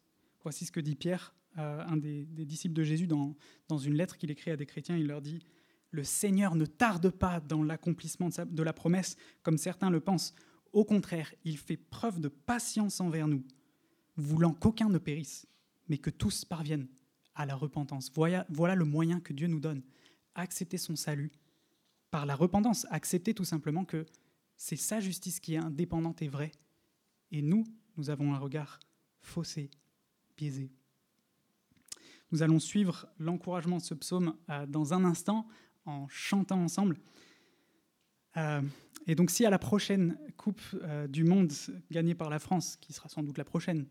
Voici 0.43 0.65
ce 0.65 0.71
que 0.71 0.79
dit 0.79 0.95
Pierre, 0.95 1.35
euh, 1.57 1.83
un 1.87 1.97
des, 1.97 2.25
disciples 2.25 2.75
de 2.75 2.83
Jésus, 2.83 3.07
dans, 3.07 3.35
une 3.77 3.95
lettre 3.95 4.17
qu'il 4.17 4.31
écrit 4.31 4.51
à 4.51 4.57
des 4.57 4.65
chrétiens. 4.65 4.97
Il 4.97 5.07
leur 5.07 5.21
dit 5.21 5.39
Le 5.91 6.03
Seigneur 6.03 6.55
ne 6.55 6.65
tarde 6.65 7.09
pas 7.09 7.39
dans 7.39 7.63
l'accomplissement 7.63 8.29
de 8.29 8.63
la 8.63 8.73
promesse, 8.73 9.17
comme 9.41 9.57
certains 9.57 9.89
le 9.89 9.99
pensent. 9.99 10.33
Au 10.73 10.83
contraire, 10.83 11.33
il 11.43 11.57
fait 11.57 11.77
preuve 11.77 12.19
de 12.19 12.27
patience 12.27 12.99
envers 12.99 13.27
nous, 13.27 13.43
voulant 14.17 14.53
qu'aucun 14.53 14.89
ne 14.89 14.97
périsse, 14.97 15.47
mais 15.87 15.97
que 15.97 16.09
tous 16.09 16.45
parviennent 16.45 16.87
à 17.35 17.45
la 17.45 17.55
repentance. 17.55 18.11
Voilà, 18.13 18.75
le 18.75 18.85
moyen 18.85 19.19
que 19.19 19.33
Dieu 19.33 19.47
nous 19.47 19.59
donne. 19.59 19.83
Accepter 20.35 20.77
son 20.77 20.95
salut 20.95 21.31
par 22.11 22.25
la 22.25 22.35
repentance. 22.35 22.87
Accepter 22.89 23.33
tout 23.33 23.45
simplement 23.45 23.85
que 23.85 24.05
c'est 24.57 24.77
sa 24.77 24.99
justice 24.99 25.39
qui 25.39 25.55
est 25.55 25.59
indépendante 25.59 26.21
et 26.21 26.27
vraie. 26.27 26.51
Et 27.31 27.41
nous, 27.41 27.65
nous 27.97 28.09
avons 28.09 28.33
un 28.33 28.37
regard 28.37 28.79
faussé, 29.21 29.69
biaisé. 30.37 30.71
Nous 32.31 32.41
allons 32.41 32.59
suivre 32.59 33.07
l'encouragement 33.19 33.77
de 33.77 33.81
ce 33.81 33.93
psaume 33.93 34.35
euh, 34.49 34.65
dans 34.65 34.93
un 34.93 35.05
instant 35.05 35.47
en 35.85 36.07
chantant 36.07 36.61
ensemble. 36.61 36.97
Euh, 38.37 38.61
et 39.07 39.15
donc 39.15 39.29
si 39.29 39.45
à 39.45 39.49
la 39.49 39.59
prochaine 39.59 40.17
Coupe 40.35 40.61
euh, 40.73 41.07
du 41.07 41.23
Monde 41.23 41.51
gagnée 41.91 42.15
par 42.15 42.29
la 42.29 42.39
France, 42.39 42.75
qui 42.77 42.93
sera 42.93 43.07
sans 43.09 43.23
doute 43.23 43.37
la 43.37 43.45
prochaine, 43.45 43.85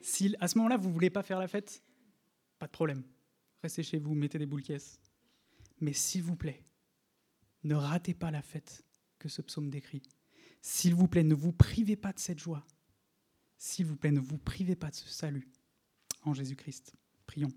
si 0.00 0.34
à 0.40 0.48
ce 0.48 0.58
moment-là 0.58 0.76
vous 0.76 0.92
voulez 0.92 1.10
pas 1.10 1.22
faire 1.22 1.38
la 1.38 1.48
fête, 1.48 1.82
pas 2.58 2.66
de 2.66 2.72
problème. 2.72 3.02
Restez 3.62 3.82
chez 3.82 3.98
vous, 3.98 4.14
mettez 4.14 4.38
des 4.38 4.46
boules 4.46 4.62
caisses. 4.62 5.00
Mais 5.80 5.92
s'il 5.92 6.22
vous 6.22 6.36
plaît, 6.36 6.64
ne 7.64 7.74
ratez 7.74 8.14
pas 8.14 8.30
la 8.30 8.42
fête 8.42 8.84
que 9.18 9.28
ce 9.28 9.42
psaume 9.42 9.70
décrit. 9.70 10.02
S'il 10.60 10.94
vous 10.94 11.08
plaît, 11.08 11.24
ne 11.24 11.34
vous 11.34 11.52
privez 11.52 11.96
pas 11.96 12.12
de 12.12 12.18
cette 12.18 12.38
joie. 12.38 12.66
S'il 13.56 13.86
vous 13.86 13.96
plaît, 13.96 14.12
ne 14.12 14.20
vous 14.20 14.38
privez 14.38 14.76
pas 14.76 14.90
de 14.90 14.94
ce 14.94 15.08
salut 15.08 15.48
en 16.22 16.34
Jésus-Christ. 16.34 16.94
Prions. 17.26 17.52